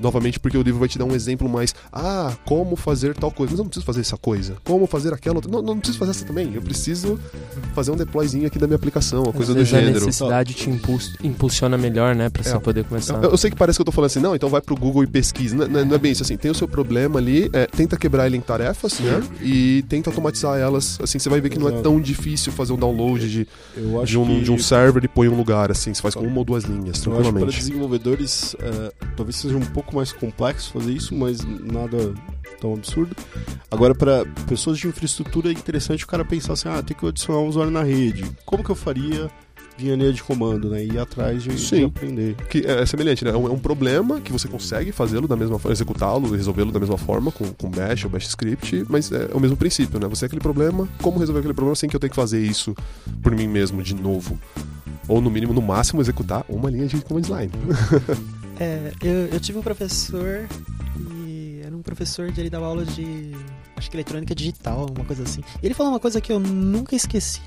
novamente 0.00 0.38
porque 0.38 0.56
o 0.56 0.62
livro 0.62 0.78
vai 0.78 0.88
te 0.88 0.98
dar 0.98 1.04
um 1.04 1.14
exemplo 1.14 1.48
mais, 1.48 1.74
ah, 1.92 2.34
como 2.44 2.76
fazer 2.76 3.14
tal 3.14 3.30
coisa. 3.30 3.52
Mas 3.52 3.58
eu 3.58 3.64
não 3.64 3.68
preciso 3.68 3.86
fazer 3.86 4.00
essa 4.00 4.16
coisa. 4.16 4.56
Como 4.64 4.86
fazer 4.86 5.12
aquela 5.12 5.36
outra. 5.36 5.50
Não, 5.50 5.62
não 5.62 5.78
preciso 5.78 5.98
fazer 5.98 6.10
essa 6.10 6.24
também. 6.24 6.54
Eu 6.54 6.62
preciso 6.62 7.18
fazer 7.74 7.90
um 7.90 7.96
deployzinho 7.96 8.46
aqui 8.46 8.58
da 8.58 8.66
minha 8.66 8.76
aplicação, 8.76 9.22
uma 9.22 9.32
coisa 9.32 9.54
do 9.54 9.64
gênero. 9.64 9.90
A 9.90 10.00
necessidade 10.00 10.54
te 10.54 10.70
impulsiona 11.22 11.78
melhor, 11.78 12.14
né, 12.14 12.28
pra 12.28 12.42
é, 12.42 12.44
você 12.44 12.58
poder 12.58 12.84
começar. 12.84 13.22
Eu, 13.22 13.30
eu, 13.30 13.36
sei 13.36 13.50
que 13.50 13.56
parece 13.56 13.78
que 13.78 13.82
eu 13.82 13.86
tô 13.86 13.92
falando 13.92 14.06
assim, 14.06 14.20
não, 14.20 14.34
então 14.34 14.48
vai 14.48 14.60
pro 14.60 14.76
Google 14.76 15.04
e 15.04 15.06
pesquisa. 15.06 15.56
Não, 15.56 15.68
não, 15.68 15.84
não 15.84 15.94
é 15.94 15.98
bem 15.98 16.12
isso, 16.12 16.22
assim, 16.22 16.36
tem 16.36 16.50
o 16.50 16.54
seu 16.54 16.68
problema 16.68 17.18
ali, 17.18 17.48
é, 17.52 17.66
tenta 17.66 17.96
quebrar 17.96 18.26
ele 18.26 18.36
em 18.36 18.40
tarefas, 18.40 18.98
né, 19.00 19.22
e 19.40 19.84
tenta 19.88 20.10
automatizar 20.10 20.58
elas. 20.58 20.98
Assim, 21.02 21.18
você 21.18 21.28
vai 21.28 21.40
ver 21.40 21.50
que 21.50 21.58
Exato. 21.58 21.72
não 21.72 21.78
é 21.78 21.82
tão 21.82 22.00
difícil 22.00 22.52
fazer 22.52 22.72
um 22.72 22.76
download 22.76 23.28
de, 23.28 23.46
de, 24.04 24.18
um, 24.18 24.26
que... 24.26 24.42
de 24.42 24.52
um 24.52 24.58
server 24.58 25.04
e 25.04 25.08
põe 25.08 25.28
um 25.28 25.36
lugar, 25.36 25.70
assim, 25.70 25.92
você 25.94 26.02
faz 26.02 26.14
com 26.14 26.24
uma 26.24 26.38
ou 26.38 26.44
duas 26.44 26.64
linhas, 26.64 27.00
tranquilamente. 27.00 27.46
para 27.46 27.56
desenvolvedores, 27.56 28.54
uh, 28.54 28.92
talvez 29.16 29.36
seja 29.36 29.56
um 29.56 29.60
pouco 29.60 29.77
mais 29.94 30.12
complexo 30.12 30.72
fazer 30.72 30.92
isso, 30.92 31.14
mas 31.14 31.44
nada 31.44 32.14
tão 32.60 32.74
absurdo. 32.74 33.14
Agora, 33.70 33.94
para 33.94 34.24
pessoas 34.46 34.78
de 34.78 34.86
infraestrutura, 34.86 35.48
é 35.48 35.52
interessante 35.52 36.04
o 36.04 36.06
cara 36.06 36.24
pensar 36.24 36.54
assim: 36.54 36.68
ah, 36.68 36.82
tem 36.82 36.96
que 36.96 37.06
adicionar 37.06 37.40
um 37.40 37.48
usuário 37.48 37.72
na 37.72 37.82
rede. 37.82 38.24
Como 38.44 38.64
que 38.64 38.70
eu 38.70 38.76
faria 38.76 39.30
via 39.78 39.94
linha 39.94 40.12
de 40.12 40.22
comando, 40.22 40.68
né? 40.68 40.84
E 40.84 40.88
ir 40.88 40.98
atrás 40.98 41.42
de, 41.42 41.54
de 41.54 41.84
aprender. 41.84 42.34
Que 42.50 42.66
é, 42.66 42.84
semelhante, 42.84 43.24
né? 43.24 43.30
É 43.30 43.36
um, 43.36 43.46
é 43.46 43.50
um, 43.50 43.58
problema 43.58 44.20
que 44.20 44.32
você 44.32 44.48
consegue 44.48 44.90
fazê-lo 44.90 45.28
da 45.28 45.36
mesma 45.36 45.58
forma, 45.58 45.72
executá-lo, 45.72 46.34
resolvê-lo 46.34 46.72
da 46.72 46.80
mesma 46.80 46.98
forma, 46.98 47.30
com, 47.30 47.46
com 47.52 47.70
Bash 47.70 48.04
ou 48.04 48.10
Bash 48.10 48.26
Script, 48.26 48.84
mas 48.88 49.12
é, 49.12 49.28
é 49.30 49.34
o 49.34 49.40
mesmo 49.40 49.56
princípio, 49.56 50.00
né? 50.00 50.08
Você 50.08 50.24
é 50.24 50.26
aquele 50.26 50.42
problema, 50.42 50.88
como 51.00 51.20
resolver 51.20 51.38
aquele 51.38 51.54
problema 51.54 51.76
sem 51.76 51.88
que 51.88 51.94
eu 51.94 52.00
tenha 52.00 52.10
que 52.10 52.16
fazer 52.16 52.40
isso 52.40 52.74
por 53.22 53.34
mim 53.34 53.46
mesmo 53.46 53.80
de 53.82 53.94
novo? 53.94 54.38
Ou 55.06 55.20
no 55.20 55.30
mínimo, 55.30 55.54
no 55.54 55.62
máximo, 55.62 56.00
executar 56.00 56.44
uma 56.48 56.68
linha 56.68 56.86
de 56.86 57.00
command 57.00 57.22
line. 57.22 57.52
É, 58.60 58.92
eu, 59.02 59.26
eu 59.28 59.40
tive 59.40 59.58
um 59.58 59.62
professor 59.62 60.46
e 61.14 61.60
era 61.64 61.76
um 61.76 61.82
professor 61.82 62.30
de 62.30 62.40
ele 62.40 62.50
dava 62.50 62.66
aula 62.66 62.84
de 62.84 63.32
acho 63.76 63.90
que 63.90 63.96
eletrônica 63.96 64.34
digital, 64.34 64.86
uma 64.94 65.04
coisa 65.04 65.22
assim. 65.22 65.42
E 65.62 65.66
ele 65.66 65.74
falou 65.74 65.92
uma 65.92 66.00
coisa 66.00 66.20
que 66.20 66.32
eu 66.32 66.40
nunca 66.40 66.96
esqueci, 66.96 67.40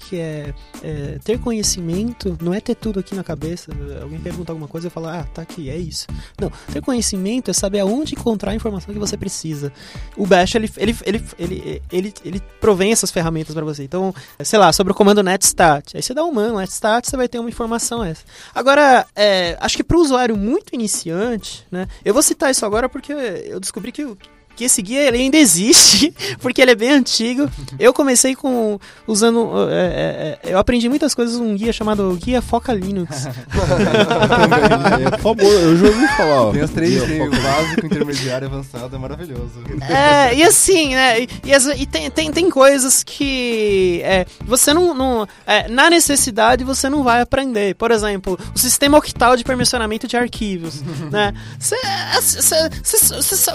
que 0.00 0.18
é, 0.18 0.54
é, 0.82 1.18
ter 1.22 1.38
conhecimento 1.38 2.36
não 2.42 2.54
é 2.54 2.60
ter 2.60 2.74
tudo 2.74 2.98
aqui 2.98 3.14
na 3.14 3.22
cabeça. 3.22 3.70
Alguém 4.02 4.18
pergunta 4.18 4.50
alguma 4.50 4.66
coisa 4.66 4.88
e 4.88 4.90
fala, 4.90 5.20
ah, 5.20 5.24
tá 5.24 5.42
aqui, 5.42 5.68
é 5.68 5.76
isso. 5.76 6.06
Não, 6.40 6.50
ter 6.72 6.80
conhecimento 6.80 7.50
é 7.50 7.54
saber 7.54 7.80
aonde 7.80 8.14
encontrar 8.14 8.52
a 8.52 8.54
informação 8.54 8.92
que 8.92 8.98
você 8.98 9.16
precisa. 9.16 9.72
O 10.16 10.26
Bash, 10.26 10.54
ele, 10.54 10.70
ele, 10.76 10.96
ele, 11.06 11.24
ele, 11.38 11.82
ele, 11.92 12.14
ele 12.24 12.42
provém 12.60 12.92
essas 12.92 13.10
ferramentas 13.10 13.54
para 13.54 13.64
você. 13.64 13.84
Então, 13.84 14.14
sei 14.42 14.58
lá, 14.58 14.72
sobre 14.72 14.92
o 14.92 14.96
comando 14.96 15.22
netstat. 15.22 15.96
Aí 15.96 16.02
você 16.02 16.14
dá 16.14 16.24
um 16.24 16.32
man, 16.32 16.58
netstat, 16.58 17.08
você 17.08 17.16
vai 17.16 17.28
ter 17.28 17.38
uma 17.38 17.50
informação 17.50 18.02
essa. 18.02 18.24
Agora, 18.54 19.06
é, 19.14 19.56
acho 19.60 19.76
que 19.76 19.84
para 19.84 19.96
o 19.96 20.00
usuário 20.00 20.36
muito 20.36 20.74
iniciante, 20.74 21.66
né, 21.70 21.86
eu 22.04 22.14
vou 22.14 22.22
citar 22.22 22.50
isso 22.50 22.64
agora 22.64 22.88
porque 22.88 23.12
eu 23.12 23.60
descobri 23.60 23.92
que 23.92 24.16
que 24.60 24.64
esse 24.64 24.82
guia 24.82 25.08
ele 25.08 25.16
ainda 25.16 25.38
existe, 25.38 26.12
porque 26.38 26.60
ele 26.60 26.72
é 26.72 26.74
bem 26.74 26.90
antigo. 26.90 27.50
Eu 27.78 27.94
comecei 27.94 28.34
com 28.34 28.78
usando. 29.06 29.48
É, 29.70 30.38
é, 30.44 30.52
eu 30.52 30.58
aprendi 30.58 30.86
muitas 30.86 31.14
coisas 31.14 31.36
um 31.36 31.56
guia 31.56 31.72
chamado 31.72 32.18
Guia 32.22 32.42
Foca 32.42 32.74
Linux. 32.74 33.24
é, 33.24 33.30
por 35.16 35.36
favor, 35.36 35.50
eu 35.50 35.76
já 35.78 35.86
ouvi 35.86 36.08
falar. 36.08 36.42
Ó. 36.42 36.52
Tem 36.52 36.60
as 36.60 36.70
três, 36.70 37.02
tem 37.04 37.26
o 37.26 37.30
básico, 37.30 37.86
intermediário 37.86 38.48
avançado, 38.48 38.94
é 38.94 38.98
maravilhoso. 38.98 39.50
É, 39.88 40.34
e 40.34 40.42
assim, 40.42 40.94
né? 40.94 41.20
E, 41.20 41.28
e, 41.42 41.82
e 41.82 41.86
tem, 41.86 42.10
tem, 42.10 42.30
tem 42.30 42.50
coisas 42.50 43.02
que 43.02 44.02
é, 44.04 44.26
você 44.44 44.74
não. 44.74 44.92
não 44.92 45.26
é, 45.46 45.68
na 45.68 45.88
necessidade 45.88 46.64
você 46.64 46.90
não 46.90 47.02
vai 47.02 47.22
aprender. 47.22 47.74
Por 47.76 47.90
exemplo, 47.90 48.38
o 48.54 48.58
sistema 48.58 48.98
octal 48.98 49.38
de 49.38 49.44
permissionamento 49.44 50.06
de 50.06 50.18
arquivos. 50.18 50.82
né? 51.10 51.32
Cê, 51.58 51.76
cê, 52.20 52.42
cê, 52.42 53.50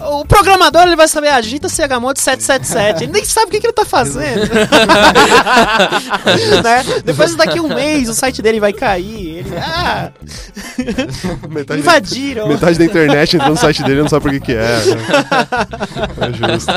o 0.00 0.23
programador 0.24 0.82
ele 0.82 0.96
vai 0.96 1.08
saber, 1.08 1.28
agita 1.28 1.68
CHMOD 1.68 2.20
777. 2.20 3.04
Ele 3.04 3.12
nem 3.12 3.24
sabe 3.24 3.46
o 3.46 3.50
que, 3.50 3.60
que 3.60 3.66
ele 3.66 3.72
tá 3.72 3.84
fazendo. 3.84 4.44
né? 6.62 6.84
Depois 7.04 7.34
daqui 7.34 7.58
um 7.60 7.68
mês 7.68 8.08
o 8.08 8.14
site 8.14 8.40
dele 8.42 8.60
vai 8.60 8.72
cair. 8.72 9.38
Ele, 9.38 9.56
ah, 9.56 10.12
metade 11.48 11.80
invadiram. 11.80 12.48
Da, 12.48 12.54
metade 12.54 12.78
da 12.78 12.84
internet 12.84 13.36
entrou 13.36 13.50
no 13.50 13.56
site 13.56 13.82
dele 13.82 14.02
não 14.02 14.08
sabe 14.08 14.22
por 14.22 14.30
que, 14.32 14.40
que 14.40 14.52
é. 14.52 14.56
Né? 14.56 14.82
É 16.20 16.32
justo. 16.32 16.72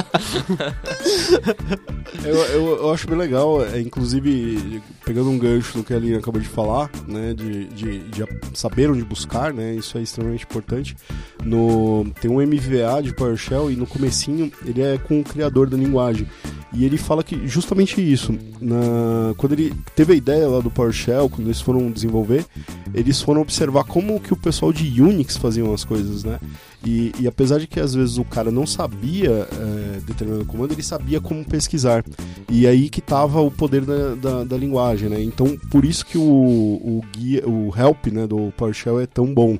Eu, 2.23 2.35
eu, 2.35 2.77
eu, 2.77 2.93
acho 2.93 3.07
bem 3.07 3.17
legal, 3.17 3.65
é, 3.65 3.79
inclusive, 3.79 4.81
pegando 5.05 5.29
um 5.29 5.37
gancho 5.37 5.77
do 5.77 5.83
que 5.83 5.93
a 5.93 5.97
Aline 5.97 6.17
acabou 6.17 6.41
de 6.41 6.47
falar, 6.47 6.89
né, 7.07 7.33
de, 7.33 7.65
de, 7.67 7.99
de 7.99 8.25
saber 8.53 8.89
onde 8.89 9.03
buscar, 9.03 9.53
né, 9.53 9.75
isso 9.75 9.97
é 9.97 10.01
extremamente 10.01 10.43
importante. 10.43 10.95
No, 11.43 12.05
tem 12.19 12.29
um 12.29 12.41
MVA 12.41 13.01
de 13.01 13.13
PowerShell 13.27 13.69
e 13.71 13.75
no 13.75 13.85
comecinho 13.85 14.51
ele 14.65 14.81
é 14.81 14.97
com 14.97 15.19
o 15.19 15.23
criador 15.23 15.69
da 15.69 15.77
linguagem. 15.77 16.27
E 16.73 16.83
ele 16.83 16.97
fala 16.97 17.23
que 17.23 17.47
justamente 17.47 18.01
isso, 18.01 18.37
na, 18.59 19.33
quando 19.37 19.53
ele 19.53 19.73
teve 19.95 20.13
a 20.13 20.15
ideia 20.15 20.47
lá 20.47 20.59
do 20.59 20.69
PowerShell, 20.69 21.29
quando 21.29 21.47
eles 21.47 21.61
foram 21.61 21.89
desenvolver, 21.89 22.45
eles 22.93 23.21
foram 23.21 23.41
observar 23.41 23.85
como 23.85 24.19
que 24.19 24.33
o 24.33 24.37
pessoal 24.37 24.73
de 24.73 25.01
Unix 25.01 25.37
faziam 25.37 25.73
as 25.73 25.85
coisas, 25.85 26.23
né? 26.23 26.39
E, 26.85 27.11
e 27.19 27.27
apesar 27.27 27.59
de 27.59 27.67
que 27.67 27.79
às 27.79 27.95
vezes 27.95 28.17
o 28.17 28.25
cara 28.25 28.51
não 28.51 28.67
sabia 28.67 29.47
é, 29.51 29.99
determinado 30.05 30.45
comando, 30.45 30.73
ele 30.73 30.83
sabia 30.83 31.19
como 31.21 31.43
pesquisar. 31.43 32.03
E 32.49 32.67
aí 32.67 32.89
que 32.89 32.99
estava 32.99 33.41
o 33.41 33.49
poder 33.49 33.83
da, 33.85 34.15
da, 34.15 34.43
da, 34.43 34.57
linguagem, 34.57 35.09
né? 35.09 35.21
Então, 35.21 35.57
por 35.71 35.83
isso 35.85 36.05
que 36.05 36.17
o, 36.17 36.21
o, 36.21 37.01
guia, 37.13 37.47
o 37.47 37.73
help 37.75 38.07
né, 38.07 38.27
do 38.27 38.53
PowerShell 38.57 38.99
é 38.99 39.05
tão 39.05 39.33
bom. 39.33 39.57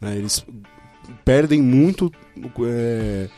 Né? 0.00 0.16
Eles 0.16 0.44
perdem 1.24 1.62
muito... 1.62 2.10
É, 2.64 3.28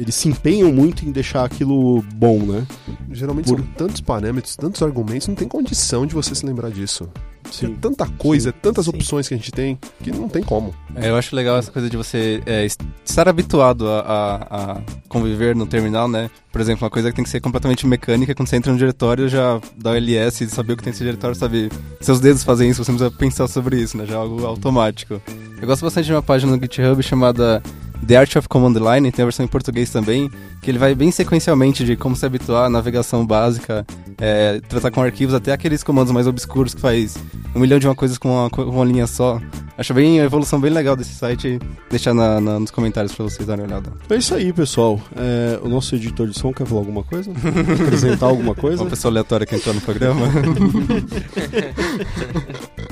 eles 0.00 0.14
se 0.14 0.28
empenham 0.28 0.72
muito 0.72 1.04
em 1.04 1.12
deixar 1.12 1.44
aquilo 1.44 2.02
bom, 2.14 2.38
né? 2.38 2.66
Geralmente 3.10 3.50
Por... 3.50 3.58
são 3.58 3.66
tantos 3.76 4.00
parâmetros, 4.00 4.56
tantos 4.56 4.82
argumentos, 4.82 5.28
não 5.28 5.34
tem 5.34 5.46
condição 5.46 6.06
de 6.06 6.14
você 6.14 6.34
se 6.34 6.46
lembrar 6.46 6.70
disso. 6.70 7.06
Sim. 7.50 7.74
É 7.74 7.76
tanta 7.80 8.06
coisa, 8.06 8.50
Sim. 8.50 8.56
tantas 8.62 8.86
Sim. 8.86 8.92
opções 8.92 9.28
que 9.28 9.34
a 9.34 9.36
gente 9.36 9.52
tem 9.52 9.78
que 10.02 10.10
não 10.10 10.26
tem 10.26 10.42
como. 10.42 10.74
É, 10.94 11.10
eu 11.10 11.16
acho 11.16 11.36
legal 11.36 11.58
essa 11.58 11.70
coisa 11.70 11.90
de 11.90 11.98
você 11.98 12.42
é, 12.46 12.66
estar 13.04 13.28
habituado 13.28 13.88
a, 13.88 14.00
a, 14.00 14.36
a, 14.72 14.80
conviver 15.06 15.54
no 15.54 15.66
terminal, 15.66 16.08
né? 16.08 16.30
Por 16.50 16.62
exemplo, 16.62 16.84
uma 16.84 16.90
coisa 16.90 17.10
que 17.10 17.16
tem 17.16 17.24
que 17.24 17.30
ser 17.30 17.40
completamente 17.40 17.86
mecânica, 17.86 18.34
quando 18.34 18.48
você 18.48 18.56
entra 18.56 18.72
no 18.72 18.78
diretório, 18.78 19.28
já 19.28 19.60
dá 19.76 19.90
o 19.90 19.94
LS 19.94 20.44
e 20.44 20.48
saber 20.48 20.72
o 20.72 20.76
que 20.78 20.82
tem 20.82 20.92
nesse 20.92 21.04
diretório, 21.04 21.36
sabe? 21.36 21.70
Seus 22.00 22.20
dedos 22.20 22.42
fazem 22.42 22.70
isso, 22.70 22.82
você 22.82 22.90
não 22.90 22.98
precisa 22.98 23.18
pensar 23.18 23.48
sobre 23.48 23.78
isso, 23.78 23.98
né? 23.98 24.06
Já 24.06 24.14
é 24.14 24.18
algo 24.18 24.46
automático. 24.46 25.20
Eu 25.60 25.66
gosto 25.66 25.82
bastante 25.82 26.06
de 26.06 26.12
uma 26.12 26.22
página 26.22 26.56
no 26.56 26.62
GitHub 26.62 27.02
chamada 27.02 27.62
The 28.06 28.16
Art 28.16 28.36
of 28.36 28.48
Command 28.48 28.74
Line, 28.74 29.12
tem 29.12 29.22
a 29.22 29.26
versão 29.26 29.44
em 29.44 29.48
português 29.48 29.90
também, 29.90 30.30
que 30.62 30.70
ele 30.70 30.78
vai 30.78 30.94
bem 30.94 31.10
sequencialmente 31.10 31.84
de 31.84 31.96
como 31.96 32.16
se 32.16 32.24
habituar 32.26 32.66
à 32.66 32.70
navegação 32.70 33.26
básica, 33.26 33.86
é, 34.18 34.60
tratar 34.68 34.90
com 34.90 35.02
arquivos, 35.02 35.34
até 35.34 35.52
aqueles 35.52 35.82
comandos 35.82 36.12
mais 36.12 36.26
obscuros 36.26 36.74
que 36.74 36.80
faz 36.80 37.16
um 37.54 37.60
milhão 37.60 37.78
de 37.78 37.86
uma 37.86 37.94
coisas 37.94 38.18
com 38.18 38.30
uma, 38.30 38.50
com 38.50 38.62
uma 38.62 38.84
linha 38.84 39.06
só. 39.06 39.40
Acho 39.76 39.94
bem 39.94 40.20
a 40.20 40.24
evolução 40.24 40.60
bem 40.60 40.70
legal 40.70 40.94
desse 40.94 41.14
site. 41.14 41.58
Deixar 41.88 42.12
na, 42.12 42.40
na, 42.40 42.60
nos 42.60 42.70
comentários 42.70 43.14
para 43.14 43.24
vocês 43.24 43.46
darem 43.46 43.64
uma 43.64 43.72
olhada. 43.72 43.92
É 44.10 44.16
isso 44.16 44.34
aí, 44.34 44.52
pessoal. 44.52 45.00
É, 45.16 45.58
o 45.62 45.68
nosso 45.68 45.94
editor 45.94 46.28
de 46.28 46.38
som 46.38 46.52
quer 46.52 46.66
falar 46.66 46.82
alguma 46.82 47.02
coisa? 47.02 47.30
Acrescentar 47.30 48.28
alguma 48.28 48.54
coisa? 48.60 48.82
Uma 48.82 48.90
pessoa 48.90 49.10
aleatória 49.10 49.46
que 49.46 49.56
entrou 49.56 49.74
no 49.74 49.80
programa. 49.80 50.26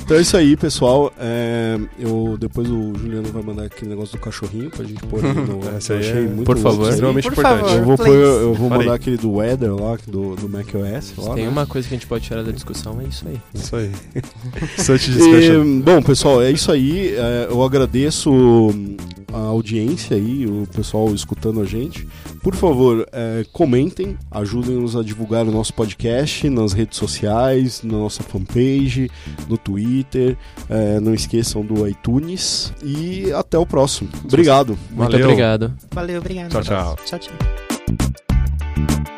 então 0.08 0.16
é 0.16 0.22
isso 0.22 0.38
aí, 0.38 0.56
pessoal. 0.56 1.12
É, 1.20 1.78
eu, 1.98 2.38
depois 2.40 2.66
o 2.66 2.94
Juliano 2.94 3.30
vai 3.30 3.42
mandar 3.42 3.64
aquele 3.64 3.90
negócio 3.90 4.16
do 4.16 4.22
cachorrinho 4.22 4.70
pra 4.70 4.82
gente 4.82 5.02
pôr 5.02 5.22
no. 5.22 5.60
Essa 5.76 5.92
aí 5.92 5.98
achei 5.98 6.24
é, 6.24 6.28
muito 6.28 6.46
Por 6.46 6.56
favor, 6.56 6.88
extremamente 6.88 7.24
por 7.24 7.32
importante. 7.34 7.60
Favor, 7.60 7.76
eu 7.76 7.84
vou, 7.84 7.96
pôr, 7.98 8.08
eu 8.08 8.54
vou 8.54 8.70
mandar 8.70 8.94
aquele 8.94 9.18
do 9.18 9.32
Weather 9.32 9.74
lá, 9.74 9.98
do, 10.06 10.34
do 10.34 10.48
macOS. 10.48 11.12
Lá, 11.18 11.34
tem 11.34 11.44
né? 11.44 11.50
uma 11.50 11.66
coisa 11.66 11.86
que 11.86 11.92
a 11.92 11.98
gente 11.98 12.06
pode 12.06 12.24
tirar 12.24 12.42
da 12.42 12.52
discussão, 12.52 12.98
é 13.02 13.04
isso 13.04 13.28
aí. 13.28 13.38
Isso 13.52 13.76
aí. 13.76 13.90
Such 14.82 15.10
discussion. 15.10 15.62
E, 15.62 15.82
bom, 15.82 16.00
pessoal, 16.00 16.42
é 16.42 16.50
isso 16.52 16.72
aí. 16.72 17.14
É, 17.14 17.48
eu 17.50 17.62
agradeço 17.62 18.30
a 19.32 19.38
audiência 19.38 20.16
aí, 20.16 20.46
o 20.46 20.66
pessoal 20.74 21.12
escutando 21.14 21.60
a 21.60 21.64
gente. 21.64 22.06
Por 22.42 22.54
favor, 22.54 23.06
é, 23.12 23.44
comentem, 23.52 24.16
ajudem-nos 24.30 24.96
a 24.96 25.02
divulgar 25.02 25.46
o 25.46 25.52
nosso 25.52 25.74
podcast 25.74 26.48
nas 26.48 26.72
redes 26.72 26.98
sociais, 26.98 27.82
na 27.82 27.98
nossa 27.98 28.22
fanpage, 28.22 29.10
no 29.48 29.58
Twitter. 29.58 30.36
É, 30.68 31.00
não 31.00 31.14
esqueçam 31.14 31.64
do 31.64 31.86
iTunes 31.86 32.72
e 32.82 33.32
até 33.32 33.58
o 33.58 33.66
próximo. 33.66 34.08
Obrigado. 34.24 34.78
Muito 34.90 35.12
Valeu. 35.12 35.26
obrigado. 35.26 35.74
Valeu, 35.92 36.18
obrigado. 36.18 36.50
Tchau, 36.50 36.62
tchau. 36.62 36.98
Tchau, 37.04 37.18
tchau. 37.18 39.17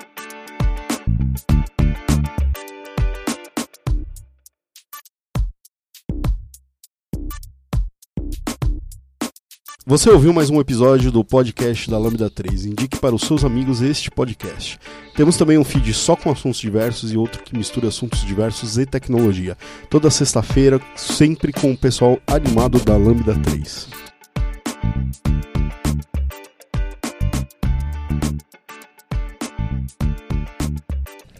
Você 9.91 10.09
ouviu 10.09 10.33
mais 10.33 10.49
um 10.51 10.61
episódio 10.61 11.11
do 11.11 11.25
podcast 11.25 11.91
da 11.91 11.99
Lambda 11.99 12.31
3. 12.31 12.67
Indique 12.67 13.01
para 13.01 13.13
os 13.13 13.23
seus 13.23 13.45
amigos 13.45 13.83
este 13.83 14.09
podcast. 14.09 14.79
Temos 15.17 15.37
também 15.37 15.59
um 15.59 15.65
feed 15.65 15.93
só 15.93 16.15
com 16.15 16.31
assuntos 16.31 16.61
diversos 16.61 17.11
e 17.13 17.17
outro 17.17 17.43
que 17.43 17.59
mistura 17.59 17.89
assuntos 17.89 18.25
diversos 18.25 18.79
e 18.79 18.87
tecnologia. 18.87 19.59
Toda 19.91 20.09
sexta-feira, 20.09 20.81
sempre 20.95 21.53
com 21.53 21.73
o 21.73 21.77
pessoal 21.77 22.21
animado 22.29 22.79
da 22.85 22.97
Lambda 22.97 23.35
3. 23.35 23.89